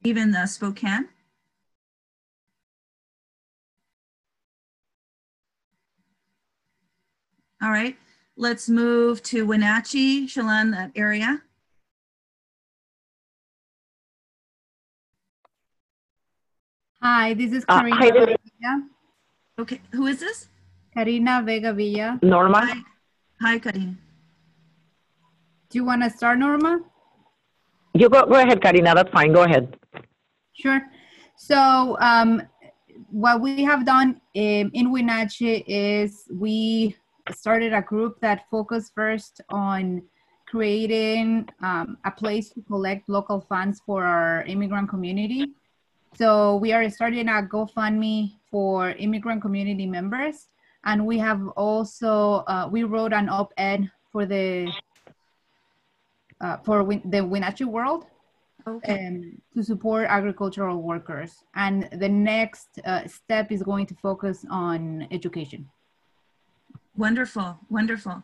even 0.07 0.31
the 0.31 0.47
Spokane. 0.47 1.09
All 7.61 7.70
right, 7.70 7.97
let's 8.37 8.68
move 8.68 9.20
to 9.24 9.47
Wenatchee, 9.47 10.29
Chelan, 10.29 10.70
that 10.70 10.93
area. 10.95 11.43
Hi, 17.03 17.35
this 17.35 17.53
is 17.53 17.64
Karina. 17.64 17.97
Uh, 17.97 17.99
hi, 17.99 18.11
Villa. 18.11 18.37
Okay, 19.59 19.81
who 19.93 20.07
is 20.07 20.20
this? 20.20 20.49
Karina 20.97 21.42
Vega 21.44 21.74
Villa. 21.74 22.18
Norma. 22.22 22.64
Hi, 22.64 22.80
hi 23.42 23.59
Karina. 23.59 23.94
Do 25.68 25.78
you 25.78 25.84
want 25.84 26.03
to 26.03 26.09
start, 26.09 26.38
Norma? 26.38 26.80
You 27.92 28.09
go, 28.09 28.24
go 28.24 28.36
ahead, 28.36 28.62
Karina. 28.62 28.94
That's 28.94 29.11
fine. 29.11 29.32
Go 29.32 29.42
ahead. 29.42 29.76
Sure. 30.55 30.80
So 31.36 31.99
um, 32.01 32.42
what 33.11 33.42
we 33.42 33.62
have 33.64 33.84
done 33.84 34.22
in, 34.32 34.70
in 34.72 34.90
Wenatchee 34.90 35.64
is 35.66 36.24
we 36.32 36.97
started 37.30 37.74
a 37.74 37.82
group 37.82 38.18
that 38.22 38.47
focused 38.51 38.94
first 38.94 39.42
on 39.51 40.03
creating 40.47 41.47
um, 41.61 41.99
a 42.07 42.11
place 42.11 42.51
to 42.51 42.62
collect 42.62 43.07
local 43.07 43.40
funds 43.42 43.82
for 43.84 44.05
our 44.05 44.44
immigrant 44.44 44.88
community. 44.88 45.53
So 46.14 46.57
we 46.57 46.72
are 46.72 46.88
starting 46.88 47.28
a 47.28 47.42
GoFundMe 47.42 48.32
for 48.51 48.92
immigrant 48.92 49.42
community 49.42 49.84
members. 49.84 50.49
And 50.87 51.05
we 51.05 51.18
have 51.18 51.47
also, 51.49 52.45
uh, 52.47 52.68
we 52.70 52.84
wrote 52.84 53.12
an 53.12 53.28
op-ed 53.28 53.91
for 54.12 54.24
the, 54.24 54.72
uh, 56.41 56.59
for 56.59 56.84
win 56.84 57.03
the 57.05 57.24
Wenatchee 57.24 57.64
World 57.64 58.07
okay. 58.66 59.07
um, 59.07 59.43
to 59.55 59.64
support 59.64 60.07
agricultural 60.09 60.80
workers. 60.80 61.34
And 61.57 61.89
the 61.93 62.09
next 62.09 62.78
uh, 62.84 63.07
step 63.09 63.51
is 63.51 63.62
going 63.64 63.87
to 63.87 63.95
focus 63.97 64.47
on 64.49 65.09
education. 65.11 65.68
Wonderful, 66.97 67.59
wonderful. 67.68 68.22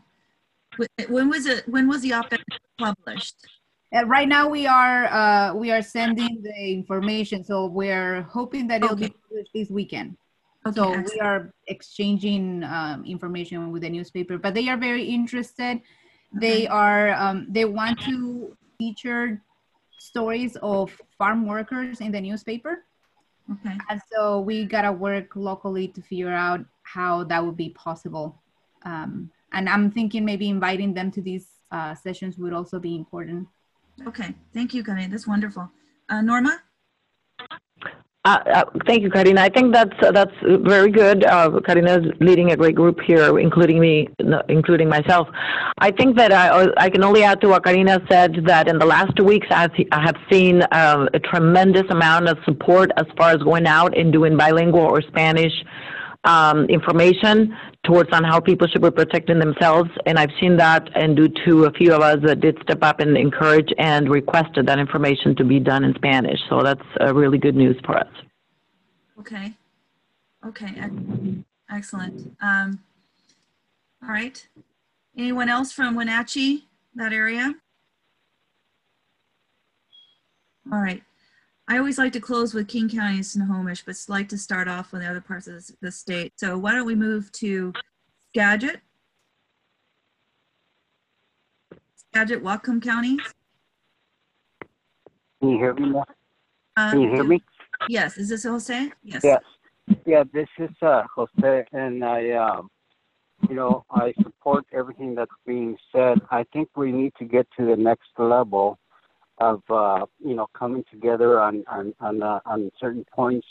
When 1.08 1.28
was 1.28 1.46
it? 1.46 1.68
When 1.68 1.88
was 1.88 2.00
the 2.00 2.14
op-ed 2.14 2.40
published? 2.78 3.36
Uh, 3.94 4.06
right 4.06 4.26
now, 4.26 4.48
we 4.48 4.66
are 4.66 5.04
uh, 5.06 5.54
we 5.54 5.70
are 5.70 5.82
sending 5.82 6.42
the 6.42 6.72
information, 6.72 7.44
so 7.44 7.66
we're 7.66 8.22
hoping 8.22 8.66
that 8.68 8.82
it'll 8.82 8.96
be 8.96 9.12
published 9.28 9.50
this 9.52 9.68
weekend. 9.68 10.16
Okay, 10.66 10.76
so 10.76 10.92
excellent. 10.92 11.10
we 11.12 11.20
are 11.20 11.54
exchanging 11.66 12.62
um, 12.64 13.04
information 13.04 13.72
with 13.72 13.82
the 13.82 13.90
newspaper, 13.90 14.38
but 14.38 14.54
they 14.54 14.68
are 14.68 14.76
very 14.76 15.04
interested. 15.04 15.80
Okay. 15.80 15.82
They 16.34 16.66
are 16.68 17.10
um, 17.14 17.46
they 17.50 17.64
want 17.64 18.00
to 18.02 18.56
feature 18.78 19.42
stories 19.98 20.56
of 20.62 20.92
farm 21.18 21.46
workers 21.46 22.00
in 22.00 22.12
the 22.12 22.20
newspaper. 22.20 22.84
Okay. 23.50 23.76
And 23.90 24.00
so 24.12 24.40
we 24.40 24.64
got 24.64 24.82
to 24.82 24.92
work 24.92 25.34
locally 25.34 25.88
to 25.88 26.02
figure 26.02 26.32
out 26.32 26.64
how 26.82 27.24
that 27.24 27.44
would 27.44 27.56
be 27.56 27.70
possible. 27.70 28.40
Um, 28.84 29.30
and 29.52 29.68
I'm 29.68 29.90
thinking 29.90 30.24
maybe 30.24 30.48
inviting 30.48 30.94
them 30.94 31.10
to 31.12 31.20
these 31.20 31.46
uh, 31.70 31.94
sessions 31.94 32.38
would 32.38 32.52
also 32.52 32.78
be 32.78 32.94
important. 32.94 33.48
Okay, 34.06 34.34
thank 34.54 34.74
you, 34.74 34.82
Karen. 34.82 35.10
That's 35.10 35.26
wonderful. 35.26 35.70
Uh, 36.08 36.20
Norma? 36.22 36.62
Uh, 38.24 38.38
uh, 38.54 38.64
thank 38.86 39.02
you, 39.02 39.10
Karina. 39.10 39.40
I 39.40 39.48
think 39.48 39.74
that's 39.74 39.96
uh, 40.00 40.12
that's 40.12 40.34
very 40.44 40.92
good. 40.92 41.24
Karina 41.66 41.98
is 41.98 42.12
leading 42.20 42.52
a 42.52 42.56
great 42.56 42.76
group 42.76 43.00
here, 43.00 43.36
including 43.40 43.80
me, 43.80 44.08
including 44.48 44.88
myself. 44.88 45.26
I 45.78 45.90
think 45.90 46.16
that 46.18 46.32
I, 46.32 46.68
I 46.76 46.88
can 46.88 47.02
only 47.02 47.24
add 47.24 47.40
to 47.40 47.48
what 47.48 47.64
Karina 47.64 47.98
said 48.08 48.44
that 48.46 48.68
in 48.68 48.78
the 48.78 48.86
last 48.86 49.16
two 49.16 49.24
weeks 49.24 49.48
I've, 49.50 49.72
I 49.90 50.00
have 50.02 50.14
seen 50.30 50.62
um, 50.70 51.08
a 51.14 51.18
tremendous 51.18 51.90
amount 51.90 52.28
of 52.28 52.38
support 52.44 52.92
as 52.96 53.06
far 53.16 53.30
as 53.30 53.38
going 53.38 53.66
out 53.66 53.98
and 53.98 54.12
doing 54.12 54.36
bilingual 54.36 54.82
or 54.82 55.02
Spanish 55.02 55.52
um, 56.22 56.66
information 56.66 57.56
towards 57.84 58.10
on 58.12 58.22
how 58.22 58.38
people 58.38 58.68
should 58.68 58.82
be 58.82 58.90
protecting 58.90 59.38
themselves. 59.38 59.90
And 60.06 60.18
I've 60.18 60.30
seen 60.40 60.56
that 60.58 60.88
and 60.94 61.16
due 61.16 61.28
to 61.46 61.64
a 61.64 61.72
few 61.72 61.92
of 61.92 62.00
us 62.00 62.18
that 62.24 62.40
did 62.40 62.58
step 62.62 62.78
up 62.82 63.00
and 63.00 63.16
encourage 63.16 63.72
and 63.78 64.08
requested 64.08 64.66
that 64.66 64.78
information 64.78 65.34
to 65.36 65.44
be 65.44 65.58
done 65.58 65.84
in 65.84 65.94
Spanish. 65.94 66.38
So 66.48 66.62
that's 66.62 66.82
uh, 67.00 67.12
really 67.12 67.38
good 67.38 67.56
news 67.56 67.76
for 67.84 67.98
us. 67.98 68.08
Okay. 69.18 69.52
Okay. 70.46 70.74
Excellent. 71.70 72.36
Um, 72.40 72.80
all 74.02 74.10
right. 74.10 74.46
Anyone 75.16 75.48
else 75.48 75.72
from 75.72 75.94
Wenatchee, 75.94 76.64
that 76.94 77.12
area? 77.12 77.54
All 80.72 80.80
right. 80.80 81.02
I 81.72 81.78
always 81.78 81.96
like 81.96 82.12
to 82.12 82.20
close 82.20 82.52
with 82.52 82.68
King 82.68 82.86
County 82.86 83.14
and 83.14 83.24
Snohomish, 83.24 83.82
but 83.82 83.96
like 84.06 84.28
to 84.28 84.36
start 84.36 84.68
off 84.68 84.92
with 84.92 85.00
the 85.00 85.08
other 85.08 85.22
parts 85.22 85.46
of 85.46 85.64
the- 85.80 85.90
state. 85.90 86.34
So 86.36 86.58
why 86.58 86.72
don't 86.72 86.84
we 86.84 86.94
move 86.94 87.32
to 87.32 87.72
Skagit? 88.28 88.82
Skagit, 91.96 92.42
Whatcom 92.42 92.82
County? 92.82 93.16
Can 95.40 95.48
you 95.48 95.56
hear 95.56 95.72
me 95.72 95.88
now? 95.88 96.04
Uh, 96.76 96.90
Can 96.90 97.00
you 97.00 97.08
hear 97.08 97.24
me? 97.24 97.42
Yes, 97.88 98.18
is 98.18 98.28
this 98.28 98.42
Jose? 98.42 98.92
Yes. 99.02 99.22
Yes. 99.24 99.42
Yeah, 100.04 100.24
this 100.30 100.48
is 100.58 100.70
uh, 100.82 101.04
Jose, 101.16 101.64
and 101.72 102.04
I, 102.04 102.32
um, 102.32 102.70
you 103.48 103.54
know, 103.54 103.86
I 103.90 104.12
support 104.22 104.66
everything 104.74 105.14
that's 105.14 105.30
being 105.46 105.78
said. 105.90 106.20
I 106.30 106.44
think 106.52 106.68
we 106.76 106.92
need 106.92 107.14
to 107.18 107.24
get 107.24 107.46
to 107.58 107.64
the 107.64 107.76
next 107.76 108.10
level 108.18 108.78
of, 109.42 109.62
uh, 109.70 110.06
you 110.24 110.34
know, 110.34 110.46
coming 110.58 110.84
together 110.90 111.40
on 111.40 111.64
on 111.68 111.94
on, 112.00 112.22
uh, 112.22 112.40
on 112.46 112.70
certain 112.80 113.04
points 113.12 113.46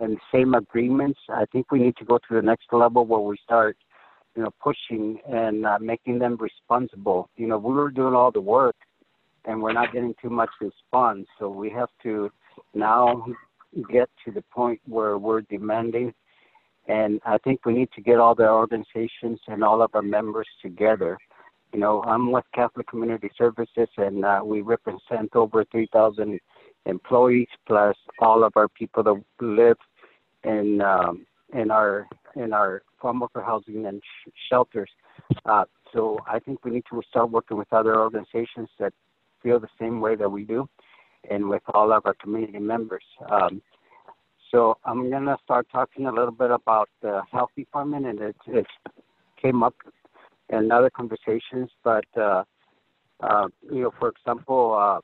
and 0.00 0.18
same 0.32 0.54
agreements. 0.54 1.20
I 1.28 1.44
think 1.52 1.70
we 1.70 1.78
need 1.78 1.96
to 1.96 2.04
go 2.04 2.18
to 2.18 2.34
the 2.34 2.42
next 2.42 2.66
level 2.72 3.04
where 3.06 3.20
we 3.20 3.36
start, 3.44 3.76
you 4.34 4.42
know, 4.42 4.52
pushing 4.62 5.18
and 5.28 5.66
uh, 5.66 5.78
making 5.80 6.18
them 6.18 6.36
responsible. 6.48 7.28
You 7.36 7.46
know, 7.48 7.58
we 7.58 7.72
were 7.74 7.90
doing 7.90 8.14
all 8.14 8.32
the 8.32 8.40
work, 8.40 8.76
and 9.44 9.62
we're 9.62 9.72
not 9.80 9.92
getting 9.92 10.14
too 10.20 10.30
much 10.30 10.50
response. 10.60 11.26
So 11.38 11.48
we 11.48 11.70
have 11.70 11.90
to 12.02 12.30
now 12.74 13.24
get 13.92 14.08
to 14.24 14.32
the 14.32 14.42
point 14.42 14.80
where 14.86 15.16
we're 15.18 15.42
demanding. 15.42 16.12
And 16.88 17.20
I 17.24 17.38
think 17.38 17.64
we 17.64 17.74
need 17.74 17.90
to 17.94 18.00
get 18.00 18.18
all 18.18 18.34
the 18.34 18.48
organizations 18.48 19.38
and 19.46 19.62
all 19.62 19.80
of 19.82 19.90
our 19.94 20.02
members 20.02 20.48
together. 20.60 21.18
You 21.72 21.78
know, 21.80 22.02
I'm 22.02 22.32
with 22.32 22.44
Catholic 22.52 22.88
Community 22.88 23.30
Services, 23.38 23.88
and 23.96 24.24
uh, 24.24 24.40
we 24.44 24.60
represent 24.60 25.34
over 25.34 25.64
3,000 25.70 26.40
employees, 26.86 27.48
plus 27.66 27.96
all 28.18 28.42
of 28.42 28.52
our 28.56 28.68
people 28.68 29.02
that 29.04 29.22
live 29.40 29.76
in 30.44 30.80
um, 30.80 31.26
in 31.52 31.70
our 31.70 32.08
in 32.36 32.52
our 32.52 32.82
farm 33.00 33.20
worker 33.20 33.42
housing 33.42 33.86
and 33.86 34.00
sh- 34.02 34.30
shelters. 34.48 34.90
Uh, 35.44 35.64
so 35.92 36.18
I 36.26 36.38
think 36.38 36.64
we 36.64 36.70
need 36.70 36.84
to 36.90 37.02
start 37.08 37.30
working 37.30 37.56
with 37.56 37.72
other 37.72 37.98
organizations 37.98 38.68
that 38.78 38.92
feel 39.42 39.58
the 39.60 39.68
same 39.78 40.00
way 40.00 40.16
that 40.16 40.28
we 40.28 40.44
do 40.44 40.68
and 41.28 41.48
with 41.48 41.62
all 41.74 41.92
of 41.92 42.06
our 42.06 42.14
community 42.14 42.58
members. 42.58 43.04
Um, 43.30 43.60
so 44.50 44.78
I'm 44.84 45.10
gonna 45.10 45.36
start 45.44 45.66
talking 45.70 46.06
a 46.06 46.12
little 46.12 46.32
bit 46.32 46.50
about 46.50 46.88
the 47.02 47.22
health 47.30 47.50
department, 47.56 48.06
and 48.06 48.20
it, 48.20 48.36
it 48.46 48.66
came 49.40 49.62
up 49.62 49.74
in 50.50 50.70
other 50.70 50.90
conversations. 50.90 51.70
But 51.82 52.04
uh, 52.16 52.44
uh, 53.20 53.48
you 53.70 53.82
know, 53.82 53.92
for 53.98 54.08
example, 54.08 54.74
uh, 54.74 55.00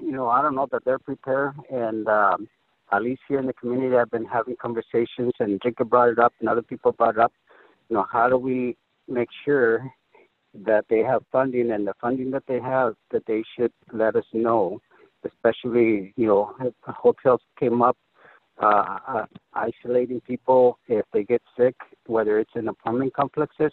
you 0.00 0.12
know, 0.12 0.28
I 0.28 0.42
don't 0.42 0.54
know 0.54 0.68
that 0.72 0.84
they're 0.84 0.98
prepared, 0.98 1.54
and 1.70 2.08
um, 2.08 2.48
at 2.92 3.02
least 3.02 3.22
here 3.28 3.38
in 3.38 3.46
the 3.46 3.52
community, 3.52 3.96
I've 3.96 4.10
been 4.10 4.26
having 4.26 4.56
conversations, 4.56 5.32
and 5.38 5.60
Jacob 5.62 5.90
brought 5.90 6.10
it 6.10 6.18
up, 6.18 6.32
and 6.40 6.48
other 6.48 6.62
people 6.62 6.92
brought 6.92 7.16
it 7.16 7.20
up. 7.20 7.32
You 7.88 7.96
know, 7.96 8.06
how 8.10 8.28
do 8.28 8.36
we 8.36 8.76
make 9.08 9.28
sure 9.44 9.90
that 10.54 10.84
they 10.88 11.00
have 11.00 11.22
funding, 11.32 11.70
and 11.70 11.86
the 11.86 11.94
funding 12.00 12.30
that 12.32 12.44
they 12.46 12.60
have, 12.60 12.94
that 13.10 13.24
they 13.26 13.42
should 13.56 13.72
let 13.92 14.16
us 14.16 14.24
know 14.32 14.80
especially 15.24 16.12
you 16.16 16.26
know 16.26 16.54
hotels 16.82 17.40
came 17.58 17.82
up 17.82 17.96
uh, 18.62 18.98
uh, 19.08 19.26
isolating 19.54 20.20
people 20.20 20.78
if 20.86 21.04
they 21.12 21.24
get 21.24 21.42
sick 21.56 21.74
whether 22.06 22.38
it's 22.38 22.52
in 22.54 22.68
apartment 22.68 23.12
complexes 23.14 23.72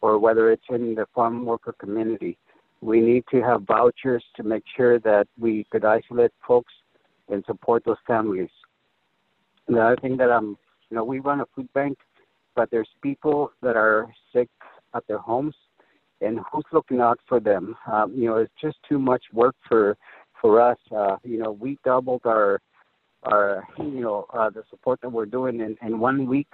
or 0.00 0.18
whether 0.18 0.50
it's 0.50 0.64
in 0.70 0.94
the 0.94 1.06
farm 1.14 1.44
worker 1.44 1.74
community 1.78 2.36
we 2.80 3.00
need 3.00 3.24
to 3.30 3.42
have 3.42 3.62
vouchers 3.62 4.24
to 4.36 4.42
make 4.42 4.64
sure 4.76 4.98
that 4.98 5.26
we 5.38 5.66
could 5.70 5.84
isolate 5.84 6.32
folks 6.46 6.72
and 7.28 7.44
support 7.46 7.84
those 7.84 7.96
families 8.06 8.50
the 9.68 9.80
other 9.80 9.96
thing 9.96 10.16
that 10.16 10.30
i'm 10.30 10.56
you 10.90 10.96
know 10.96 11.04
we 11.04 11.18
run 11.20 11.40
a 11.40 11.46
food 11.54 11.70
bank 11.72 11.98
but 12.54 12.70
there's 12.70 12.88
people 13.02 13.52
that 13.62 13.76
are 13.76 14.12
sick 14.32 14.48
at 14.94 15.06
their 15.06 15.18
homes 15.18 15.54
and 16.20 16.40
who's 16.52 16.64
looking 16.72 17.00
out 17.00 17.18
for 17.28 17.40
them 17.40 17.76
um, 17.90 18.12
you 18.14 18.26
know 18.26 18.36
it's 18.36 18.52
just 18.60 18.76
too 18.88 18.98
much 18.98 19.22
work 19.32 19.54
for 19.68 19.96
for 20.40 20.60
us. 20.60 20.78
Uh, 20.94 21.16
you 21.22 21.38
know, 21.38 21.52
we 21.52 21.78
doubled 21.84 22.22
our 22.24 22.60
our 23.24 23.64
you 23.78 24.00
know 24.00 24.26
uh, 24.32 24.50
the 24.50 24.62
support 24.70 25.00
that 25.02 25.10
we're 25.10 25.26
doing 25.26 25.60
in, 25.60 25.76
in 25.86 25.98
one 25.98 26.26
week. 26.26 26.48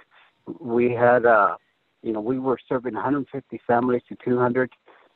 We 0.59 0.91
had 0.91 1.25
uh, 1.25 1.55
you 2.03 2.11
know 2.13 2.21
we 2.21 2.39
were 2.39 2.57
serving 2.67 2.93
150 2.93 3.59
families 3.65 4.01
to 4.09 4.15
200. 4.23 4.69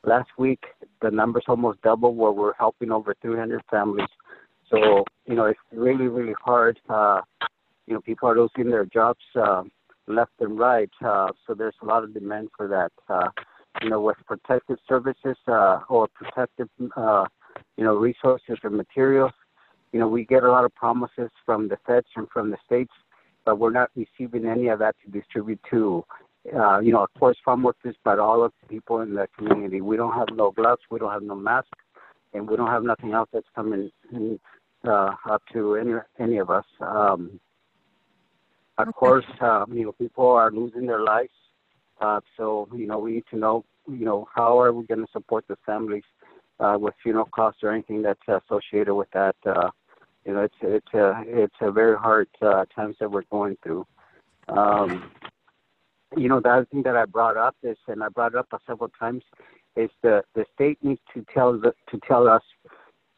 Last 0.04 0.30
week 0.38 0.64
the 1.00 1.10
numbers 1.10 1.44
almost 1.48 1.82
double 1.82 2.14
where 2.14 2.32
we're 2.32 2.54
helping 2.54 2.90
over 2.90 3.14
300 3.22 3.62
families. 3.70 4.08
So 4.70 5.04
you 5.26 5.34
know 5.34 5.46
it's 5.46 5.60
really 5.72 6.08
really 6.08 6.34
hard. 6.44 6.80
Uh, 6.88 7.20
you 7.86 7.94
know 7.94 8.00
people 8.00 8.28
are 8.28 8.36
losing 8.36 8.70
their 8.70 8.84
jobs 8.84 9.24
uh, 9.36 9.62
left 10.06 10.32
and 10.40 10.58
right. 10.58 10.90
Uh, 11.04 11.28
so 11.46 11.54
there's 11.54 11.76
a 11.82 11.86
lot 11.86 12.04
of 12.04 12.14
demand 12.14 12.48
for 12.56 12.68
that. 12.68 12.92
Uh, 13.08 13.30
you 13.82 13.90
know 13.90 14.00
with 14.00 14.16
protective 14.26 14.78
services 14.88 15.36
uh, 15.48 15.80
or 15.88 16.08
protective 16.08 16.68
uh, 16.96 17.24
you 17.76 17.84
know, 17.84 17.94
resources 17.94 18.58
or 18.62 18.70
materials. 18.70 19.32
You 19.92 20.00
know, 20.00 20.08
we 20.08 20.24
get 20.24 20.42
a 20.42 20.50
lot 20.50 20.64
of 20.64 20.74
promises 20.74 21.30
from 21.44 21.68
the 21.68 21.76
feds 21.86 22.06
and 22.16 22.28
from 22.32 22.50
the 22.50 22.56
states, 22.64 22.92
but 23.44 23.58
we're 23.58 23.70
not 23.70 23.90
receiving 23.94 24.46
any 24.46 24.68
of 24.68 24.78
that 24.78 24.96
to 25.04 25.10
distribute 25.10 25.60
to, 25.70 26.04
uh, 26.56 26.80
you 26.80 26.92
know, 26.92 27.04
of 27.04 27.10
course, 27.18 27.36
farm 27.44 27.62
workers, 27.62 27.94
but 28.04 28.18
all 28.18 28.42
of 28.42 28.52
the 28.60 28.68
people 28.68 29.00
in 29.00 29.14
the 29.14 29.28
community. 29.36 29.80
We 29.80 29.96
don't 29.96 30.14
have 30.14 30.28
no 30.34 30.50
gloves, 30.50 30.82
we 30.90 30.98
don't 30.98 31.12
have 31.12 31.22
no 31.22 31.36
masks, 31.36 31.70
and 32.34 32.48
we 32.48 32.56
don't 32.56 32.68
have 32.68 32.82
nothing 32.82 33.12
else 33.12 33.28
that's 33.32 33.46
coming 33.54 33.90
in, 34.12 34.40
uh, 34.84 35.14
up 35.30 35.42
to 35.52 35.76
any 35.76 35.94
any 36.18 36.38
of 36.38 36.50
us. 36.50 36.64
Um, 36.80 37.40
of 38.78 38.88
Okay. 38.88 38.98
course, 38.98 39.26
um, 39.40 39.72
you 39.72 39.84
know, 39.84 39.92
people 39.92 40.26
are 40.30 40.50
losing 40.50 40.86
their 40.86 41.02
lives. 41.02 41.32
Uh, 42.00 42.20
so, 42.36 42.68
you 42.74 42.86
know, 42.86 42.98
we 42.98 43.12
need 43.12 43.24
to 43.30 43.36
know, 43.36 43.64
you 43.86 44.04
know, 44.04 44.26
how 44.34 44.58
are 44.60 44.72
we 44.72 44.84
going 44.86 45.04
to 45.04 45.12
support 45.12 45.44
the 45.46 45.56
families 45.64 46.04
uh, 46.58 46.76
with 46.80 46.94
funeral 47.02 47.28
costs 47.32 47.62
or 47.62 47.70
anything 47.70 48.02
that's 48.02 48.26
associated 48.26 48.94
with 48.94 49.10
that. 49.12 49.36
Uh, 49.44 49.70
you 50.24 50.32
know, 50.32 50.42
it's 50.42 50.54
it's 50.62 50.94
a 50.94 51.22
it's 51.26 51.54
a 51.60 51.70
very 51.70 51.96
hard 51.96 52.28
uh, 52.40 52.64
times 52.74 52.96
that 53.00 53.10
we're 53.10 53.24
going 53.30 53.56
through. 53.62 53.86
Um, 54.48 55.10
you 56.16 56.28
know, 56.28 56.40
the 56.40 56.48
other 56.48 56.66
thing 56.70 56.82
that 56.82 56.96
I 56.96 57.04
brought 57.04 57.36
up 57.36 57.56
is, 57.62 57.76
and 57.88 58.02
I 58.02 58.08
brought 58.08 58.34
it 58.34 58.38
up 58.38 58.48
several 58.66 58.90
times, 58.98 59.22
is 59.76 59.90
the 60.02 60.22
the 60.34 60.44
state 60.54 60.78
needs 60.82 61.00
to 61.14 61.24
tell 61.32 61.58
the, 61.58 61.72
to 61.90 62.00
tell 62.06 62.28
us 62.28 62.42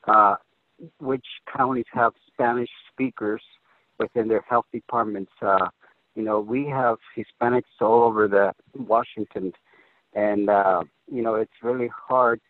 uh, 0.06 0.36
which 1.00 1.26
counties 1.54 1.86
have 1.92 2.12
Spanish 2.32 2.70
speakers 2.92 3.42
within 3.98 4.28
their 4.28 4.44
health 4.48 4.66
departments. 4.72 5.32
Uh, 5.42 5.68
you 6.14 6.22
know, 6.22 6.40
we 6.40 6.66
have 6.66 6.96
Hispanics 7.16 7.62
all 7.80 8.04
over 8.04 8.28
the 8.28 8.52
Washington, 8.78 9.52
and 10.14 10.48
uh, 10.48 10.82
you 11.10 11.22
know, 11.22 11.34
it's 11.34 11.52
really 11.62 11.90
hard 12.08 12.40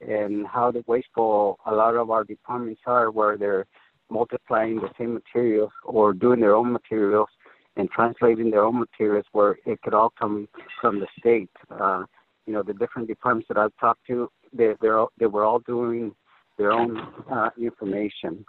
and 0.00 0.46
how 0.46 0.70
the 0.70 0.82
wasteful 0.86 1.58
a 1.66 1.74
lot 1.74 1.94
of 1.96 2.10
our 2.10 2.24
departments 2.24 2.80
are, 2.86 3.10
where 3.10 3.36
they're 3.36 3.66
multiplying 4.10 4.76
the 4.76 4.90
same 4.98 5.14
materials 5.14 5.72
or 5.84 6.12
doing 6.12 6.40
their 6.40 6.54
own 6.54 6.72
materials 6.72 7.28
and 7.76 7.90
translating 7.90 8.50
their 8.50 8.64
own 8.64 8.78
materials, 8.78 9.24
where 9.32 9.58
it 9.66 9.80
could 9.82 9.94
all 9.94 10.12
come 10.18 10.48
from 10.80 11.00
the 11.00 11.06
state. 11.18 11.50
Uh, 11.70 12.04
you 12.46 12.52
know, 12.52 12.62
the 12.62 12.74
different 12.74 13.08
departments 13.08 13.48
that 13.48 13.56
I've 13.56 13.76
talked 13.78 14.06
to, 14.08 14.28
they 14.52 14.74
they're 14.80 14.98
all, 14.98 15.12
they 15.18 15.26
were 15.26 15.44
all 15.44 15.60
doing 15.60 16.14
their 16.58 16.72
own 16.72 16.98
uh, 17.30 17.50
information. 17.58 18.44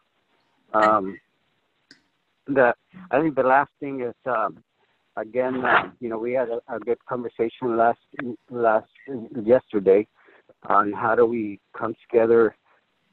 Um, 0.73 1.19
the 2.47 2.73
I 3.11 3.21
think 3.21 3.35
the 3.35 3.43
last 3.43 3.71
thing 3.79 4.01
is 4.01 4.15
um, 4.25 4.63
again, 5.15 5.63
uh, 5.63 5.91
you 5.99 6.09
know, 6.09 6.17
we 6.17 6.33
had 6.33 6.49
a, 6.49 6.61
a 6.73 6.79
good 6.79 7.03
conversation 7.05 7.77
last 7.77 7.99
last 8.49 8.89
yesterday 9.43 10.07
on 10.67 10.91
how 10.91 11.15
do 11.15 11.25
we 11.25 11.59
come 11.77 11.95
together, 12.09 12.55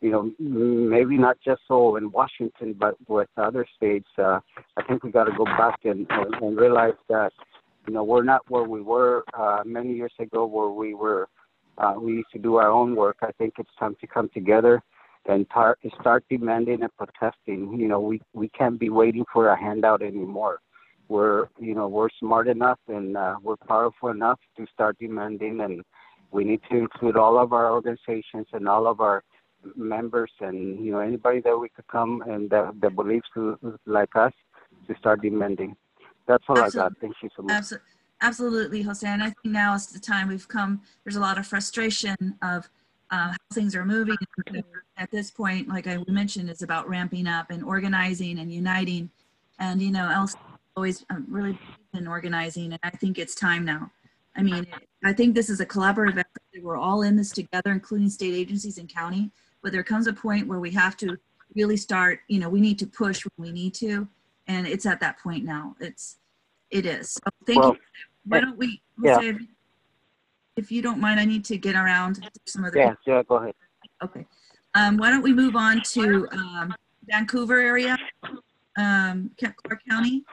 you 0.01 0.11
know, 0.11 0.31
maybe 0.39 1.17
not 1.19 1.39
just 1.45 1.63
so 1.67 1.97
in 1.97 2.11
Washington, 2.13 2.75
but 2.79 2.95
with 3.09 3.29
other 3.37 3.67
states. 3.77 4.09
Uh, 4.17 4.41
I 4.77 4.83
think 4.87 5.03
we 5.03 5.11
got 5.11 5.25
to 5.25 5.33
go 5.37 5.45
back 5.45 5.81
and, 5.85 6.07
and, 6.11 6.35
and 6.41 6.57
realize 6.57 6.95
that, 7.09 7.33
you 7.87 7.95
know, 7.95 8.05
we're 8.05 8.23
not 8.23 8.43
where 8.49 8.65
we 8.65 8.81
were 8.81 9.25
uh, 9.35 9.63
many 9.65 9.95
years 9.95 10.13
ago, 10.19 10.47
where 10.47 10.69
we 10.69 10.95
were, 10.95 11.29
uh, 11.79 11.95
we 12.01 12.13
used 12.13 12.31
to 12.33 12.39
do 12.39 12.57
our 12.57 12.71
own 12.71 12.95
work. 12.95 13.19
I 13.23 13.33
think 13.33 13.55
it's 13.59 13.71
time 13.79 13.97
to 14.01 14.07
come 14.07 14.31
together 14.33 14.83
and 15.27 15.49
tar- 15.51 15.79
start 16.01 16.25
demanding 16.31 16.83
and 16.83 16.91
protesting. 16.97 17.79
You 17.79 17.89
know, 17.89 18.01
we 18.01 18.21
we 18.33 18.49
can't 18.51 18.79
be 18.79 18.91
waiting 18.91 19.25
for 19.33 19.49
a 19.49 19.61
handout 19.61 20.03
anymore. 20.03 20.61
we're 21.09 21.49
you 21.59 21.75
know 21.75 21.89
we're 21.89 22.09
smart 22.21 22.49
enough 22.49 22.79
and 22.89 23.17
uh, 23.17 23.37
we're 23.43 23.57
powerful 23.57 24.11
enough 24.11 24.39
to 24.57 24.67
start 24.73 24.97
demanding 24.99 25.61
and 25.61 25.83
we 26.31 26.45
need 26.45 26.61
to 26.71 26.77
include 26.77 27.17
all 27.17 27.39
of 27.39 27.53
our 27.53 27.73
organizations 27.73 28.47
and 28.53 28.69
all 28.69 28.87
of 28.87 29.01
our 29.01 29.23
members 29.77 30.31
and 30.41 30.85
you 30.85 30.93
know 30.93 31.01
anybody 31.01 31.41
that 31.41 31.57
we 31.57 31.69
could 31.69 31.87
come 31.89 32.23
and 32.29 32.49
that, 32.51 32.73
that 32.81 32.95
believes 32.95 33.25
to, 33.35 33.59
like 33.87 34.15
us 34.15 34.33
to 34.87 34.95
start 34.97 35.21
demanding 35.21 35.77
that's 36.27 36.45
all 36.49 36.59
Absolutely. 36.59 36.81
i 36.81 36.89
got 36.89 37.01
thank 37.01 37.15
you 37.23 37.29
so 37.37 37.43
much 37.43 37.53
Absolutely. 37.53 37.89
Absolutely, 38.21 38.83
Jose. 38.83 39.07
And 39.07 39.23
I 39.23 39.27
think 39.27 39.47
now 39.47 39.75
is 39.75 39.87
the 39.87 40.01
time 40.01 40.29
we've 40.29 40.49
come. 40.49 40.83
There's 41.05 41.17
a 41.17 41.21
lot 41.21 41.39
of 41.39 41.47
frustration 41.47 42.17
of 42.43 42.69
uh, 43.11 43.29
how 43.29 43.37
things 43.53 43.77
are 43.77 43.85
moving. 43.85 44.17
At 44.97 45.11
this 45.11 45.31
point, 45.31 45.69
like 45.69 45.87
I 45.87 45.99
mentioned, 46.09 46.51
it's 46.51 46.63
about 46.63 46.89
ramping 46.89 47.27
up 47.27 47.51
and 47.51 47.63
organizing 47.63 48.41
and 48.41 48.53
uniting. 48.53 49.11
And, 49.61 49.81
you 49.81 49.93
know, 49.93 50.11
else 50.11 50.35
always 50.77 51.05
uh, 51.11 51.17
really 51.29 51.59
been 51.93 52.09
organizing. 52.09 52.73
And 52.73 52.81
I 52.83 52.91
think 52.91 53.19
it's 53.19 53.35
time 53.35 53.65
now. 53.65 53.91
I 54.37 54.43
mean, 54.43 54.67
I 55.05 55.13
think 55.13 55.35
this 55.35 55.49
is 55.49 55.61
a 55.61 55.67
collaborative 55.67 56.19
effort. 56.19 56.63
We're 56.63 56.77
all 56.77 57.03
in 57.03 57.17
this 57.17 57.31
together, 57.31 57.71
including 57.71 58.11
state 58.11 58.35
agencies 58.35 58.79
and 58.79 58.89
county. 58.89 59.31
But 59.63 59.73
there 59.73 59.83
comes 59.83 60.07
a 60.07 60.13
point 60.13 60.47
where 60.47 60.61
we 60.61 60.71
have 60.73 60.97
to 60.99 61.17
really 61.55 61.77
start, 61.77 62.21
you 62.29 62.39
know, 62.39 62.49
we 62.49 62.61
need 62.61 62.79
to 62.81 62.87
push 62.87 63.25
when 63.37 63.49
we 63.49 63.53
need 63.53 63.75
to. 63.75 64.07
And 64.47 64.67
it's 64.67 64.87
at 64.87 65.01
that 65.01 65.19
point 65.19 65.45
now. 65.45 65.75
It's, 65.81 66.19
it 66.71 66.87
is. 66.87 67.13
So 67.13 67.21
thank 67.47 67.59
Well, 67.61 67.73
you. 67.73 67.79
Why 68.27 68.41
don't 68.41 68.59
we, 68.59 68.81
yeah. 69.03 69.15
Jose, 69.17 69.29
if- 69.31 69.43
if 70.57 70.73
you 70.73 70.83
don't 70.83 70.99
mind, 70.99 71.21
I 71.21 71.25
need 71.25 71.45
to 71.45 71.57
get 71.57 71.77
around 71.77 72.17
to 72.17 72.29
some 72.49 72.65
other. 72.65 72.77
yeah 72.77 72.95
yeah 73.07 73.23
go 73.23 73.37
ahead 73.37 73.55
Okay. 74.03 74.27
Um, 74.75 74.97
why 74.97 75.09
don't 75.09 75.23
we 75.23 75.33
move 75.33 75.55
on 75.55 75.81
to 75.93 76.27
um, 76.33 76.75
Vancouver 77.09 77.61
area, 77.61 77.97
um, 78.77 79.31
Ca- 79.39 79.53
Clark 79.63 79.83
County? 79.89 80.25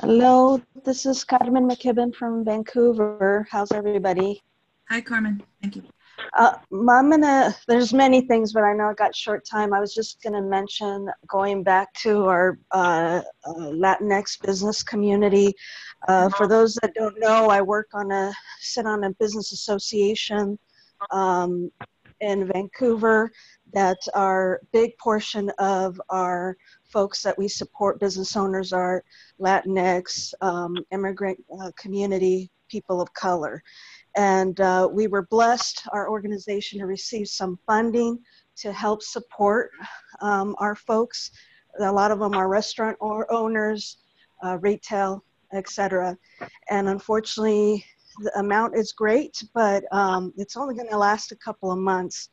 Hello, 0.00 0.60
this 0.84 1.06
is 1.06 1.24
Carmen 1.24 1.66
McKibben 1.66 2.14
from 2.14 2.44
Vancouver. 2.44 3.46
How's 3.50 3.72
everybody? 3.72 4.42
Hi, 4.90 5.00
Carmen. 5.00 5.42
Thank 5.62 5.76
you. 5.76 5.82
Uh, 6.36 6.54
I'm 6.72 7.10
gonna, 7.10 7.54
there's 7.68 7.92
many 7.92 8.22
things, 8.22 8.52
but 8.52 8.64
I 8.64 8.72
know 8.72 8.88
I 8.88 8.94
got 8.94 9.14
short 9.14 9.44
time. 9.44 9.72
I 9.72 9.80
was 9.80 9.94
just 9.94 10.22
gonna 10.22 10.42
mention 10.42 11.10
going 11.28 11.62
back 11.62 11.92
to 12.02 12.24
our 12.24 12.58
uh, 12.72 13.22
uh, 13.46 13.54
Latinx 13.54 14.40
business 14.40 14.82
community. 14.82 15.54
Uh, 16.08 16.28
for 16.30 16.46
those 16.46 16.74
that 16.82 16.94
don't 16.94 17.18
know, 17.18 17.48
I 17.48 17.60
work 17.62 17.88
on 17.94 18.10
a, 18.10 18.32
sit 18.60 18.86
on 18.86 19.04
a 19.04 19.10
business 19.12 19.52
association 19.52 20.58
um, 21.10 21.70
in 22.20 22.46
Vancouver 22.46 23.30
that 23.72 23.98
our 24.14 24.60
big 24.72 24.96
portion 24.98 25.50
of 25.58 26.00
our 26.10 26.56
folks 26.84 27.22
that 27.22 27.36
we 27.36 27.48
support, 27.48 27.98
business 27.98 28.36
owners 28.36 28.72
are 28.72 29.04
Latinx, 29.40 30.32
um, 30.40 30.76
immigrant 30.92 31.42
uh, 31.60 31.70
community, 31.76 32.50
people 32.68 33.00
of 33.00 33.12
color. 33.14 33.62
And 34.16 34.60
uh, 34.60 34.88
we 34.90 35.06
were 35.06 35.22
blessed, 35.22 35.86
our 35.92 36.08
organization, 36.08 36.78
to 36.78 36.86
receive 36.86 37.28
some 37.28 37.58
funding 37.66 38.18
to 38.56 38.72
help 38.72 39.02
support 39.02 39.70
um, 40.20 40.54
our 40.58 40.74
folks. 40.74 41.30
A 41.80 41.90
lot 41.90 42.12
of 42.12 42.20
them 42.20 42.34
are 42.34 42.48
restaurant 42.48 42.96
or 43.00 43.30
owners, 43.32 43.98
uh, 44.44 44.58
retail, 44.60 45.24
etc. 45.52 46.16
And 46.70 46.88
unfortunately, 46.88 47.84
the 48.20 48.38
amount 48.38 48.76
is 48.76 48.92
great, 48.92 49.42
but 49.54 49.84
um, 49.92 50.32
it's 50.36 50.56
only 50.56 50.74
going 50.74 50.88
to 50.88 50.98
last 50.98 51.32
a 51.32 51.36
couple 51.36 51.72
of 51.72 51.78
months. 51.78 52.28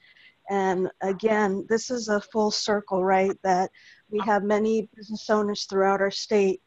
And 0.49 0.89
again, 1.01 1.65
this 1.69 1.89
is 1.89 2.07
a 2.07 2.21
full 2.21 2.51
circle, 2.51 3.03
right? 3.03 3.31
That 3.43 3.71
we 4.09 4.19
have 4.25 4.43
many 4.43 4.89
business 4.95 5.29
owners 5.29 5.63
throughout 5.63 6.01
our 6.01 6.11
state 6.11 6.61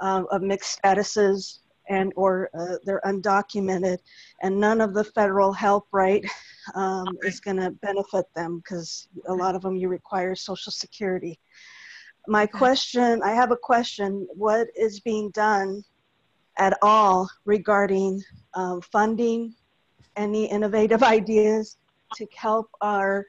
uh, 0.00 0.24
of 0.30 0.42
mixed 0.42 0.80
statuses 0.82 1.58
and 1.88 2.12
or 2.16 2.50
uh, 2.58 2.76
they're 2.84 3.00
undocumented 3.04 3.98
and 4.42 4.58
none 4.58 4.80
of 4.80 4.94
the 4.94 5.04
federal 5.04 5.52
help 5.52 5.86
right 5.92 6.24
um, 6.74 7.06
is 7.22 7.40
going 7.40 7.56
to 7.56 7.70
benefit 7.82 8.26
them 8.34 8.58
because 8.58 9.08
a 9.26 9.34
lot 9.34 9.54
of 9.54 9.62
them 9.62 9.76
you 9.76 9.88
require 9.88 10.34
social 10.34 10.72
security. 10.72 11.38
My 12.26 12.46
question 12.46 13.22
i 13.22 13.32
have 13.32 13.50
a 13.50 13.56
question 13.56 14.26
what 14.34 14.68
is 14.76 15.00
being 15.00 15.30
done 15.30 15.82
at 16.58 16.76
all 16.82 17.28
regarding 17.46 18.22
um, 18.54 18.80
funding 18.82 19.54
any 20.16 20.50
innovative 20.50 21.02
ideas 21.18 21.78
to 22.16 22.26
help 22.34 22.68
our 22.80 23.24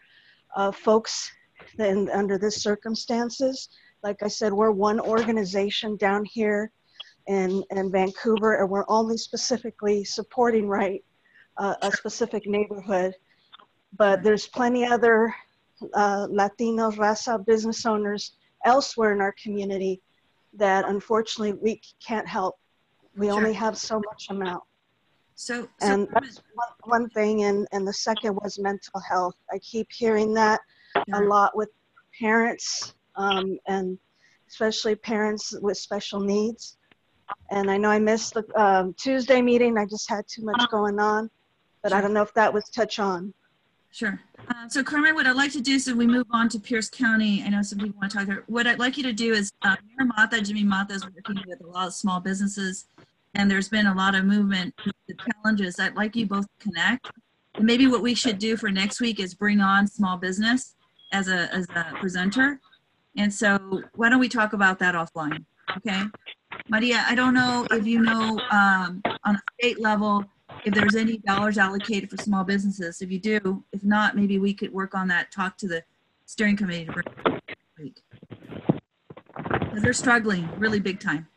uh, 0.55 0.71
folks 0.71 1.31
in, 1.77 2.09
under 2.09 2.37
this 2.37 2.61
circumstances? 2.61 3.69
Like 4.03 4.21
i 4.21 4.27
said 4.27 4.51
we're 4.51 4.71
one 4.71 4.99
organization 4.99 5.95
down 5.95 6.25
here 6.25 6.71
in, 7.29 7.63
in 7.69 7.91
Vancouver, 7.91 8.55
and 8.55 8.69
we're 8.69 8.89
only 8.89 9.15
specifically 9.15 10.03
supporting 10.03 10.67
right 10.67 11.05
uh, 11.57 11.75
a 11.83 11.91
specific 11.91 12.47
neighborhood. 12.47 13.13
But 13.95 14.23
there's 14.23 14.47
plenty 14.47 14.85
other 14.85 15.33
uh, 15.93 16.27
Latino 16.29 16.91
raza 16.91 17.45
business 17.45 17.85
owners 17.85 18.33
elsewhere 18.65 19.13
in 19.13 19.21
our 19.21 19.33
community 19.41 20.01
that 20.53 20.89
unfortunately 20.89 21.53
we 21.61 21.81
can't 22.05 22.27
help. 22.27 22.57
We 23.15 23.29
only 23.29 23.53
have 23.53 23.77
so 23.77 24.01
much 24.09 24.27
amount. 24.29 24.63
So, 25.35 25.63
so 25.63 25.69
And 25.81 26.07
that's 26.11 26.41
one, 26.55 27.01
one 27.01 27.09
thing, 27.11 27.43
and, 27.43 27.67
and 27.71 27.87
the 27.87 27.93
second 27.93 28.35
was 28.41 28.59
mental 28.59 28.99
health. 29.07 29.35
I 29.53 29.59
keep 29.59 29.87
hearing 29.91 30.33
that 30.33 30.59
a 31.13 31.21
lot 31.21 31.55
with 31.55 31.69
parents, 32.19 32.93
um, 33.15 33.57
and 33.67 33.97
especially 34.49 34.95
parents 34.95 35.53
with 35.61 35.77
special 35.77 36.19
needs. 36.19 36.78
And 37.51 37.69
I 37.69 37.77
know 37.77 37.89
I 37.89 37.99
missed 37.99 38.33
the 38.33 38.45
um, 38.61 38.93
Tuesday 38.93 39.41
meeting. 39.41 39.77
I 39.77 39.85
just 39.85 40.09
had 40.09 40.25
too 40.27 40.43
much 40.43 40.69
going 40.69 40.99
on, 40.99 41.29
but 41.81 41.93
I 41.93 42.01
don't 42.01 42.13
know 42.13 42.21
if 42.21 42.33
that 42.35 42.53
was 42.53 42.69
touch 42.69 42.99
on. 42.99 43.33
Sure. 43.91 44.19
Uh, 44.47 44.69
so 44.69 44.83
Carmen, 44.83 45.15
what 45.15 45.25
I'd 45.25 45.35
like 45.35 45.51
to 45.53 45.61
do 45.61 45.73
is 45.73 45.91
we 45.91 46.05
move 46.05 46.27
on 46.31 46.47
to 46.49 46.59
Pierce 46.59 46.89
County. 46.89 47.43
I 47.43 47.49
know 47.49 47.63
some 47.63 47.79
people 47.79 47.99
want 47.99 48.11
to 48.11 48.17
talk 48.19 48.27
there. 48.27 48.43
What 48.47 48.67
I'd 48.67 48.79
like 48.79 48.97
you 48.97 49.03
to 49.03 49.13
do 49.13 49.33
is 49.33 49.51
uh, 49.63 49.75
Mayor 49.97 50.07
Mata, 50.15 50.41
Jimmy 50.41 50.63
Mata 50.63 50.93
is 50.93 51.03
working 51.03 51.43
with 51.47 51.61
a 51.61 51.67
lot 51.67 51.87
of 51.87 51.93
small 51.93 52.19
businesses 52.19 52.85
and 53.35 53.49
there's 53.49 53.69
been 53.69 53.87
a 53.87 53.93
lot 53.93 54.15
of 54.15 54.25
movement. 54.25 54.73
The 55.07 55.15
challenges, 55.15 55.79
I'd 55.79 55.95
like 55.95 56.15
you 56.15 56.25
both 56.25 56.45
to 56.45 56.67
connect. 56.67 57.11
And 57.55 57.65
maybe 57.65 57.87
what 57.87 58.01
we 58.01 58.15
should 58.15 58.39
do 58.39 58.57
for 58.57 58.69
next 58.71 58.99
week 59.01 59.19
is 59.19 59.33
bring 59.33 59.59
on 59.59 59.87
small 59.87 60.17
business 60.17 60.75
as 61.11 61.27
a, 61.27 61.53
as 61.53 61.67
a 61.75 61.93
presenter. 61.99 62.59
And 63.17 63.33
so 63.33 63.83
why 63.95 64.09
don't 64.09 64.19
we 64.19 64.29
talk 64.29 64.53
about 64.53 64.79
that 64.79 64.95
offline? 64.95 65.45
Okay. 65.77 66.03
Maria, 66.67 67.03
I 67.07 67.15
don't 67.15 67.33
know 67.33 67.65
if 67.71 67.87
you 67.87 68.01
know 68.01 68.39
um, 68.51 69.01
on 69.23 69.35
a 69.35 69.41
state 69.59 69.79
level 69.79 70.25
if 70.65 70.73
there's 70.73 70.95
any 70.95 71.17
dollars 71.19 71.57
allocated 71.57 72.09
for 72.09 72.17
small 72.17 72.43
businesses. 72.43 73.01
If 73.01 73.11
you 73.11 73.19
do, 73.19 73.63
if 73.71 73.83
not, 73.83 74.15
maybe 74.15 74.39
we 74.39 74.53
could 74.53 74.73
work 74.73 74.95
on 74.95 75.07
that. 75.07 75.31
Talk 75.31 75.57
to 75.57 75.67
the 75.67 75.83
steering 76.25 76.57
committee 76.57 76.85
to 76.85 76.91
bring 77.75 77.93
they're 79.81 79.93
struggling 79.93 80.49
really 80.57 80.79
big 80.79 80.99
time. 80.99 81.27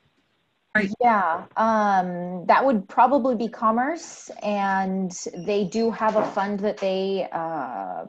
Right. 0.74 0.90
Yeah, 1.00 1.44
um, 1.56 2.46
that 2.46 2.64
would 2.64 2.88
probably 2.88 3.36
be 3.36 3.48
commerce, 3.48 4.30
and 4.42 5.12
they 5.36 5.64
do 5.64 5.90
have 5.90 6.16
a 6.16 6.24
fund 6.30 6.60
that 6.60 6.78
they 6.78 7.28
uh, 7.30 8.06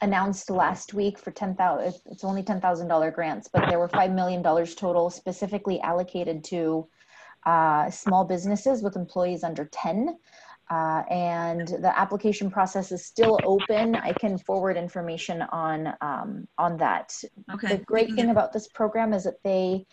announced 0.00 0.50
last 0.50 0.94
week 0.94 1.18
for 1.18 1.30
ten 1.30 1.54
thousand. 1.54 1.94
It's 2.06 2.24
only 2.24 2.42
ten 2.42 2.60
thousand 2.60 2.88
dollar 2.88 3.10
grants, 3.10 3.48
but 3.52 3.68
there 3.68 3.78
were 3.78 3.88
five 3.88 4.12
million 4.12 4.42
dollars 4.42 4.74
total 4.74 5.10
specifically 5.10 5.80
allocated 5.80 6.44
to 6.44 6.88
uh, 7.46 7.90
small 7.90 8.24
businesses 8.24 8.82
with 8.82 8.96
employees 8.96 9.44
under 9.44 9.68
ten. 9.72 10.16
Uh, 10.70 11.02
and 11.08 11.68
the 11.68 11.98
application 11.98 12.50
process 12.50 12.92
is 12.92 13.06
still 13.06 13.38
open. 13.44 13.94
I 13.96 14.12
can 14.12 14.36
forward 14.36 14.76
information 14.76 15.40
on 15.50 15.94
um, 16.02 16.46
on 16.58 16.76
that. 16.76 17.14
Okay. 17.54 17.76
The 17.76 17.84
great 17.84 18.14
thing 18.14 18.30
about 18.30 18.52
this 18.52 18.68
program 18.68 19.14
is 19.14 19.24
that 19.24 19.42
they 19.44 19.86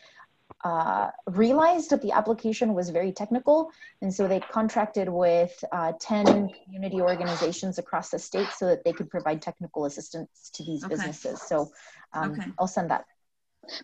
uh, 0.65 1.11
realized 1.27 1.91
that 1.91 2.01
the 2.01 2.11
application 2.11 2.73
was 2.73 2.89
very 2.89 3.11
technical, 3.11 3.69
and 4.01 4.11
so 4.11 4.27
they 4.27 4.39
contracted 4.39 5.07
with 5.07 5.53
uh, 5.71 5.93
10 5.99 6.49
community 6.65 6.99
organizations 6.99 7.77
across 7.77 8.09
the 8.09 8.17
state 8.17 8.47
so 8.57 8.65
that 8.65 8.83
they 8.83 8.91
could 8.91 9.07
provide 9.07 9.43
technical 9.43 9.85
assistance 9.85 10.49
to 10.51 10.63
these 10.63 10.83
Okay. 10.83 10.95
businesses. 10.95 11.39
So 11.43 11.71
um, 12.13 12.31
Okay. 12.31 12.45
I'll 12.57 12.67
send 12.67 12.89
that. 12.89 13.05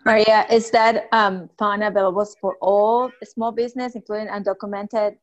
Maria, 0.06 0.48
is 0.50 0.72
that 0.72 1.08
um, 1.12 1.52
fund 1.60 1.84
available 1.84 2.26
for 2.42 2.58
all 2.62 3.12
small 3.24 3.52
business, 3.52 3.94
including 3.94 4.28
undocumented? 4.28 5.18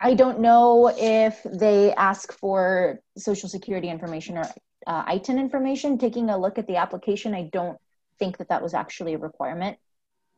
I 0.00 0.14
don't 0.14 0.40
know 0.40 0.90
if 0.96 1.42
they 1.44 1.92
ask 1.92 2.32
for 2.32 2.98
social 3.18 3.50
security 3.50 3.90
information 3.90 4.38
or 4.38 4.48
uh, 4.86 5.04
ITIN 5.04 5.38
information. 5.38 5.98
Taking 5.98 6.30
a 6.30 6.38
look 6.38 6.56
at 6.56 6.66
the 6.66 6.76
application, 6.76 7.34
I 7.34 7.50
don't 7.52 7.78
think 8.18 8.38
that 8.38 8.48
that 8.48 8.62
was 8.62 8.74
actually 8.74 9.14
a 9.14 9.18
requirement. 9.18 9.78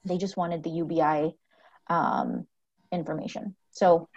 They 0.05 0.19
just 0.19 0.37
wanted 0.37 0.63
the 0.63 0.71
UBI 0.71 1.37
um, 1.89 2.47
information. 2.93 3.55
So 3.71 4.09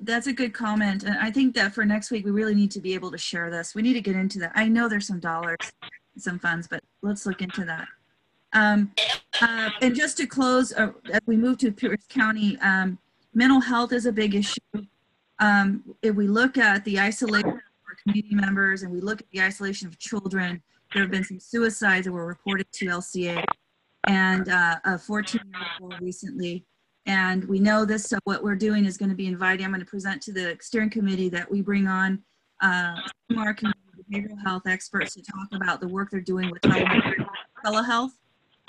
That's 0.00 0.26
a 0.26 0.32
good 0.32 0.54
comment. 0.54 1.02
And 1.02 1.16
I 1.18 1.30
think 1.30 1.54
that 1.54 1.74
for 1.74 1.84
next 1.84 2.10
week, 2.10 2.24
we 2.24 2.30
really 2.30 2.54
need 2.54 2.70
to 2.72 2.80
be 2.80 2.94
able 2.94 3.10
to 3.10 3.18
share 3.18 3.50
this. 3.50 3.74
We 3.74 3.82
need 3.82 3.94
to 3.94 4.00
get 4.00 4.16
into 4.16 4.38
that. 4.40 4.52
I 4.54 4.68
know 4.68 4.88
there's 4.88 5.06
some 5.06 5.20
dollars, 5.20 5.58
some 6.16 6.38
funds, 6.38 6.68
but 6.68 6.82
let's 7.02 7.26
look 7.26 7.42
into 7.42 7.64
that. 7.64 7.88
Um, 8.52 8.92
uh, 9.40 9.70
and 9.82 9.94
just 9.94 10.16
to 10.18 10.26
close, 10.26 10.72
uh, 10.72 10.92
as 11.12 11.20
we 11.26 11.36
move 11.36 11.58
to 11.58 11.72
Pierce 11.72 12.04
County, 12.08 12.56
um, 12.62 12.98
mental 13.34 13.60
health 13.60 13.92
is 13.92 14.06
a 14.06 14.12
big 14.12 14.34
issue. 14.34 14.60
Um, 15.40 15.82
if 16.02 16.14
we 16.14 16.28
look 16.28 16.56
at 16.56 16.84
the 16.84 17.00
isolation 17.00 17.48
of 17.48 17.54
our 17.54 17.96
community 18.02 18.34
members 18.34 18.82
and 18.82 18.92
we 18.92 19.00
look 19.00 19.20
at 19.20 19.30
the 19.32 19.42
isolation 19.42 19.88
of 19.88 19.98
children, 19.98 20.62
there 20.94 21.02
have 21.02 21.10
been 21.10 21.24
some 21.24 21.40
suicides 21.40 22.06
that 22.06 22.12
were 22.12 22.26
reported 22.26 22.70
to 22.72 22.86
LCA 22.86 23.44
and 24.06 24.48
uh, 24.48 24.76
a 24.84 24.98
14 24.98 25.40
year 25.44 25.60
old 25.82 25.94
recently. 26.00 26.64
And 27.06 27.44
we 27.44 27.58
know 27.58 27.84
this, 27.84 28.04
so 28.04 28.18
what 28.24 28.42
we're 28.42 28.54
doing 28.54 28.86
is 28.86 28.96
going 28.96 29.10
to 29.10 29.14
be 29.14 29.26
inviting, 29.26 29.66
I'm 29.66 29.72
going 29.72 29.80
to 29.80 29.86
present 29.86 30.22
to 30.22 30.32
the 30.32 30.56
steering 30.60 30.88
committee 30.88 31.28
that 31.30 31.50
we 31.50 31.60
bring 31.60 31.86
on 31.86 32.22
uh, 32.62 32.94
some 33.28 33.38
of 33.38 33.46
our 33.46 33.52
community 33.52 33.80
behavioral 34.10 34.42
health 34.42 34.62
experts 34.66 35.14
to 35.14 35.22
talk 35.22 35.48
about 35.52 35.80
the 35.80 35.88
work 35.88 36.10
they're 36.10 36.20
doing 36.20 36.50
with 36.50 36.62
tele- 36.62 36.86
telehealth. 37.64 38.12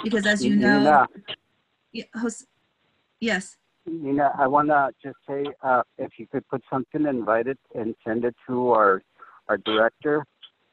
Because 0.03 0.25
as 0.25 0.43
you 0.43 0.55
know, 0.55 1.07
Nina, 1.93 2.07
host- 2.15 2.47
yes, 3.21 3.57
Nina, 3.85 4.31
I 4.37 4.47
want 4.47 4.69
to 4.69 4.89
just 5.03 5.17
say 5.27 5.45
uh, 5.61 5.83
if 5.97 6.11
you 6.17 6.27
could 6.27 6.47
put 6.47 6.61
something, 6.69 7.05
invite 7.05 7.47
it, 7.47 7.59
and 7.75 7.95
send 8.05 8.25
it 8.25 8.35
to 8.47 8.71
our 8.71 9.01
our 9.47 9.57
director. 9.59 10.25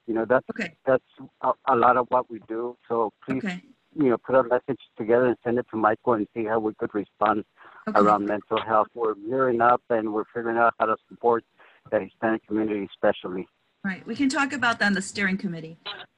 You 0.07 0.15
know, 0.15 0.25
that's 0.29 0.45
okay, 0.51 0.75
that's 0.85 1.05
a, 1.43 1.53
a 1.69 1.77
lot 1.77 1.97
of 1.97 2.07
what 2.09 2.31
we 2.31 2.41
do. 2.49 2.77
So 2.89 3.13
please, 3.25 3.45
okay, 3.45 3.63
you 3.95 4.11
know, 4.11 4.17
put 4.19 4.35
a 4.35 4.43
message 4.43 4.81
together 4.97 5.27
and 5.27 5.37
send 5.45 5.59
it 5.59 5.67
to 5.71 5.77
Michael 5.77 6.15
and 6.15 6.27
see 6.35 6.45
how 6.45 6.59
we 6.59 6.75
could 6.75 6.95
respond 6.95 7.45
okay. 7.89 8.01
around 8.01 8.27
mental 8.27 8.61
health. 8.61 8.89
We're 8.95 9.15
gearing 9.15 9.61
up 9.61 9.83
and 9.91 10.13
we're 10.13 10.25
figuring 10.35 10.57
out 10.57 10.75
how 10.79 10.87
to 10.87 10.97
support 11.09 11.45
the 11.91 12.01
Hispanic 12.01 12.47
community, 12.47 12.89
especially. 12.95 13.47
Right, 13.85 14.07
we 14.07 14.15
can 14.15 14.29
talk 14.29 14.53
about 14.53 14.79
that 14.79 14.87
on 14.87 14.93
the 14.93 15.03
steering 15.03 15.37
committee. 15.37 15.77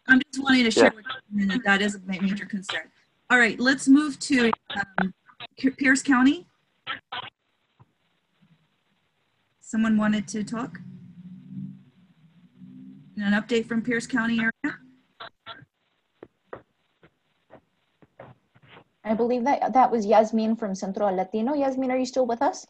I'm 0.08 0.20
just 0.30 0.42
wanting 0.42 0.64
to 0.64 0.70
share 0.70 0.92
with 0.94 1.06
you 1.34 1.46
that 1.46 1.60
that 1.64 1.80
is 1.80 1.94
a 1.94 2.00
major 2.00 2.44
concern. 2.44 2.90
All 3.30 3.38
right, 3.38 3.58
let's 3.58 3.88
move 3.88 4.18
to 4.20 4.50
um, 5.00 5.14
Pierce 5.56 6.02
County. 6.02 6.46
Someone 9.60 9.96
wanted 9.96 10.28
to 10.28 10.44
talk? 10.44 10.78
An 13.16 13.32
update 13.32 13.66
from 13.66 13.80
Pierce 13.80 14.06
County 14.06 14.40
area? 14.40 14.76
I 19.04 19.14
believe 19.14 19.44
that 19.44 19.72
that 19.72 19.90
was 19.90 20.04
Yasmin 20.04 20.56
from 20.56 20.74
Centro 20.74 21.06
Latino. 21.10 21.54
Yasmin, 21.54 21.90
are 21.90 21.96
you 21.96 22.06
still 22.06 22.26
with 22.26 22.42
us? 22.42 22.66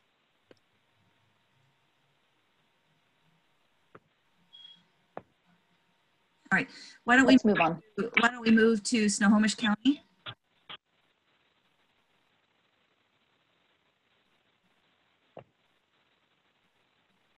All 6.52 6.58
right, 6.58 6.68
why 7.04 7.16
don't 7.16 7.26
we, 7.26 7.32
Let's 7.32 7.44
move 7.44 7.60
on. 7.60 7.82
why 8.20 8.28
don't 8.28 8.42
we 8.42 8.50
move 8.50 8.82
to 8.84 9.08
Snohomish 9.08 9.54
County? 9.54 10.02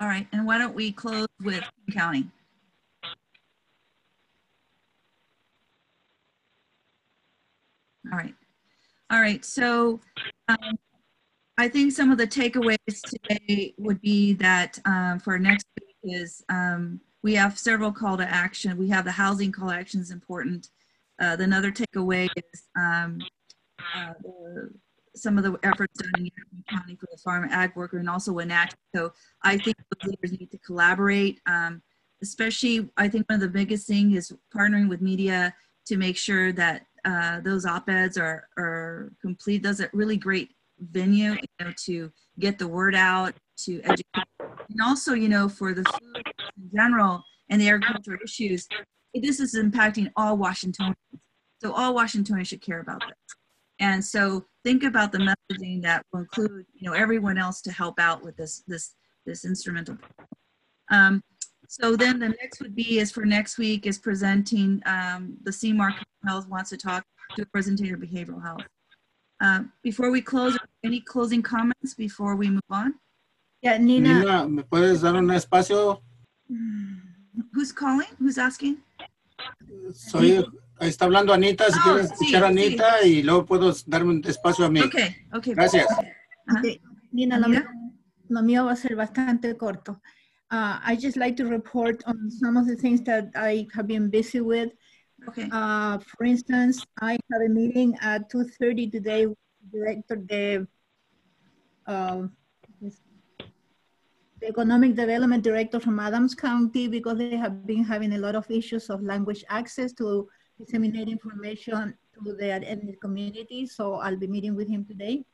All 0.00 0.08
right, 0.08 0.26
and 0.32 0.44
why 0.46 0.58
don't 0.58 0.74
we 0.74 0.92
close 0.92 1.28
with 1.42 1.62
King 1.62 1.94
County? 1.94 2.30
All 8.12 8.18
right, 8.18 8.34
all 9.10 9.20
right, 9.20 9.44
so 9.44 10.00
um, 10.48 10.78
I 11.58 11.68
think 11.68 11.92
some 11.92 12.10
of 12.10 12.18
the 12.18 12.26
takeaways 12.26 13.02
today 13.04 13.74
would 13.78 14.00
be 14.00 14.34
that 14.34 14.78
um, 14.84 15.18
for 15.18 15.38
next 15.38 15.66
week 15.80 15.96
is 16.20 16.44
um, 16.48 17.00
we 17.22 17.34
have 17.34 17.58
several 17.58 17.90
call 17.90 18.16
to 18.18 18.28
action. 18.28 18.76
We 18.76 18.88
have 18.90 19.04
the 19.04 19.12
housing 19.12 19.52
call 19.52 19.70
action 19.70 20.00
is 20.00 20.10
important. 20.10 20.68
Uh, 21.20 21.34
the 21.34 21.44
another 21.44 21.72
takeaway 21.72 22.28
is 22.36 22.62
um, 22.78 23.18
uh, 23.96 24.12
the, 24.22 24.70
some 25.14 25.38
of 25.38 25.44
the 25.44 25.58
efforts 25.62 25.98
done 25.98 26.12
in 26.26 26.30
County 26.68 26.94
for 26.96 27.08
the 27.10 27.18
farm 27.18 27.48
ag 27.50 27.74
worker 27.74 27.98
and 27.98 28.08
also 28.08 28.32
Wenatchee. 28.32 28.76
So 28.94 29.12
I 29.42 29.56
think 29.56 29.76
those 29.78 30.10
leaders 30.10 30.38
need 30.38 30.50
to 30.50 30.58
collaborate. 30.58 31.40
Um, 31.46 31.82
especially, 32.22 32.88
I 32.96 33.08
think 33.08 33.28
one 33.28 33.36
of 33.36 33.40
the 33.40 33.48
biggest 33.48 33.86
thing 33.86 34.12
is 34.12 34.32
partnering 34.54 34.88
with 34.88 35.00
media 35.00 35.54
to 35.86 35.96
make 35.96 36.16
sure 36.16 36.52
that 36.52 36.85
uh, 37.06 37.40
those 37.40 37.64
op-eds 37.64 38.18
are, 38.18 38.48
are 38.58 39.12
complete. 39.22 39.62
Those 39.62 39.80
are 39.80 39.90
really 39.92 40.16
great 40.16 40.50
venue 40.90 41.32
you 41.32 41.64
know, 41.64 41.72
to 41.84 42.12
get 42.38 42.58
the 42.58 42.68
word 42.68 42.94
out, 42.94 43.34
to 43.64 43.80
educate, 43.84 44.26
and 44.68 44.80
also, 44.82 45.14
you 45.14 45.28
know, 45.28 45.48
for 45.48 45.72
the 45.72 45.84
food 45.84 46.22
in 46.56 46.70
general 46.74 47.22
and 47.48 47.60
the 47.60 47.68
agricultural 47.68 48.18
issues, 48.22 48.66
this 49.14 49.40
is 49.40 49.54
impacting 49.56 50.10
all 50.16 50.36
Washingtonians. 50.36 50.96
So 51.62 51.72
all 51.72 51.94
Washingtonians 51.94 52.48
should 52.48 52.60
care 52.60 52.80
about 52.80 53.00
this. 53.00 53.36
And 53.78 54.04
so 54.04 54.44
think 54.64 54.82
about 54.82 55.12
the 55.12 55.18
messaging 55.18 55.82
that 55.82 56.04
will 56.12 56.20
include, 56.20 56.66
you 56.74 56.88
know, 56.88 56.94
everyone 56.94 57.38
else 57.38 57.60
to 57.62 57.72
help 57.72 57.98
out 57.98 58.22
with 58.22 58.36
this 58.36 58.62
this 58.66 58.94
this 59.24 59.44
instrumental. 59.44 59.96
Um, 60.90 61.22
so 61.68 61.96
then 61.96 62.18
the 62.18 62.28
next 62.28 62.60
would 62.60 62.74
be 62.74 62.98
is 62.98 63.10
for 63.10 63.24
next 63.24 63.58
week 63.58 63.86
is 63.86 63.98
presenting 63.98 64.82
um, 64.86 65.36
the 65.42 65.50
CMARC 65.50 65.94
Health 66.26 66.48
wants 66.48 66.70
to 66.70 66.76
talk 66.76 67.04
to 67.36 67.42
a 67.42 67.46
presentator 67.46 67.94
of 67.94 68.00
behavioral 68.00 68.42
health. 68.42 68.66
Uh, 69.40 69.64
before 69.82 70.10
we 70.10 70.20
close, 70.20 70.56
any 70.84 71.00
closing 71.00 71.42
comments 71.42 71.94
before 71.94 72.36
we 72.36 72.48
move 72.48 72.70
on? 72.70 72.94
Yeah, 73.62 73.76
Nina. 73.78 74.20
Nina, 74.20 74.48
¿me 74.48 74.62
puedes 74.62 75.02
dar 75.02 75.14
un 75.14 75.30
espacio? 75.30 76.00
Who's 77.52 77.72
calling? 77.72 78.08
Who's 78.18 78.38
asking? 78.38 78.78
Soy, 79.92 80.44
ahí 80.80 80.88
está 80.88 81.04
hablando 81.04 81.32
Anita, 81.32 81.70
si 81.70 81.78
Oh, 81.78 81.82
quieres 81.82 82.08
sí, 82.08 82.12
escuchar 82.14 82.44
a 82.44 82.48
Anita 82.48 83.02
y 83.04 83.22
luego 83.22 83.44
puedo 83.44 83.72
darme 83.86 84.10
un 84.10 84.22
espacio 84.24 84.64
a 84.64 84.70
mí. 84.70 84.80
Okay, 84.80 85.16
okay. 85.32 85.54
Gracias. 85.54 85.86
Okay. 86.58 86.80
Nina, 87.12 87.38
lo 87.38 87.48
mío, 87.48 87.64
lo 88.28 88.42
mío 88.42 88.64
va 88.64 88.72
a 88.72 88.76
ser 88.76 88.96
bastante 88.96 89.56
corto. 89.56 90.00
Uh, 90.50 90.78
I 90.84 90.96
just 90.96 91.16
like 91.16 91.36
to 91.38 91.46
report 91.46 92.02
on 92.06 92.30
some 92.30 92.56
of 92.56 92.66
the 92.68 92.76
things 92.76 93.02
that 93.02 93.30
I 93.34 93.66
have 93.74 93.88
been 93.88 94.08
busy 94.10 94.40
with. 94.40 94.70
Okay. 95.28 95.48
Uh, 95.50 95.98
for 95.98 96.24
instance, 96.24 96.84
I 97.00 97.18
have 97.32 97.42
a 97.44 97.48
meeting 97.48 97.96
at 98.00 98.30
2.30 98.30 98.92
today 98.92 99.26
with 99.26 99.38
the 99.72 99.78
director, 99.78 100.16
the, 100.16 100.68
uh, 101.86 102.28
the 104.40 104.48
Economic 104.48 104.94
Development 104.94 105.42
Director 105.42 105.80
from 105.80 105.98
Adams 105.98 106.34
County 106.34 106.86
because 106.86 107.18
they 107.18 107.36
have 107.36 107.66
been 107.66 107.82
having 107.82 108.12
a 108.12 108.18
lot 108.18 108.36
of 108.36 108.48
issues 108.48 108.88
of 108.88 109.02
language 109.02 109.44
access 109.48 109.92
to 109.94 110.28
disseminate 110.58 111.08
information 111.08 111.94
to 112.14 112.32
the 112.34 112.52
ethnic 112.52 113.00
community. 113.00 113.66
So 113.66 113.94
I'll 113.94 114.16
be 114.16 114.28
meeting 114.28 114.54
with 114.54 114.68
him 114.68 114.84
today. 114.84 115.24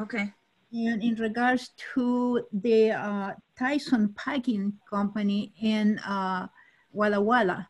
Okay. 0.00 0.32
And 0.74 1.04
in 1.04 1.14
regards 1.14 1.70
to 1.94 2.44
the 2.52 2.90
uh, 2.90 3.34
Tyson 3.56 4.12
Packing 4.16 4.72
Company 4.90 5.52
in 5.62 6.00
uh, 6.00 6.48
Walla 6.92 7.20
Walla, 7.20 7.68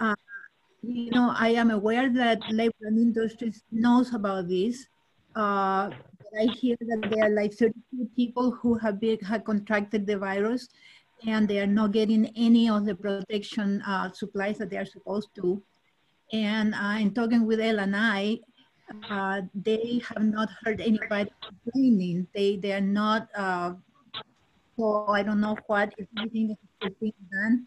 uh, 0.00 0.16
you 0.82 1.12
know, 1.12 1.32
I 1.38 1.50
am 1.50 1.70
aware 1.70 2.12
that 2.12 2.42
labor 2.50 2.74
and 2.82 2.98
industries 2.98 3.62
knows 3.70 4.12
about 4.12 4.48
this. 4.48 4.88
Uh, 5.36 5.90
but 6.18 6.40
I 6.40 6.46
hear 6.46 6.76
that 6.80 7.10
there 7.14 7.26
are 7.26 7.30
like 7.30 7.54
32 7.54 8.10
people 8.16 8.50
who 8.50 8.74
have 8.74 8.98
been 8.98 9.20
have 9.20 9.44
contracted 9.44 10.04
the 10.04 10.18
virus, 10.18 10.68
and 11.28 11.46
they 11.46 11.60
are 11.60 11.66
not 11.68 11.92
getting 11.92 12.26
any 12.34 12.68
of 12.68 12.86
the 12.86 12.96
protection 12.96 13.82
uh, 13.82 14.10
supplies 14.10 14.58
that 14.58 14.70
they 14.70 14.78
are 14.78 14.86
supposed 14.86 15.28
to. 15.36 15.62
And 16.32 16.74
uh, 16.74 16.98
in 16.98 17.14
talking 17.14 17.46
with 17.46 17.60
L&I, 17.60 18.40
uh, 19.10 19.42
they 19.54 20.00
have 20.08 20.24
not 20.24 20.48
heard 20.62 20.80
anybody 20.80 21.30
complaining. 21.42 22.26
They 22.34 22.56
they 22.56 22.72
are 22.72 22.80
not. 22.80 23.28
Uh, 23.34 23.74
so 24.78 25.06
I 25.08 25.22
don't 25.22 25.40
know 25.40 25.56
what 25.66 25.94
is 25.98 26.06
being 26.32 26.56
done. 27.32 27.66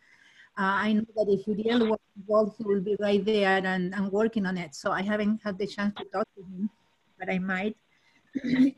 Uh, 0.57 0.75
I 0.85 0.93
know 0.93 1.05
that 1.15 1.27
if 1.29 1.47
Uriel 1.47 1.87
was 1.87 1.99
involved, 2.17 2.55
he 2.57 2.65
will 2.65 2.81
be 2.81 2.95
right 2.99 3.23
there 3.23 3.65
and, 3.65 3.95
and 3.95 4.11
working 4.11 4.45
on 4.45 4.57
it. 4.57 4.75
So 4.75 4.91
I 4.91 5.01
haven't 5.01 5.39
had 5.43 5.57
the 5.57 5.65
chance 5.65 5.95
to 5.95 6.03
talk 6.13 6.27
to 6.35 6.41
him, 6.41 6.69
but 7.17 7.29
I 7.29 7.39
might. 7.39 7.77
and, 8.43 8.73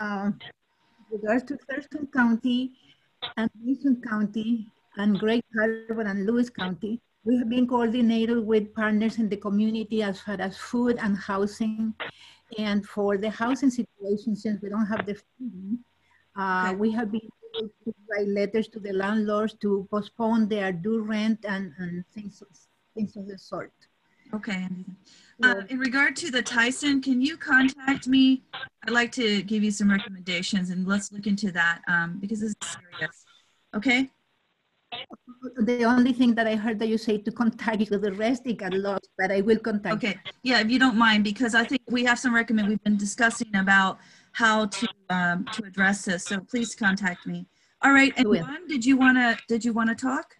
uh, 0.00 0.30
with 1.10 1.22
regards 1.22 1.44
to 1.44 1.58
Thurston 1.68 2.08
County 2.12 2.72
and 3.36 3.50
Mason 3.62 4.00
County 4.08 4.66
and 4.96 5.18
Grays 5.18 5.42
Harbor 5.54 6.02
and 6.02 6.26
Lewis 6.26 6.50
County, 6.50 7.00
we 7.26 7.36
have 7.38 7.48
been 7.48 7.66
coordinated 7.66 8.46
with 8.46 8.72
partners 8.72 9.18
in 9.18 9.28
the 9.28 9.36
community 9.36 10.02
as 10.02 10.20
far 10.20 10.36
as 10.40 10.56
food 10.56 10.96
and 11.02 11.16
housing. 11.18 11.92
And 12.56 12.86
for 12.86 13.18
the 13.18 13.28
housing 13.28 13.70
situation, 13.70 14.36
since 14.36 14.62
we 14.62 14.68
don't 14.68 14.86
have 14.86 15.04
the 15.04 15.16
funding, 15.16 15.80
uh, 16.36 16.72
we 16.78 16.92
have 16.92 17.10
been 17.10 17.28
able 17.58 17.68
to 17.84 17.94
write 18.08 18.28
letters 18.28 18.68
to 18.68 18.78
the 18.78 18.92
landlords 18.92 19.54
to 19.54 19.88
postpone 19.90 20.48
their 20.48 20.70
due 20.72 21.00
rent 21.00 21.44
and, 21.48 21.72
and 21.78 22.06
things, 22.14 22.40
of, 22.42 22.48
things 22.94 23.16
of 23.16 23.26
the 23.26 23.36
sort. 23.36 23.72
Okay. 24.32 24.68
Uh, 25.42 25.62
in 25.68 25.78
regard 25.80 26.14
to 26.16 26.30
the 26.30 26.42
Tyson, 26.42 27.02
can 27.02 27.20
you 27.20 27.36
contact 27.36 28.06
me? 28.06 28.42
I'd 28.84 28.92
like 28.92 29.10
to 29.12 29.42
give 29.42 29.64
you 29.64 29.72
some 29.72 29.90
recommendations 29.90 30.70
and 30.70 30.86
let's 30.86 31.10
look 31.10 31.26
into 31.26 31.50
that 31.52 31.80
um, 31.88 32.18
because 32.20 32.40
this 32.40 32.50
is 32.50 32.56
serious. 32.62 33.24
Okay? 33.74 34.10
The 35.58 35.84
only 35.84 36.12
thing 36.12 36.34
that 36.34 36.46
I 36.46 36.54
heard 36.54 36.78
that 36.78 36.88
you 36.88 36.98
say 36.98 37.18
to 37.18 37.32
contact 37.32 37.80
you, 37.80 37.98
the 37.98 38.12
rest 38.12 38.42
it 38.46 38.58
got 38.58 38.72
lost, 38.72 39.08
but 39.18 39.30
I 39.30 39.40
will 39.40 39.58
contact. 39.58 39.96
Okay, 39.96 40.18
yeah, 40.42 40.60
if 40.60 40.70
you 40.70 40.78
don't 40.78 40.96
mind, 40.96 41.24
because 41.24 41.54
I 41.54 41.64
think 41.64 41.82
we 41.88 42.04
have 42.04 42.18
some 42.18 42.34
recommend, 42.34 42.68
we've 42.68 42.82
been 42.82 42.96
discussing 42.96 43.54
about 43.54 43.98
how 44.32 44.66
to, 44.66 44.88
um, 45.10 45.46
to 45.52 45.64
address 45.64 46.04
this, 46.04 46.24
so 46.24 46.40
please 46.40 46.74
contact 46.74 47.26
me. 47.26 47.46
All 47.82 47.92
right, 47.92 48.12
and. 48.16 48.28
Juan, 48.28 48.66
did 48.68 48.84
you 48.84 48.96
wanna, 48.96 49.36
did 49.48 49.64
you 49.64 49.72
wanna 49.72 49.94
talk? 49.94 50.36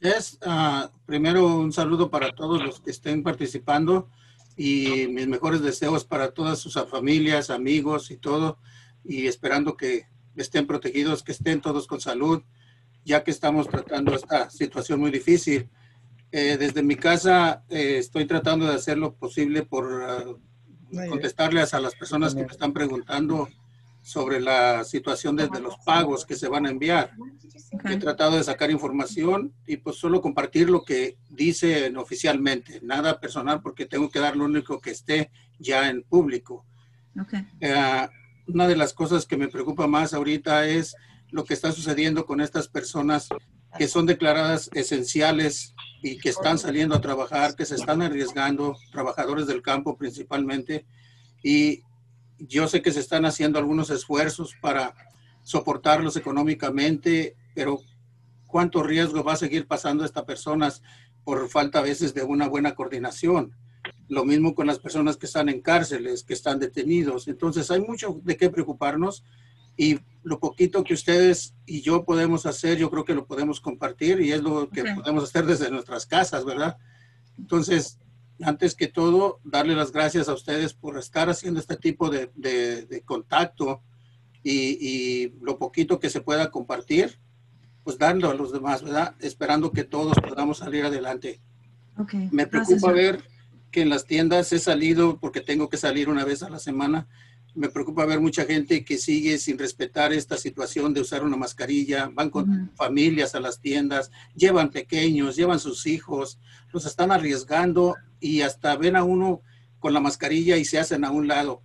Yes, 0.00 0.38
ah, 0.46 0.90
primero 1.06 1.46
un 1.60 1.72
saludo 1.72 2.10
para 2.10 2.32
todos 2.32 2.62
los 2.62 2.80
que 2.80 2.90
estén 2.90 3.22
participando 3.22 4.08
y 4.56 5.06
mis 5.08 5.26
mejores 5.26 5.60
deseos 5.60 6.04
para 6.04 6.32
todas 6.32 6.58
sus 6.58 6.74
familias, 6.88 7.50
amigos 7.50 8.10
y 8.10 8.16
todo, 8.16 8.58
y 9.04 9.26
esperando 9.26 9.76
que 9.76 10.06
estén 10.36 10.66
protegidos, 10.66 11.22
que 11.22 11.32
estén 11.32 11.60
todos 11.60 11.86
con 11.86 12.00
salud, 12.00 12.42
ya 13.10 13.24
que 13.24 13.32
estamos 13.32 13.68
tratando 13.68 14.14
esta 14.14 14.50
situación 14.50 15.00
muy 15.00 15.10
difícil. 15.10 15.68
Eh, 16.30 16.56
desde 16.56 16.80
mi 16.84 16.94
casa 16.94 17.64
eh, 17.68 17.96
estoy 17.98 18.24
tratando 18.24 18.66
de 18.66 18.74
hacer 18.74 18.96
lo 18.98 19.16
posible 19.16 19.64
por 19.64 19.84
ah, 20.04 20.24
contestarles 21.08 21.74
a 21.74 21.80
las 21.80 21.96
personas 21.96 22.36
que 22.36 22.42
me 22.42 22.52
están 22.52 22.72
preguntando 22.72 23.48
sobre 24.00 24.40
la 24.40 24.84
situación 24.84 25.34
desde 25.34 25.60
los 25.60 25.76
pagos 25.84 26.24
que 26.24 26.36
se 26.36 26.46
van 26.46 26.66
a 26.66 26.70
enviar. 26.70 27.10
He 27.84 27.96
tratado 27.96 28.36
de 28.36 28.44
sacar 28.44 28.70
información 28.70 29.52
y 29.66 29.78
pues 29.78 29.96
solo 29.96 30.22
compartir 30.22 30.70
lo 30.70 30.84
que 30.84 31.18
dicen 31.28 31.96
oficialmente, 31.96 32.80
nada 32.80 33.18
personal 33.18 33.60
porque 33.60 33.86
tengo 33.86 34.08
que 34.08 34.20
dar 34.20 34.36
lo 34.36 34.44
único 34.44 34.80
que 34.80 34.92
esté 34.92 35.32
ya 35.58 35.90
en 35.90 36.04
público. 36.04 36.64
Okay. 37.20 37.44
Eh, 37.60 38.08
una 38.46 38.68
de 38.68 38.76
las 38.76 38.94
cosas 38.94 39.26
que 39.26 39.36
me 39.36 39.48
preocupa 39.48 39.88
más 39.88 40.14
ahorita 40.14 40.66
es 40.68 40.94
lo 41.30 41.44
que 41.44 41.54
está 41.54 41.72
sucediendo 41.72 42.26
con 42.26 42.40
estas 42.40 42.68
personas 42.68 43.28
que 43.78 43.88
son 43.88 44.06
declaradas 44.06 44.68
esenciales 44.74 45.74
y 46.02 46.18
que 46.18 46.30
están 46.30 46.58
saliendo 46.58 46.94
a 46.94 47.00
trabajar, 47.00 47.54
que 47.54 47.66
se 47.66 47.76
están 47.76 48.02
arriesgando, 48.02 48.76
trabajadores 48.90 49.46
del 49.46 49.62
campo 49.62 49.96
principalmente. 49.96 50.86
Y 51.42 51.82
yo 52.38 52.66
sé 52.66 52.82
que 52.82 52.92
se 52.92 53.00
están 53.00 53.24
haciendo 53.24 53.58
algunos 53.58 53.90
esfuerzos 53.90 54.54
para 54.60 54.94
soportarlos 55.42 56.16
económicamente, 56.16 57.36
pero 57.54 57.80
¿cuánto 58.46 58.82
riesgo 58.82 59.22
va 59.22 59.34
a 59.34 59.36
seguir 59.36 59.66
pasando 59.66 60.02
a 60.02 60.06
estas 60.06 60.24
personas 60.24 60.82
por 61.22 61.48
falta 61.48 61.78
a 61.78 61.82
veces 61.82 62.14
de 62.14 62.22
una 62.22 62.48
buena 62.48 62.74
coordinación? 62.74 63.54
Lo 64.08 64.24
mismo 64.24 64.54
con 64.54 64.66
las 64.66 64.80
personas 64.80 65.16
que 65.16 65.26
están 65.26 65.48
en 65.48 65.60
cárceles, 65.60 66.24
que 66.24 66.34
están 66.34 66.58
detenidos. 66.58 67.28
Entonces 67.28 67.70
hay 67.70 67.80
mucho 67.80 68.20
de 68.24 68.36
qué 68.36 68.50
preocuparnos 68.50 69.22
y 69.80 69.98
lo 70.22 70.38
poquito 70.38 70.84
que 70.84 70.92
ustedes 70.92 71.54
y 71.64 71.80
yo 71.80 72.04
podemos 72.04 72.44
hacer, 72.44 72.76
yo 72.76 72.90
creo 72.90 73.04
que 73.06 73.14
lo 73.14 73.24
podemos 73.26 73.60
compartir 73.62 74.20
y 74.20 74.32
es 74.32 74.42
lo 74.42 74.68
que 74.68 74.82
Ok. 74.82 74.88
podemos 74.96 75.24
hacer 75.24 75.46
desde 75.46 75.70
nuestras 75.70 76.04
casas, 76.04 76.44
¿verdad? 76.44 76.76
Entonces, 77.38 77.98
antes 78.42 78.74
que 78.74 78.88
todo, 78.88 79.40
darle 79.42 79.74
las 79.74 79.90
gracias 79.92 80.28
a 80.28 80.34
ustedes 80.34 80.74
por 80.74 80.98
estar 80.98 81.30
haciendo 81.30 81.60
este 81.60 81.76
tipo 81.76 82.10
de, 82.10 82.30
de- 82.34 82.84
de 82.84 83.00
contacto 83.02 83.80
y, 84.42 84.76
y 84.86 85.34
lo 85.40 85.58
poquito 85.58 85.98
que 85.98 86.10
se 86.10 86.20
pueda 86.20 86.50
compartir, 86.50 87.18
pues 87.82 87.96
darlo 87.96 88.28
a 88.30 88.34
los 88.34 88.52
demás, 88.52 88.82
¿verdad? 88.82 89.14
Esperando 89.20 89.72
que 89.72 89.84
todos 89.84 90.16
podamos 90.18 90.58
salir 90.58 90.84
adelante. 90.84 91.40
Okay. 91.96 92.28
Me 92.32 92.44
gracias, 92.44 92.50
preocupa 92.50 92.80
Juan. 92.88 92.94
ver 92.94 93.24
que 93.70 93.80
en 93.82 93.88
las 93.88 94.04
tiendas 94.04 94.52
he 94.52 94.58
salido 94.58 95.18
porque 95.18 95.40
tengo 95.40 95.68
que 95.70 95.76
salir 95.78 96.08
una 96.10 96.24
vez 96.26 96.42
a 96.42 96.50
la 96.50 96.58
semana. 96.58 97.06
Me 97.54 97.68
preocupa 97.68 98.06
ver 98.06 98.20
mucha 98.20 98.44
gente 98.44 98.84
que 98.84 98.96
sigue 98.96 99.38
sin 99.38 99.58
respetar 99.58 100.12
esta 100.12 100.36
situación 100.36 100.94
de 100.94 101.00
usar 101.00 101.24
una 101.24 101.36
mascarilla, 101.36 102.10
van 102.12 102.30
con 102.30 102.70
familias 102.76 103.34
a 103.34 103.40
las 103.40 103.60
tiendas, 103.60 104.10
llevan 104.34 104.70
pequeños, 104.70 105.36
llevan 105.36 105.58
sus 105.58 105.86
hijos, 105.86 106.38
los 106.72 106.86
están 106.86 107.10
arriesgando 107.10 107.96
y 108.20 108.42
hasta 108.42 108.76
ven 108.76 108.96
a 108.96 109.04
uno 109.04 109.42
con 109.80 109.92
la 109.92 110.00
mascarilla 110.00 110.56
y 110.56 110.64
se 110.64 110.78
hacen 110.78 111.04
a 111.04 111.10
un 111.10 111.26
lado. 111.26 111.62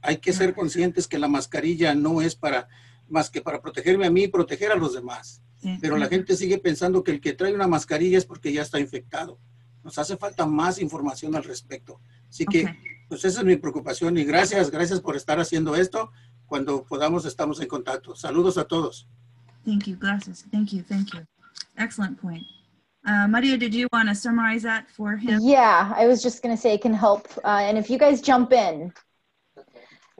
Hay 0.00 0.18
que 0.18 0.32
ser 0.32 0.54
conscientes 0.54 1.06
que 1.06 1.18
la 1.18 1.28
mascarilla 1.28 1.94
no 1.94 2.20
es 2.20 2.34
para 2.34 2.68
más 3.08 3.30
que 3.30 3.40
para 3.40 3.62
protegerme 3.62 4.06
a 4.06 4.10
mí 4.10 4.24
y 4.24 4.28
proteger 4.28 4.72
a 4.72 4.76
los 4.76 4.94
demás. 4.94 5.42
Sí. 5.56 5.76
Pero 5.80 5.96
la 5.96 6.06
gente 6.08 6.36
sigue 6.36 6.58
pensando 6.58 7.02
que 7.02 7.10
el 7.10 7.20
que 7.20 7.32
trae 7.32 7.54
una 7.54 7.66
mascarilla 7.66 8.18
es 8.18 8.24
porque 8.24 8.52
ya 8.52 8.62
está 8.62 8.78
infectado. 8.78 9.38
Nos 9.82 9.98
hace 9.98 10.16
falta 10.16 10.46
más 10.46 10.78
información 10.78 11.34
al 11.36 11.44
respecto. 11.44 12.00
Así 12.28 12.44
que. 12.44 12.66
Pues 13.08 13.24
esa 13.24 13.40
es 13.40 13.46
mi 13.46 13.56
preocupación 13.56 14.16
y 14.18 14.24
gracias, 14.24 14.70
gracias 14.70 15.00
por 15.00 15.16
estar 15.16 15.40
haciendo 15.40 15.74
esto. 15.74 16.10
Cuando 16.46 16.84
podamos 16.84 17.24
estamos 17.24 17.60
en 17.60 17.68
contacto. 17.68 18.14
Saludos 18.14 18.58
a 18.58 18.64
todos. 18.64 19.08
Thank 19.64 19.86
you, 19.86 19.96
gracias. 19.98 20.44
Thank 20.50 20.72
you, 20.72 20.82
thank 20.82 21.12
you. 21.12 21.20
Excellent 21.76 22.20
point. 22.20 22.44
Uh, 23.06 23.26
Maria, 23.28 23.56
did 23.56 23.74
you 23.74 23.86
want 23.92 24.08
to 24.08 24.14
summarize 24.14 24.62
that 24.62 24.88
for 24.90 25.16
him? 25.16 25.40
Yeah, 25.42 25.92
I 25.96 26.06
was 26.06 26.22
just 26.22 26.42
gonna 26.42 26.56
say 26.56 26.74
it 26.74 26.82
can 26.82 26.94
help, 26.94 27.28
uh, 27.44 27.62
and 27.62 27.78
if 27.78 27.88
you 27.88 27.98
guys 27.98 28.20
jump 28.20 28.52
in, 28.52 28.92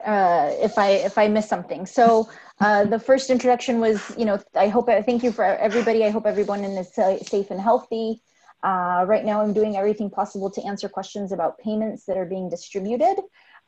uh, 0.06 0.52
if 0.62 0.78
I 0.78 0.90
if 1.04 1.18
I 1.18 1.28
miss 1.28 1.48
something. 1.48 1.86
So 1.86 2.28
uh, 2.60 2.84
the 2.84 2.98
first 2.98 3.30
introduction 3.30 3.80
was, 3.80 4.00
you 4.16 4.24
know, 4.24 4.38
I 4.54 4.68
hope 4.68 4.88
I 4.88 5.02
thank 5.02 5.22
you 5.22 5.32
for 5.32 5.44
everybody. 5.44 6.04
I 6.04 6.10
hope 6.10 6.26
everyone 6.26 6.64
is 6.64 6.94
sa- 6.94 7.18
safe 7.18 7.50
and 7.50 7.60
healthy. 7.60 8.22
Uh, 8.62 9.04
right 9.06 9.24
now, 9.24 9.40
I'm 9.40 9.52
doing 9.52 9.76
everything 9.76 10.10
possible 10.10 10.50
to 10.50 10.62
answer 10.62 10.88
questions 10.88 11.32
about 11.32 11.58
payments 11.58 12.04
that 12.06 12.16
are 12.16 12.26
being 12.26 12.48
distributed. 12.48 13.16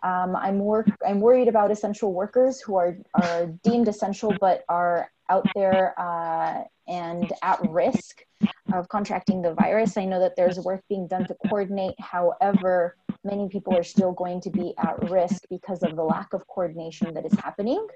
Um, 0.02 0.34
I'm 0.34 0.58
work 0.58 0.88
I'm 1.06 1.20
worried 1.20 1.48
about 1.48 1.70
essential 1.70 2.12
workers 2.14 2.60
who 2.60 2.76
are 2.76 2.96
are 3.14 3.46
deemed 3.62 3.86
essential 3.86 4.34
but 4.40 4.64
are 4.68 5.10
out 5.28 5.46
there 5.54 5.94
uh, 6.00 6.64
and 6.88 7.32
at 7.42 7.60
risk 7.68 8.24
of 8.72 8.88
contracting 8.88 9.42
the 9.42 9.54
virus. 9.54 9.96
I 9.96 10.06
know 10.06 10.18
that 10.20 10.36
there's 10.36 10.58
work 10.58 10.82
being 10.88 11.06
done 11.06 11.26
to 11.26 11.36
coordinate. 11.48 11.94
However, 12.00 12.96
many 13.24 13.48
people 13.48 13.76
are 13.76 13.84
still 13.84 14.12
going 14.12 14.40
to 14.42 14.50
be 14.50 14.74
at 14.78 15.10
risk 15.10 15.44
because 15.50 15.82
of 15.82 15.96
the 15.96 16.02
lack 16.02 16.32
of 16.32 16.46
coordination 16.48 17.14
that 17.14 17.26
is 17.26 17.34
happening. 17.34 17.86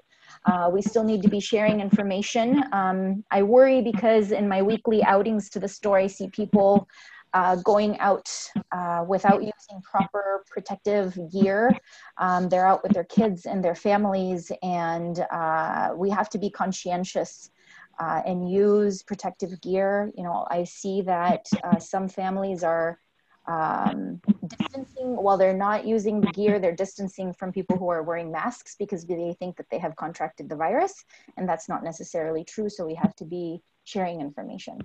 Uh, 0.45 0.69
we 0.71 0.81
still 0.81 1.03
need 1.03 1.21
to 1.21 1.29
be 1.29 1.39
sharing 1.39 1.79
information. 1.79 2.63
Um, 2.71 3.23
I 3.31 3.43
worry 3.43 3.81
because 3.81 4.31
in 4.31 4.47
my 4.47 4.61
weekly 4.61 5.03
outings 5.03 5.49
to 5.51 5.59
the 5.59 5.67
store, 5.67 5.97
I 5.97 6.07
see 6.07 6.29
people 6.29 6.87
uh, 7.33 7.57
going 7.57 7.99
out 7.99 8.29
uh, 8.71 9.03
without 9.07 9.41
using 9.41 9.81
proper 9.83 10.45
protective 10.49 11.17
gear. 11.31 11.69
Um, 12.17 12.47
they're 12.47 12.65
out 12.65 12.81
with 12.81 12.93
their 12.93 13.03
kids 13.03 13.45
and 13.45 13.63
their 13.63 13.75
families, 13.75 14.51
and 14.63 15.19
uh, 15.31 15.89
we 15.95 16.09
have 16.11 16.29
to 16.29 16.37
be 16.37 16.49
conscientious 16.49 17.51
uh, 17.99 18.21
and 18.25 18.49
use 18.49 19.03
protective 19.03 19.59
gear. 19.61 20.11
You 20.15 20.23
know, 20.23 20.47
I 20.49 20.63
see 20.63 21.01
that 21.01 21.45
uh, 21.63 21.79
some 21.79 22.07
families 22.07 22.63
are 22.63 22.99
um, 23.47 24.21
distancing 24.47 25.15
while 25.15 25.37
they're 25.37 25.53
not 25.53 25.85
using 25.85 26.21
the 26.21 26.31
gear. 26.31 26.59
They're 26.59 26.75
distancing 26.75 27.33
from 27.33 27.51
people 27.51 27.77
who 27.77 27.89
are 27.89 28.03
wearing 28.03 28.31
masks 28.31 28.75
because 28.77 29.05
they 29.05 29.35
think 29.39 29.57
that 29.57 29.67
they 29.69 29.79
have 29.79 29.95
contracted 29.95 30.49
the 30.49 30.55
virus, 30.55 31.05
and 31.37 31.47
that's 31.47 31.69
not 31.69 31.83
necessarily 31.83 32.43
true. 32.43 32.69
So 32.69 32.85
we 32.85 32.95
have 32.95 33.15
to 33.15 33.25
be 33.25 33.61
sharing 33.83 34.21
information. 34.21 34.79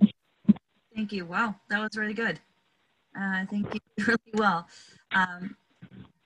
Thank 0.95 1.11
you. 1.11 1.25
Wow, 1.25 1.55
that 1.69 1.79
was 1.79 1.97
really 1.97 2.13
good. 2.13 2.39
Uh, 3.19 3.45
thank 3.49 3.73
you 3.73 3.79
really 4.07 4.33
well. 4.33 4.67
Um, 5.11 5.55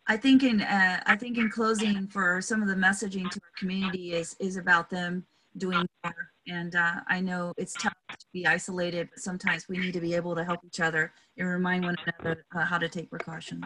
I 0.07 0.17
think 0.17 0.43
in 0.43 0.61
uh, 0.61 1.01
I 1.05 1.15
think 1.15 1.37
in 1.37 1.49
closing 1.49 2.07
for 2.07 2.41
some 2.41 2.61
of 2.61 2.67
the 2.67 2.75
messaging 2.75 3.29
to 3.29 3.39
our 3.43 3.51
community 3.57 4.13
is 4.13 4.35
is 4.39 4.57
about 4.57 4.89
them 4.89 5.25
doing 5.57 5.85
more. 6.03 6.31
And 6.47 6.75
uh, 6.75 6.95
I 7.07 7.21
know 7.21 7.53
it's 7.57 7.73
tough 7.73 7.93
to 8.11 8.25
be 8.33 8.45
isolated, 8.45 9.09
but 9.11 9.19
sometimes 9.19 9.65
we 9.67 9.77
need 9.77 9.93
to 9.93 10.01
be 10.01 10.13
able 10.13 10.35
to 10.35 10.43
help 10.43 10.59
each 10.65 10.79
other 10.79 11.11
and 11.37 11.47
remind 11.47 11.85
one 11.85 11.95
another 12.05 12.45
uh, 12.55 12.63
how 12.65 12.77
to 12.77 12.87
take 12.87 13.09
precautions. 13.09 13.65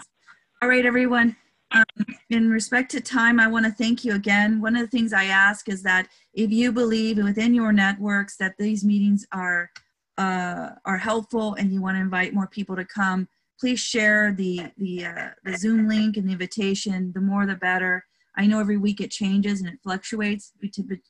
All 0.62 0.70
right, 0.70 0.86
everyone. 0.86 1.36
Um, 1.72 1.84
in 2.30 2.50
respect 2.50 2.90
to 2.92 3.02
time, 3.02 3.40
I 3.40 3.48
want 3.48 3.66
to 3.66 3.72
thank 3.72 4.04
you 4.04 4.16
again. 4.16 4.60
One 4.60 4.76
of 4.76 4.82
the 4.82 4.88
things 4.88 5.14
I 5.14 5.26
ask 5.26 5.70
is 5.70 5.84
that 5.84 6.08
if 6.34 6.52
you 6.52 6.72
believe 6.72 7.18
within 7.18 7.54
your 7.54 7.72
networks 7.72 8.38
that 8.38 8.56
these 8.58 8.84
meetings 8.84 9.26
are 9.32 9.70
uh, 10.18 10.72
are 10.84 10.98
helpful 10.98 11.54
and 11.54 11.72
you 11.72 11.82
want 11.82 11.96
to 11.96 12.02
invite 12.02 12.34
more 12.34 12.48
people 12.48 12.76
to 12.76 12.84
come, 12.84 13.28
please 13.60 13.80
share 13.80 14.34
the 14.34 14.72
the, 14.78 15.06
uh, 15.06 15.30
the 15.44 15.58
Zoom 15.58 15.88
link 15.88 16.18
and 16.18 16.28
the 16.28 16.34
invitation. 16.34 17.12
The 17.14 17.22
more, 17.22 17.46
the 17.46 17.56
better. 17.56 18.04
I 18.40 18.46
know 18.48 18.62
every 18.62 18.78
week 18.78 19.02
it 19.02 19.12
changes 19.12 19.60
and 19.60 19.70
it 19.70 19.80
fluctuates 19.84 20.54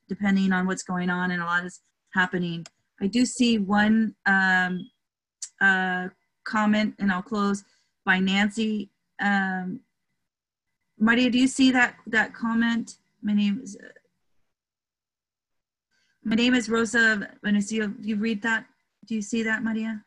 depending 0.08 0.52
on 0.52 0.66
what's 0.66 0.82
going 0.82 1.12
on 1.12 1.30
and 1.30 1.44
a 1.44 1.46
lot 1.46 1.64
is 1.64 1.80
happening. 2.12 2.66
I 3.00 3.06
do 3.06 3.24
see 3.24 3.60
one 3.60 4.16
um, 4.26 4.90
uh, 5.62 6.08
comment, 6.44 6.96
and 6.98 7.12
I'll 7.12 7.22
close 7.22 7.64
by 8.04 8.20
Nancy. 8.20 8.90
Um, 9.22 9.82
Maria, 10.98 11.30
do 11.30 11.38
you 11.38 11.48
see 11.48 11.70
that 11.72 11.98
that 12.08 12.34
comment? 12.34 12.96
My 13.22 13.34
name 13.34 13.60
is 13.62 13.78
my 16.24 16.36
name 16.36 16.56
is 16.56 16.68
Rosa 16.68 17.30
Venecio. 17.46 18.02
Do 18.02 18.10
you 18.10 18.16
read 18.16 18.42
that? 18.42 18.66
Do 19.06 19.14
you 19.14 19.22
see 19.22 19.44
that, 19.44 19.64
Maria? 19.64 20.04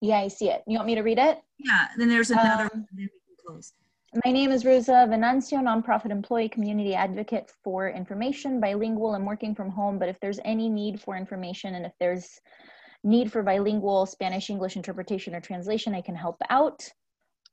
Yeah, 0.00 0.20
I 0.20 0.28
see 0.28 0.50
it. 0.50 0.62
You 0.68 0.76
want 0.76 0.86
me 0.86 0.94
to 0.94 1.02
read 1.02 1.18
it? 1.18 1.42
Yeah. 1.58 1.88
Then 1.96 2.08
there's 2.08 2.30
another. 2.30 2.64
Um, 2.64 2.70
one, 2.72 2.88
then 2.92 3.10
we 3.12 3.20
can 3.26 3.36
close. 3.44 3.72
My 4.22 4.30
name 4.30 4.52
is 4.52 4.64
Rosa 4.64 5.08
Venancio, 5.10 5.58
nonprofit 5.58 6.12
employee, 6.12 6.48
community 6.48 6.94
advocate 6.94 7.50
for 7.64 7.88
information, 7.88 8.60
bilingual. 8.60 9.12
I'm 9.12 9.24
working 9.24 9.56
from 9.56 9.70
home, 9.70 9.98
but 9.98 10.08
if 10.08 10.20
there's 10.20 10.38
any 10.44 10.68
need 10.68 11.00
for 11.00 11.16
information 11.16 11.74
and 11.74 11.84
if 11.84 11.90
there's 11.98 12.40
need 13.02 13.32
for 13.32 13.42
bilingual 13.42 14.06
Spanish 14.06 14.50
English 14.50 14.76
interpretation 14.76 15.34
or 15.34 15.40
translation, 15.40 15.96
I 15.96 16.00
can 16.00 16.14
help 16.14 16.36
out. 16.48 16.88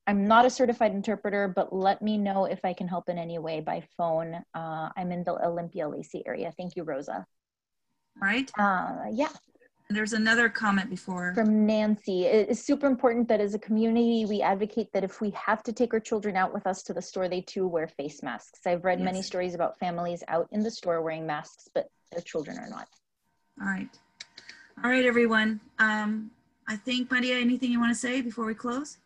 I'm 0.05 0.27
not 0.27 0.45
a 0.45 0.51
certified 0.51 0.91
interpreter, 0.91 1.47
but 1.47 1.73
let 1.73 2.03
me 2.03 2.19
know 2.19 2.45
if 2.45 2.63
I 2.63 2.73
can 2.73 2.87
help 2.87 3.09
in 3.09 3.17
any 3.17 3.39
way 3.39 3.61
by 3.61 3.83
phone. 3.97 4.35
Uh, 4.53 4.89
I'm 4.95 5.11
in 5.11 5.23
the 5.23 5.43
Olympia 5.43 5.89
Lacey 5.89 6.21
area. 6.27 6.53
Thank 6.55 6.75
you, 6.75 6.83
Rosa. 6.83 7.25
All 8.21 8.27
right. 8.27 8.51
Uh, 8.59 9.05
yeah. 9.11 9.29
There's 9.93 10.13
another 10.13 10.49
comment 10.49 10.89
before. 10.89 11.33
From 11.35 11.65
Nancy. 11.65 12.25
It 12.25 12.49
is 12.49 12.63
super 12.63 12.87
important 12.87 13.27
that 13.27 13.39
as 13.39 13.53
a 13.53 13.59
community, 13.59 14.25
we 14.25 14.41
advocate 14.41 14.91
that 14.93 15.03
if 15.03 15.21
we 15.21 15.31
have 15.31 15.63
to 15.63 15.73
take 15.73 15.93
our 15.93 15.99
children 15.99 16.35
out 16.35 16.53
with 16.53 16.65
us 16.65 16.83
to 16.83 16.93
the 16.93 17.01
store, 17.01 17.27
they 17.27 17.41
too 17.41 17.67
wear 17.67 17.87
face 17.87 18.23
masks. 18.23 18.59
I've 18.65 18.83
read 18.83 18.99
many 19.01 19.21
stories 19.21 19.53
about 19.53 19.77
families 19.79 20.23
out 20.27 20.47
in 20.51 20.61
the 20.61 20.71
store 20.71 21.01
wearing 21.01 21.25
masks, 21.25 21.69
but 21.73 21.89
their 22.11 22.21
children 22.21 22.57
are 22.57 22.69
not. 22.69 22.87
All 23.61 23.67
right. 23.67 23.89
All 24.83 24.89
right, 24.89 25.05
everyone. 25.05 25.59
Um, 25.79 26.31
I 26.67 26.75
think, 26.75 27.11
Maria, 27.11 27.37
anything 27.37 27.71
you 27.71 27.79
want 27.79 27.93
to 27.93 27.99
say 27.99 28.21
before 28.21 28.45
we 28.45 28.53
close? 28.53 28.97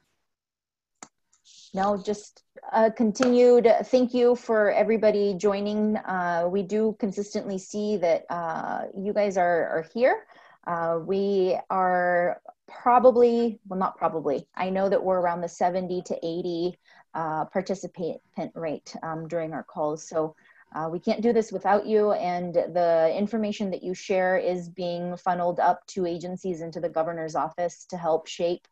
No, 1.74 2.02
just 2.02 2.44
uh, 2.72 2.90
continued 2.96 3.68
thank 3.86 4.14
you 4.14 4.36
for 4.36 4.72
everybody 4.72 5.34
joining. 5.34 5.98
Uh, 5.98 6.48
we 6.50 6.64
do 6.64 6.96
consistently 7.00 7.58
see 7.58 7.98
that 7.98 8.26
uh, 8.30 8.84
you 8.98 9.12
guys 9.12 9.38
are, 9.38 9.68
are 9.68 9.86
here. 9.94 10.26
Uh, 10.68 11.00
we 11.06 11.58
are 11.70 12.42
probably, 12.68 13.60
well, 13.68 13.80
not 13.80 13.98
probably, 13.98 14.48
I 14.56 14.70
know 14.70 14.90
that 14.90 15.04
we're 15.04 15.20
around 15.20 15.42
the 15.42 15.50
70 15.50 16.02
to 16.04 16.18
80 16.26 16.78
uh, 17.14 17.46
participant 17.46 18.20
rate 18.56 18.96
um, 19.04 19.28
during 19.28 19.54
our 19.54 19.64
calls. 19.64 20.08
So 20.08 20.36
uh, 20.76 20.90
we 20.92 21.00
can't 21.00 21.22
do 21.22 21.32
this 21.32 21.52
without 21.52 21.86
you. 21.86 22.12
And 22.14 22.54
the 22.54 23.14
information 23.16 23.72
that 23.72 23.84
you 23.84 23.94
share 23.94 24.38
is 24.38 24.70
being 24.70 25.16
funneled 25.18 25.60
up 25.60 25.86
to 25.88 26.06
agencies 26.06 26.62
and 26.62 26.74
to 26.74 26.82
the 26.82 26.90
governor's 26.90 27.36
office 27.36 27.86
to 27.90 27.98
help 27.98 28.28
shape 28.28 28.68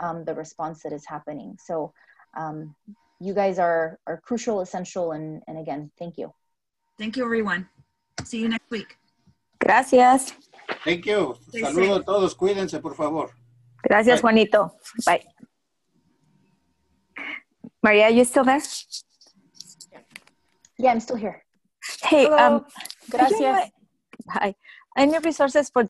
um, 0.00 0.24
the 0.24 0.34
response 0.34 0.82
that 0.82 0.92
is 0.92 1.04
happening. 1.04 1.56
So 1.64 1.92
um, 2.36 2.74
you 3.20 3.34
guys 3.34 3.58
are, 3.58 3.98
are 4.06 4.20
crucial, 4.20 4.60
essential, 4.60 5.12
and, 5.12 5.42
and 5.48 5.58
again, 5.58 5.90
thank 5.98 6.18
you. 6.18 6.32
Thank 6.98 7.16
you, 7.16 7.24
everyone. 7.24 7.68
See 8.24 8.40
you 8.40 8.48
next 8.48 8.70
week. 8.70 8.96
Gracias. 9.60 10.32
Thank 10.84 11.06
you. 11.06 11.36
Safe. 11.52 11.64
a 11.64 12.02
todos. 12.02 12.34
Cuídense, 12.34 12.80
por 12.80 12.94
favor. 12.94 13.30
Gracias, 13.82 14.20
Bye. 14.20 14.22
Juanito. 14.22 14.72
Bye. 15.06 15.24
Maria, 17.82 18.10
you 18.10 18.24
still 18.24 18.44
there? 18.44 18.60
Yeah, 20.78 20.92
I'm 20.92 21.00
still 21.00 21.16
here. 21.16 21.44
Hey, 22.02 22.24
Hello. 22.24 22.56
um, 22.56 22.66
Gracias. 23.10 23.70
Hi. 24.30 24.54
Need 24.96 25.24
resources 25.24 25.70
for 25.70 25.84